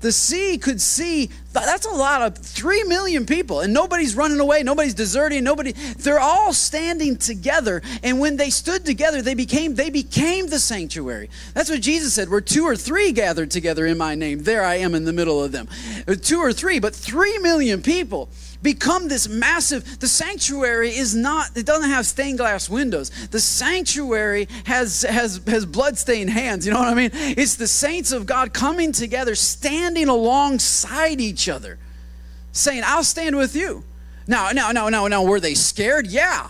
the 0.00 0.12
sea 0.12 0.58
could 0.58 0.80
see 0.80 1.30
that's 1.52 1.86
a 1.86 1.90
lot 1.90 2.20
of 2.20 2.36
3 2.36 2.84
million 2.84 3.24
people 3.24 3.60
and 3.60 3.72
nobody's 3.72 4.14
running 4.14 4.40
away 4.40 4.62
nobody's 4.62 4.92
deserting 4.94 5.42
nobody 5.42 5.72
they're 5.98 6.20
all 6.20 6.52
standing 6.52 7.16
together 7.16 7.82
and 8.02 8.20
when 8.20 8.36
they 8.36 8.50
stood 8.50 8.84
together 8.84 9.22
they 9.22 9.34
became 9.34 9.74
they 9.74 9.90
became 9.90 10.48
the 10.48 10.58
sanctuary. 10.58 11.30
That's 11.54 11.70
what 11.70 11.80
jesus 11.80 12.14
said 12.14 12.28
where 12.28 12.40
two 12.42 12.64
or 12.64 12.76
three 12.76 13.12
gathered 13.12 13.50
together 13.50 13.86
in 13.86 13.96
my 13.96 14.14
name 14.14 14.42
there 14.42 14.64
i 14.64 14.76
am 14.76 14.94
in 14.94 15.04
the 15.04 15.12
middle 15.12 15.42
of 15.42 15.52
them. 15.52 15.68
Uh, 16.06 16.14
two 16.14 16.38
or 16.38 16.52
three 16.52 16.78
but 16.78 16.94
3 16.94 17.38
million 17.38 17.82
people 17.82 18.28
become 18.66 19.06
this 19.06 19.28
massive 19.28 20.00
the 20.00 20.08
sanctuary 20.08 20.90
is 20.90 21.14
not 21.14 21.56
it 21.56 21.64
doesn't 21.64 21.88
have 21.88 22.04
stained 22.04 22.36
glass 22.36 22.68
windows 22.68 23.10
the 23.28 23.38
sanctuary 23.38 24.48
has 24.64 25.02
has 25.02 25.40
has 25.46 25.64
bloodstained 25.64 26.28
hands 26.28 26.66
you 26.66 26.72
know 26.72 26.78
what 26.80 26.88
i 26.88 26.94
mean 26.94 27.10
it's 27.12 27.54
the 27.54 27.68
saints 27.68 28.10
of 28.10 28.26
god 28.26 28.52
coming 28.52 28.90
together 28.90 29.36
standing 29.36 30.08
alongside 30.08 31.20
each 31.20 31.48
other 31.48 31.78
saying 32.50 32.82
i'll 32.84 33.04
stand 33.04 33.36
with 33.36 33.54
you 33.54 33.84
now, 34.28 34.50
now, 34.50 34.72
now, 34.72 34.88
now, 34.88 35.06
now, 35.06 35.22
were 35.22 35.38
they 35.38 35.54
scared? 35.54 36.08
Yeah. 36.08 36.48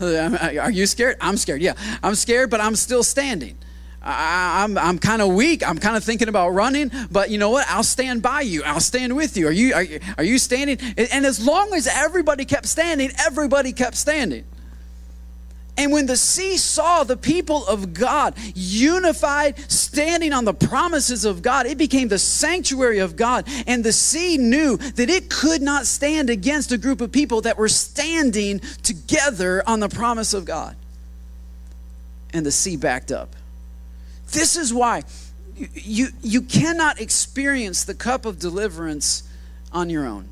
Are 0.00 0.72
you 0.72 0.86
scared? 0.86 1.16
I'm 1.20 1.36
scared. 1.36 1.62
Yeah. 1.62 1.74
I'm 2.02 2.16
scared, 2.16 2.50
but 2.50 2.60
I'm 2.60 2.74
still 2.74 3.04
standing. 3.04 3.56
I, 4.04 4.64
am 4.64 4.76
I'm, 4.76 4.88
I'm 4.88 4.98
kind 4.98 5.22
of 5.22 5.32
weak. 5.32 5.66
I'm 5.66 5.78
kind 5.78 5.96
of 5.96 6.04
thinking 6.04 6.28
about 6.28 6.50
running, 6.50 6.90
but 7.10 7.30
you 7.30 7.38
know 7.38 7.50
what? 7.50 7.66
I'll 7.68 7.84
stand 7.84 8.22
by 8.22 8.40
you. 8.40 8.62
I'll 8.64 8.80
stand 8.80 9.14
with 9.14 9.36
you. 9.36 9.46
Are 9.46 9.52
you 9.52 9.74
are, 9.74 9.86
are 10.18 10.24
you 10.24 10.38
standing? 10.38 10.78
And 10.96 11.24
as 11.24 11.44
long 11.44 11.72
as 11.74 11.86
everybody 11.86 12.44
kept 12.44 12.66
standing, 12.66 13.10
everybody 13.18 13.72
kept 13.72 13.96
standing. 13.96 14.44
And 15.78 15.90
when 15.90 16.04
the 16.04 16.18
sea 16.18 16.58
saw 16.58 17.02
the 17.02 17.16
people 17.16 17.66
of 17.66 17.94
God 17.94 18.34
unified, 18.54 19.58
standing 19.70 20.32
on 20.32 20.44
the 20.44 20.52
promises 20.52 21.24
of 21.24 21.40
God, 21.40 21.66
it 21.66 21.78
became 21.78 22.08
the 22.08 22.18
sanctuary 22.18 22.98
of 22.98 23.16
God. 23.16 23.48
And 23.66 23.82
the 23.82 23.92
sea 23.92 24.36
knew 24.36 24.76
that 24.76 25.08
it 25.08 25.30
could 25.30 25.62
not 25.62 25.86
stand 25.86 26.28
against 26.28 26.72
a 26.72 26.78
group 26.78 27.00
of 27.00 27.10
people 27.10 27.40
that 27.42 27.56
were 27.56 27.70
standing 27.70 28.58
together 28.82 29.62
on 29.66 29.80
the 29.80 29.88
promise 29.88 30.34
of 30.34 30.44
God. 30.44 30.76
And 32.34 32.44
the 32.44 32.52
sea 32.52 32.76
backed 32.76 33.10
up. 33.10 33.34
This 34.32 34.56
is 34.56 34.74
why 34.74 35.04
you, 35.74 36.08
you 36.22 36.42
cannot 36.42 37.00
experience 37.00 37.84
the 37.84 37.94
cup 37.94 38.26
of 38.26 38.38
deliverance 38.38 39.22
on 39.72 39.90
your 39.90 40.06
own. 40.06 40.28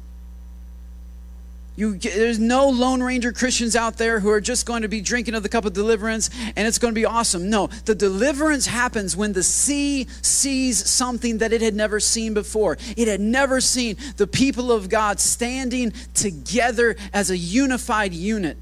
You, 1.76 1.96
there's 1.96 2.38
no 2.38 2.68
Lone 2.68 3.02
Ranger 3.02 3.32
Christians 3.32 3.74
out 3.74 3.96
there 3.96 4.20
who 4.20 4.28
are 4.30 4.40
just 4.40 4.66
going 4.66 4.82
to 4.82 4.88
be 4.88 5.00
drinking 5.00 5.34
of 5.34 5.42
the 5.42 5.48
cup 5.48 5.64
of 5.64 5.72
deliverance 5.72 6.28
and 6.56 6.66
it's 6.66 6.78
going 6.78 6.92
to 6.92 6.98
be 6.98 7.06
awesome. 7.06 7.48
No, 7.48 7.68
the 7.86 7.94
deliverance 7.94 8.66
happens 8.66 9.16
when 9.16 9.32
the 9.32 9.42
sea 9.42 10.06
sees 10.20 10.90
something 10.90 11.38
that 11.38 11.52
it 11.52 11.62
had 11.62 11.74
never 11.74 12.00
seen 12.00 12.34
before. 12.34 12.76
It 12.96 13.08
had 13.08 13.20
never 13.20 13.60
seen 13.62 13.96
the 14.16 14.26
people 14.26 14.72
of 14.72 14.88
God 14.88 15.20
standing 15.20 15.92
together 16.12 16.96
as 17.14 17.30
a 17.30 17.36
unified 17.36 18.12
unit. 18.12 18.58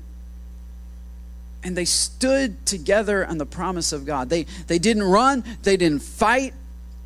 And 1.65 1.77
they 1.77 1.85
stood 1.85 2.65
together 2.67 3.27
on 3.27 3.39
the 3.39 3.47
promise 3.47 3.93
of 3.93 4.07
God. 4.07 4.29
They, 4.29 4.45
they 4.67 4.79
didn't 4.79 5.03
run, 5.03 5.45
they 5.63 5.77
didn't 5.77 6.03
fight, 6.03 6.55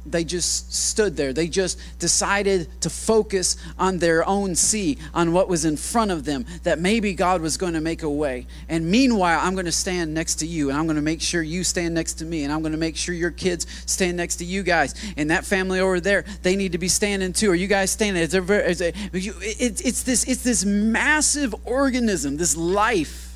they 0.04 0.24
just 0.24 0.74
stood 0.74 1.16
there. 1.16 1.32
They 1.32 1.46
just 1.46 1.78
decided 1.98 2.68
to 2.80 2.90
focus 2.90 3.56
on 3.78 3.98
their 3.98 4.26
own 4.26 4.56
sea, 4.56 4.98
on 5.14 5.32
what 5.32 5.48
was 5.48 5.64
in 5.64 5.76
front 5.76 6.10
of 6.10 6.24
them, 6.24 6.44
that 6.64 6.80
maybe 6.80 7.14
God 7.14 7.40
was 7.40 7.56
going 7.56 7.74
to 7.74 7.80
make 7.80 8.02
a 8.02 8.10
way. 8.10 8.46
And 8.68 8.90
meanwhile, 8.90 9.38
I'm 9.40 9.54
going 9.54 9.66
to 9.66 9.72
stand 9.72 10.12
next 10.12 10.36
to 10.36 10.46
you, 10.46 10.70
and 10.70 10.78
I'm 10.78 10.86
going 10.86 10.96
to 10.96 11.02
make 11.02 11.20
sure 11.20 11.40
you 11.42 11.62
stand 11.62 11.94
next 11.94 12.14
to 12.14 12.24
me, 12.24 12.42
and 12.42 12.52
I'm 12.52 12.62
going 12.62 12.72
to 12.72 12.78
make 12.78 12.96
sure 12.96 13.14
your 13.14 13.30
kids 13.30 13.66
stand 13.86 14.16
next 14.16 14.36
to 14.36 14.44
you 14.44 14.62
guys. 14.62 14.94
And 15.16 15.30
that 15.30 15.44
family 15.44 15.78
over 15.78 16.00
there, 16.00 16.24
they 16.42 16.56
need 16.56 16.72
to 16.72 16.78
be 16.78 16.88
standing 16.88 17.32
too. 17.32 17.50
Are 17.52 17.56
you 17.56 17.68
guys 17.68 17.92
standing? 17.92 18.22
It's, 18.22 18.34
it's, 18.34 20.02
this, 20.02 20.24
it's 20.24 20.42
this 20.42 20.64
massive 20.64 21.54
organism, 21.64 22.38
this 22.38 22.56
life, 22.56 23.31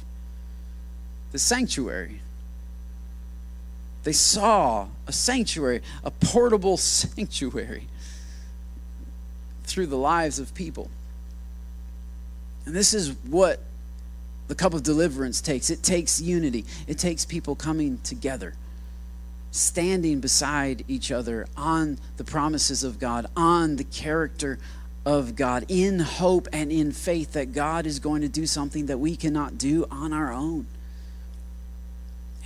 the 1.33 1.39
sanctuary 1.39 2.20
they 4.07 4.12
saw 4.12 4.87
a 5.09 5.12
sanctuary, 5.12 5.83
a 6.05 6.12
portable 6.12 6.77
sanctuary 6.77 7.89
through 9.64 9.87
the 9.87 9.97
lives 9.97 10.39
of 10.39 10.55
people. 10.55 10.89
And 12.66 12.72
this 12.72 12.95
is 12.95 13.16
what 13.29 13.59
the 14.47 14.55
cup 14.55 14.74
of 14.74 14.85
deliverance 14.85 15.41
takes 15.41 15.70
it 15.70 15.83
takes 15.83 16.20
unity, 16.20 16.64
it 16.87 17.01
takes 17.01 17.24
people 17.24 17.57
coming 17.57 17.99
together, 18.05 18.55
standing 19.51 20.20
beside 20.20 20.85
each 20.87 21.11
other 21.11 21.49
on 21.57 21.99
the 22.16 22.22
promises 22.22 22.85
of 22.85 23.01
God, 23.01 23.27
on 23.37 23.74
the 23.74 23.83
character 23.83 24.61
of 25.05 25.35
God, 25.35 25.64
in 25.66 25.99
hope 25.99 26.47
and 26.53 26.70
in 26.70 26.93
faith 26.93 27.33
that 27.33 27.53
God 27.53 27.87
is 27.87 27.99
going 27.99 28.22
to 28.22 28.29
do 28.29 28.47
something 28.47 28.87
that 28.87 28.99
we 28.99 29.16
cannot 29.16 29.59
do 29.59 29.85
on 29.91 30.12
our 30.12 30.33
own. 30.33 30.68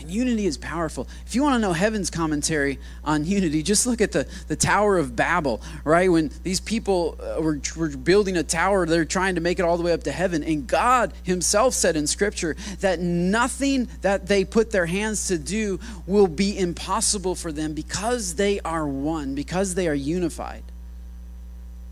And 0.01 0.11
unity 0.11 0.47
is 0.47 0.57
powerful. 0.57 1.07
If 1.27 1.35
you 1.35 1.43
want 1.43 1.55
to 1.55 1.59
know 1.59 1.73
heaven's 1.73 2.09
commentary 2.09 2.79
on 3.05 3.25
unity, 3.25 3.63
just 3.63 3.87
look 3.87 4.01
at 4.01 4.13
the, 4.13 4.27
the 4.49 4.57
Tower 4.57 4.97
of 4.99 5.15
Babel, 5.15 5.61
right? 5.85 6.11
When 6.11 6.31
these 6.43 6.59
people 6.59 7.19
uh, 7.21 7.41
were, 7.43 7.61
were 7.77 7.91
building 7.91 8.37
a 8.37 8.43
tower, 8.43 8.87
they're 8.87 9.05
trying 9.05 9.35
to 9.35 9.41
make 9.41 9.59
it 9.59 9.63
all 9.63 9.77
the 9.77 9.83
way 9.83 9.93
up 9.93 10.05
to 10.05 10.13
heaven. 10.13 10.43
And 10.43 10.67
God 10.67 11.13
Himself 11.23 11.75
said 11.75 11.97
in 11.97 12.07
Scripture 12.07 12.57
that 12.81 13.01
nothing 13.01 13.89
that 14.01 14.27
they 14.27 14.45
put 14.45 14.71
their 14.71 14.87
hands 14.87 15.29
to 15.29 15.39
do 15.39 15.79
will 16.07 16.29
be 16.29 16.59
impossible 16.59 17.35
for 17.35 17.53
them 17.53 17.75
because 17.75 18.37
they 18.37 18.61
are 18.61 18.87
one, 18.87 19.35
because 19.35 19.75
they 19.75 19.87
are 19.87 19.95
unified. 19.95 20.63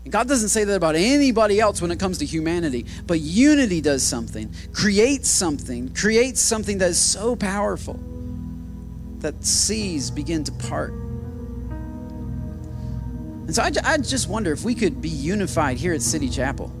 God 0.07 0.27
doesn't 0.27 0.49
say 0.49 0.63
that 0.63 0.75
about 0.75 0.95
anybody 0.95 1.59
else 1.59 1.81
when 1.81 1.91
it 1.91 1.99
comes 1.99 2.19
to 2.19 2.25
humanity, 2.25 2.85
but 3.05 3.19
unity 3.19 3.81
does 3.81 4.01
something, 4.01 4.53
creates 4.71 5.29
something, 5.29 5.93
creates 5.93 6.39
something 6.39 6.77
that 6.77 6.91
is 6.91 6.97
so 6.97 7.35
powerful 7.35 7.99
that 9.19 9.43
seas 9.43 10.09
begin 10.09 10.43
to 10.45 10.51
part. 10.53 10.91
And 13.49 13.53
so 13.55 13.61
I, 13.61 13.71
I 13.83 13.97
just 13.97 14.29
wonder 14.29 14.51
if 14.51 14.63
we 14.63 14.73
could 14.73 15.01
be 15.01 15.09
unified 15.09 15.77
here 15.77 15.93
at 15.93 16.01
City 16.01 16.29
Chapel. 16.29 16.71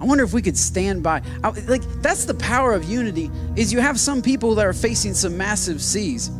I 0.00 0.04
wonder 0.04 0.24
if 0.24 0.32
we 0.32 0.42
could 0.42 0.56
stand 0.56 1.02
by. 1.02 1.22
Like 1.66 1.82
that's 2.02 2.24
the 2.24 2.34
power 2.34 2.72
of 2.72 2.84
unity. 2.84 3.30
Is 3.56 3.72
you 3.72 3.80
have 3.80 3.98
some 3.98 4.22
people 4.22 4.54
that 4.56 4.66
are 4.66 4.72
facing 4.72 5.14
some 5.14 5.36
massive 5.36 5.82
seas 5.82 6.30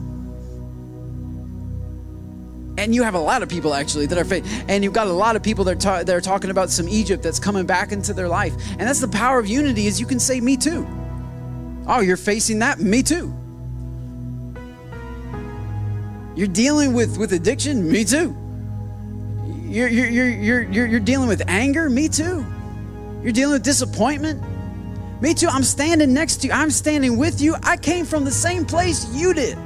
and 2.79 2.95
you 2.95 3.03
have 3.03 3.14
a 3.14 3.20
lot 3.20 3.43
of 3.43 3.49
people 3.49 3.74
actually 3.74 4.07
that 4.07 4.16
are 4.16 4.24
faith 4.24 4.64
and 4.68 4.85
you've 4.85 4.93
got 4.93 5.09
a 5.09 5.12
lot 5.12 5.35
of 5.35 5.43
people 5.43 5.64
that 5.64 5.72
are, 5.72 5.81
ta- 5.81 6.03
that 6.05 6.14
are 6.14 6.20
talking 6.20 6.51
about 6.51 6.70
some 6.70 6.89
egypt 6.89 7.22
that's 7.24 7.41
coming 7.41 7.66
back 7.66 7.91
into 7.91 8.14
their 8.14 8.29
life. 8.29 8.55
And 8.70 8.83
that's 8.83 9.01
the 9.01 9.09
power 9.09 9.39
of 9.39 9.49
unity 9.49 9.87
is 9.87 10.01
you 10.01 10.07
can 10.07 10.20
say 10.20 10.41
me 10.41 10.57
too. 10.57 10.87
Oh 11.87 12.01
you're 12.01 12.16
facing 12.16 12.61
that? 12.61 12.79
Me 12.79 13.03
too. 13.03 13.35
You're 16.37 16.47
dealing 16.47 16.93
with 16.93 17.18
with 17.18 17.33
addiction? 17.33 17.91
Me 17.91 18.05
too. 18.05 18.37
You're 19.64 19.89
you're 19.89 20.09
you're 20.09 20.62
you're, 20.62 20.87
you're 20.87 21.01
dealing 21.01 21.29
with 21.29 21.43
anger? 21.49 21.91
Me 21.91 22.09
too. 22.09 22.47
You're 23.24 23.33
dealing 23.33 23.55
with 23.55 23.64
disappointment? 23.64 24.41
Me 25.20 25.35
too. 25.35 25.49
I'm 25.49 25.64
standing 25.64 26.14
next 26.14 26.37
to 26.39 26.47
you. 26.47 26.53
I'm 26.53 26.70
standing 26.70 27.18
with 27.18 27.41
you. 27.41 27.57
I 27.64 27.76
came 27.76 28.05
from 28.05 28.24
the 28.24 28.31
same 28.31 28.64
place 28.64 29.12
you 29.12 29.35
did 29.35 29.59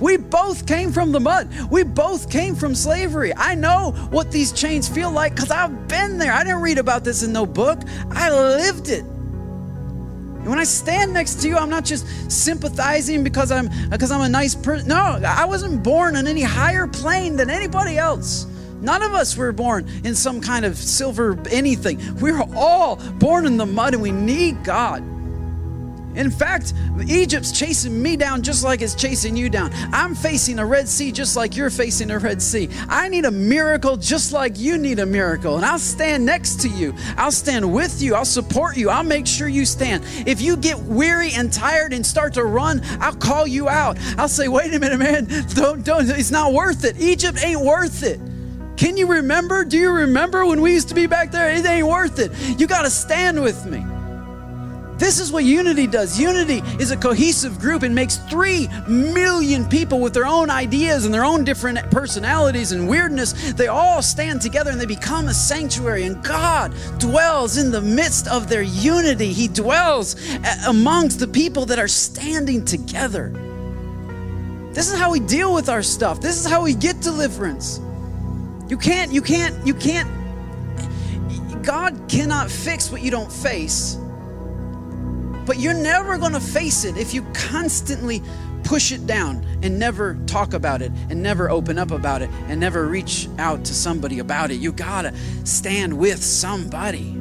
we 0.00 0.16
both 0.16 0.66
came 0.66 0.92
from 0.92 1.12
the 1.12 1.20
mud. 1.20 1.48
We 1.70 1.82
both 1.82 2.30
came 2.30 2.54
from 2.54 2.74
slavery. 2.74 3.32
I 3.36 3.54
know 3.54 3.92
what 4.10 4.32
these 4.32 4.52
chains 4.52 4.88
feel 4.88 5.10
like 5.10 5.34
because 5.34 5.50
I've 5.50 5.88
been 5.88 6.18
there. 6.18 6.32
I 6.32 6.42
didn't 6.42 6.62
read 6.62 6.78
about 6.78 7.04
this 7.04 7.22
in 7.22 7.32
no 7.32 7.46
book, 7.46 7.80
I 8.10 8.30
lived 8.30 8.88
it. 8.88 9.04
And 10.40 10.48
when 10.48 10.58
I 10.58 10.64
stand 10.64 11.12
next 11.12 11.42
to 11.42 11.48
you, 11.48 11.58
I'm 11.58 11.68
not 11.68 11.84
just 11.84 12.32
sympathizing 12.32 13.22
because 13.22 13.52
I'm 13.52 13.68
because 13.90 14.10
I'm 14.10 14.22
a 14.22 14.28
nice 14.28 14.54
person. 14.54 14.88
No, 14.88 15.20
I 15.22 15.44
wasn't 15.44 15.82
born 15.82 16.16
on 16.16 16.26
any 16.26 16.42
higher 16.42 16.86
plane 16.86 17.36
than 17.36 17.50
anybody 17.50 17.98
else. 17.98 18.46
None 18.80 19.02
of 19.02 19.12
us 19.12 19.36
were 19.36 19.52
born 19.52 19.86
in 20.02 20.14
some 20.14 20.40
kind 20.40 20.64
of 20.64 20.78
silver 20.78 21.38
anything. 21.50 22.00
We 22.16 22.32
were 22.32 22.46
all 22.56 22.96
born 23.18 23.44
in 23.44 23.58
the 23.58 23.66
mud 23.66 23.92
and 23.92 24.02
we 24.02 24.12
need 24.12 24.64
God. 24.64 25.04
In 26.14 26.30
fact, 26.30 26.74
Egypt's 27.06 27.52
chasing 27.52 28.02
me 28.02 28.16
down 28.16 28.42
just 28.42 28.64
like 28.64 28.82
it's 28.82 28.94
chasing 28.94 29.36
you 29.36 29.48
down. 29.48 29.70
I'm 29.92 30.14
facing 30.14 30.58
a 30.58 30.66
Red 30.66 30.88
Sea 30.88 31.12
just 31.12 31.36
like 31.36 31.56
you're 31.56 31.70
facing 31.70 32.10
a 32.10 32.18
Red 32.18 32.42
Sea. 32.42 32.68
I 32.88 33.08
need 33.08 33.24
a 33.24 33.30
miracle 33.30 33.96
just 33.96 34.32
like 34.32 34.58
you 34.58 34.76
need 34.76 34.98
a 34.98 35.06
miracle. 35.06 35.56
And 35.56 35.64
I'll 35.64 35.78
stand 35.78 36.26
next 36.26 36.60
to 36.62 36.68
you. 36.68 36.94
I'll 37.16 37.32
stand 37.32 37.72
with 37.72 38.02
you. 38.02 38.14
I'll 38.14 38.24
support 38.24 38.76
you. 38.76 38.90
I'll 38.90 39.04
make 39.04 39.26
sure 39.26 39.48
you 39.48 39.64
stand. 39.64 40.04
If 40.26 40.40
you 40.40 40.56
get 40.56 40.78
weary 40.78 41.32
and 41.32 41.52
tired 41.52 41.92
and 41.92 42.04
start 42.04 42.34
to 42.34 42.44
run, 42.44 42.80
I'll 43.00 43.14
call 43.14 43.46
you 43.46 43.68
out. 43.68 43.98
I'll 44.18 44.28
say, 44.28 44.48
wait 44.48 44.74
a 44.74 44.78
minute, 44.80 44.98
man. 44.98 45.26
Don't, 45.54 45.84
don't, 45.84 46.08
it's 46.08 46.30
not 46.30 46.52
worth 46.52 46.84
it. 46.84 47.00
Egypt 47.00 47.38
ain't 47.42 47.60
worth 47.60 48.02
it. 48.02 48.20
Can 48.76 48.96
you 48.96 49.06
remember? 49.06 49.64
Do 49.64 49.78
you 49.78 49.90
remember 49.90 50.46
when 50.46 50.60
we 50.60 50.72
used 50.72 50.88
to 50.88 50.94
be 50.94 51.06
back 51.06 51.30
there? 51.30 51.50
It 51.50 51.66
ain't 51.66 51.86
worth 51.86 52.18
it. 52.18 52.32
You 52.58 52.66
got 52.66 52.82
to 52.82 52.90
stand 52.90 53.42
with 53.42 53.66
me. 53.66 53.84
This 55.00 55.18
is 55.18 55.32
what 55.32 55.44
unity 55.44 55.86
does. 55.86 56.20
Unity 56.20 56.58
is 56.78 56.90
a 56.90 56.96
cohesive 56.96 57.58
group 57.58 57.84
and 57.84 57.94
makes 57.94 58.18
three 58.28 58.68
million 58.86 59.66
people 59.66 59.98
with 59.98 60.12
their 60.12 60.26
own 60.26 60.50
ideas 60.50 61.06
and 61.06 61.14
their 61.14 61.24
own 61.24 61.42
different 61.42 61.90
personalities 61.90 62.72
and 62.72 62.86
weirdness. 62.86 63.54
They 63.54 63.68
all 63.68 64.02
stand 64.02 64.42
together 64.42 64.70
and 64.70 64.78
they 64.78 64.84
become 64.84 65.28
a 65.28 65.34
sanctuary. 65.34 66.04
And 66.04 66.22
God 66.22 66.74
dwells 66.98 67.56
in 67.56 67.70
the 67.70 67.80
midst 67.80 68.28
of 68.28 68.50
their 68.50 68.60
unity. 68.60 69.32
He 69.32 69.48
dwells 69.48 70.16
amongst 70.66 71.18
the 71.18 71.28
people 71.28 71.64
that 71.66 71.78
are 71.78 71.88
standing 71.88 72.62
together. 72.62 73.30
This 74.74 74.92
is 74.92 74.98
how 74.98 75.10
we 75.12 75.20
deal 75.20 75.54
with 75.54 75.70
our 75.70 75.82
stuff. 75.82 76.20
This 76.20 76.38
is 76.38 76.46
how 76.46 76.62
we 76.62 76.74
get 76.74 77.00
deliverance. 77.00 77.80
You 78.68 78.76
can't, 78.76 79.10
you 79.14 79.22
can't, 79.22 79.66
you 79.66 79.72
can't. 79.72 80.10
God 81.64 81.98
cannot 82.06 82.50
fix 82.50 82.90
what 82.90 83.00
you 83.00 83.10
don't 83.10 83.32
face. 83.32 83.96
But 85.50 85.58
you're 85.58 85.74
never 85.74 86.16
going 86.16 86.34
to 86.34 86.40
face 86.40 86.84
it 86.84 86.96
if 86.96 87.12
you 87.12 87.24
constantly 87.32 88.22
push 88.62 88.92
it 88.92 89.04
down 89.04 89.44
and 89.64 89.80
never 89.80 90.14
talk 90.26 90.54
about 90.54 90.80
it 90.80 90.92
and 91.08 91.20
never 91.20 91.50
open 91.50 91.76
up 91.76 91.90
about 91.90 92.22
it 92.22 92.30
and 92.46 92.60
never 92.60 92.86
reach 92.86 93.28
out 93.36 93.64
to 93.64 93.74
somebody 93.74 94.20
about 94.20 94.52
it. 94.52 94.60
You 94.60 94.70
got 94.70 95.02
to 95.02 95.14
stand 95.42 95.98
with 95.98 96.22
somebody. 96.22 97.14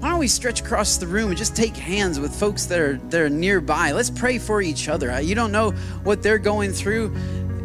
Why 0.00 0.08
don't 0.08 0.18
we 0.18 0.26
stretch 0.26 0.62
across 0.62 0.96
the 0.96 1.06
room 1.06 1.28
and 1.28 1.36
just 1.36 1.54
take 1.54 1.76
hands 1.76 2.18
with 2.18 2.34
folks 2.34 2.64
that 2.64 2.80
are 2.80 2.96
that 3.10 3.20
are 3.20 3.28
nearby? 3.28 3.92
Let's 3.92 4.08
pray 4.08 4.38
for 4.38 4.62
each 4.62 4.88
other. 4.88 5.10
Uh, 5.10 5.18
you 5.18 5.34
don't 5.34 5.52
know 5.52 5.72
what 6.02 6.22
they're 6.22 6.38
going 6.38 6.72
through. 6.72 7.14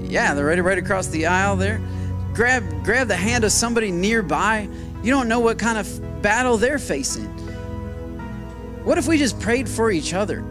Yeah, 0.01 0.33
they're 0.33 0.43
right, 0.43 0.61
right 0.61 0.77
across 0.77 1.07
the 1.07 1.27
aisle 1.27 1.55
there. 1.55 1.79
Grab 2.33 2.65
grab 2.83 3.07
the 3.07 3.15
hand 3.15 3.45
of 3.45 3.53
somebody 3.53 3.91
nearby. 3.91 4.67
You 5.03 5.09
don't 5.09 5.29
know 5.29 5.39
what 5.39 5.57
kind 5.57 5.77
of 5.77 6.21
battle 6.21 6.57
they're 6.57 6.79
facing. 6.79 7.33
What 8.89 8.97
if 8.97 9.07
we 9.07 9.19
just 9.19 9.39
prayed 9.39 9.69
for 9.69 9.91
each 9.91 10.15
other? 10.15 10.43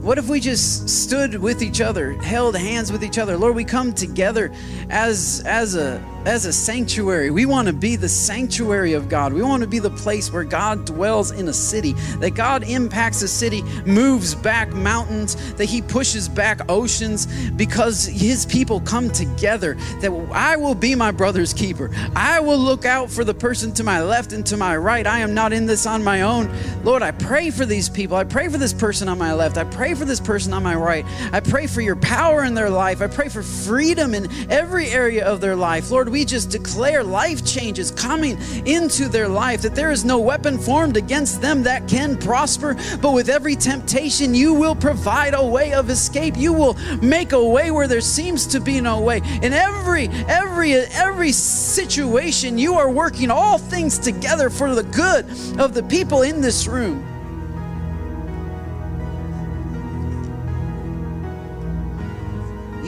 What 0.00 0.16
if 0.16 0.28
we 0.28 0.38
just 0.38 0.88
stood 0.88 1.34
with 1.34 1.60
each 1.60 1.80
other, 1.80 2.12
held 2.12 2.56
hands 2.56 2.92
with 2.92 3.02
each 3.02 3.18
other? 3.18 3.36
Lord, 3.36 3.56
we 3.56 3.64
come 3.64 3.92
together 3.92 4.52
as 4.90 5.42
as 5.44 5.74
a 5.74 6.00
as 6.24 6.44
a 6.44 6.52
sanctuary. 6.52 7.30
We 7.30 7.46
want 7.46 7.68
to 7.68 7.72
be 7.72 7.96
the 7.96 8.08
sanctuary 8.08 8.92
of 8.92 9.08
God. 9.08 9.32
We 9.32 9.42
want 9.42 9.62
to 9.62 9.68
be 9.68 9.78
the 9.78 9.90
place 9.90 10.32
where 10.32 10.44
God 10.44 10.84
dwells 10.84 11.30
in 11.30 11.48
a 11.48 11.52
city, 11.52 11.94
that 12.20 12.34
God 12.34 12.64
impacts 12.64 13.22
a 13.22 13.28
city, 13.28 13.62
moves 13.86 14.34
back 14.34 14.68
mountains, 14.70 15.54
that 15.54 15.64
He 15.64 15.80
pushes 15.80 16.28
back 16.28 16.60
oceans 16.68 17.26
because 17.52 18.04
His 18.04 18.46
people 18.46 18.80
come 18.80 19.10
together. 19.10 19.74
That 20.00 20.12
I 20.32 20.56
will 20.56 20.74
be 20.74 20.94
my 20.94 21.10
brother's 21.10 21.52
keeper. 21.52 21.90
I 22.14 22.40
will 22.40 22.58
look 22.58 22.84
out 22.84 23.10
for 23.10 23.24
the 23.24 23.34
person 23.34 23.72
to 23.74 23.84
my 23.84 24.02
left 24.02 24.32
and 24.32 24.44
to 24.46 24.56
my 24.56 24.76
right. 24.76 25.06
I 25.06 25.20
am 25.20 25.34
not 25.34 25.52
in 25.52 25.66
this 25.66 25.86
on 25.86 26.04
my 26.04 26.22
own. 26.22 26.50
Lord, 26.84 27.02
I 27.02 27.10
pray 27.10 27.50
for 27.50 27.64
these 27.64 27.88
people. 27.88 28.16
I 28.16 28.24
pray 28.24 28.48
for 28.48 28.58
this 28.58 28.72
person 28.72 29.08
on 29.08 29.18
my 29.18 29.32
left. 29.32 29.56
I 29.56 29.64
pray 29.64 29.87
for 29.94 30.04
this 30.04 30.20
person 30.20 30.52
on 30.52 30.62
my 30.62 30.74
right. 30.74 31.04
I 31.32 31.40
pray 31.40 31.66
for 31.66 31.80
your 31.80 31.96
power 31.96 32.44
in 32.44 32.54
their 32.54 32.70
life. 32.70 33.00
I 33.00 33.06
pray 33.06 33.28
for 33.28 33.42
freedom 33.42 34.14
in 34.14 34.28
every 34.50 34.88
area 34.88 35.26
of 35.26 35.40
their 35.40 35.56
life. 35.56 35.90
Lord, 35.90 36.08
we 36.08 36.24
just 36.24 36.50
declare 36.50 37.02
life 37.02 37.44
changes 37.44 37.90
coming 37.90 38.38
into 38.66 39.08
their 39.08 39.28
life, 39.28 39.62
that 39.62 39.74
there 39.74 39.90
is 39.90 40.04
no 40.04 40.18
weapon 40.18 40.58
formed 40.58 40.96
against 40.96 41.40
them 41.40 41.62
that 41.64 41.88
can 41.88 42.16
prosper, 42.16 42.76
but 43.00 43.12
with 43.12 43.28
every 43.28 43.56
temptation, 43.56 44.34
you 44.34 44.54
will 44.54 44.74
provide 44.74 45.34
a 45.34 45.44
way 45.44 45.72
of 45.72 45.90
escape. 45.90 46.36
You 46.36 46.52
will 46.52 46.74
make 47.02 47.32
a 47.32 47.44
way 47.44 47.70
where 47.70 47.88
there 47.88 48.00
seems 48.00 48.46
to 48.48 48.60
be 48.60 48.80
no 48.80 49.00
way. 49.00 49.22
In 49.42 49.52
every, 49.52 50.08
every, 50.28 50.74
every 50.74 51.32
situation, 51.32 52.58
you 52.58 52.74
are 52.74 52.90
working 52.90 53.30
all 53.30 53.58
things 53.58 53.98
together 53.98 54.50
for 54.50 54.74
the 54.74 54.82
good 54.82 55.26
of 55.58 55.74
the 55.74 55.82
people 55.82 56.22
in 56.22 56.40
this 56.40 56.66
room. 56.66 57.17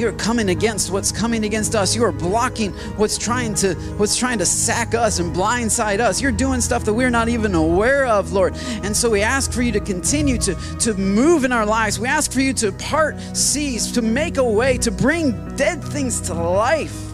You're 0.00 0.12
coming 0.12 0.48
against 0.48 0.90
what's 0.90 1.12
coming 1.12 1.44
against 1.44 1.74
us. 1.74 1.94
You 1.94 2.04
are 2.04 2.12
blocking 2.12 2.72
what's 2.96 3.18
trying 3.18 3.52
to 3.56 3.74
what's 3.98 4.16
trying 4.16 4.38
to 4.38 4.46
sack 4.46 4.94
us 4.94 5.18
and 5.18 5.36
blindside 5.36 6.00
us. 6.00 6.22
You're 6.22 6.32
doing 6.32 6.62
stuff 6.62 6.84
that 6.86 6.94
we're 6.94 7.10
not 7.10 7.28
even 7.28 7.54
aware 7.54 8.06
of, 8.06 8.32
Lord. 8.32 8.56
And 8.82 8.96
so 8.96 9.10
we 9.10 9.20
ask 9.20 9.52
for 9.52 9.60
you 9.60 9.72
to 9.72 9.80
continue 9.80 10.38
to, 10.38 10.54
to 10.78 10.94
move 10.94 11.44
in 11.44 11.52
our 11.52 11.66
lives. 11.66 12.00
We 12.00 12.08
ask 12.08 12.32
for 12.32 12.40
you 12.40 12.54
to 12.54 12.72
part 12.72 13.20
seas, 13.36 13.92
to 13.92 14.00
make 14.00 14.38
a 14.38 14.44
way, 14.44 14.78
to 14.78 14.90
bring 14.90 15.54
dead 15.56 15.84
things 15.84 16.20
to 16.22 16.34
life 16.34 17.09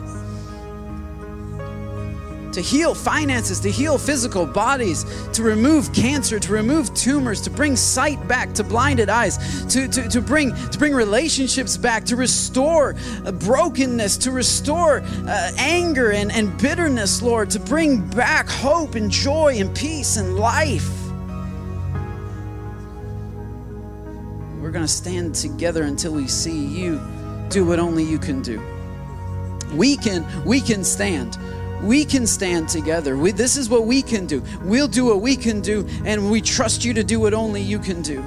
to 2.56 2.62
heal 2.62 2.94
finances, 2.94 3.60
to 3.60 3.70
heal 3.70 3.98
physical 3.98 4.46
bodies, 4.46 5.04
to 5.30 5.42
remove 5.42 5.92
cancer, 5.92 6.40
to 6.40 6.50
remove 6.50 6.92
tumors, 6.94 7.42
to 7.42 7.50
bring 7.50 7.76
sight 7.76 8.26
back 8.26 8.54
to 8.54 8.64
blinded 8.64 9.10
eyes, 9.10 9.66
to, 9.66 9.86
to, 9.86 10.08
to, 10.08 10.22
bring, 10.22 10.54
to 10.70 10.78
bring 10.78 10.94
relationships 10.94 11.76
back, 11.76 12.02
to 12.02 12.16
restore 12.16 12.96
uh, 13.26 13.32
brokenness, 13.32 14.16
to 14.16 14.30
restore 14.30 15.02
uh, 15.28 15.52
anger 15.58 16.12
and, 16.12 16.32
and 16.32 16.56
bitterness, 16.58 17.20
Lord, 17.20 17.50
to 17.50 17.60
bring 17.60 18.00
back 18.08 18.48
hope 18.48 18.94
and 18.94 19.10
joy 19.10 19.56
and 19.58 19.76
peace 19.76 20.16
and 20.16 20.38
life. 20.38 20.90
We're 24.62 24.70
going 24.70 24.82
to 24.82 24.88
stand 24.88 25.34
together 25.34 25.82
until 25.82 26.14
we 26.14 26.26
see 26.26 26.64
you 26.64 27.02
do 27.50 27.66
what 27.66 27.78
only 27.78 28.02
you 28.02 28.18
can 28.18 28.40
do. 28.40 28.62
We 29.74 29.98
can, 29.98 30.24
we 30.46 30.62
can 30.62 30.84
stand 30.84 31.36
we 31.82 32.04
can 32.04 32.26
stand 32.26 32.68
together. 32.68 33.16
We, 33.16 33.32
this 33.32 33.56
is 33.56 33.68
what 33.68 33.84
we 33.86 34.02
can 34.02 34.26
do. 34.26 34.42
We'll 34.62 34.88
do 34.88 35.04
what 35.04 35.20
we 35.20 35.36
can 35.36 35.60
do, 35.60 35.86
and 36.04 36.30
we 36.30 36.40
trust 36.40 36.84
you 36.84 36.94
to 36.94 37.04
do 37.04 37.20
what 37.20 37.34
only 37.34 37.62
you 37.62 37.78
can 37.78 38.02
do. 38.02 38.24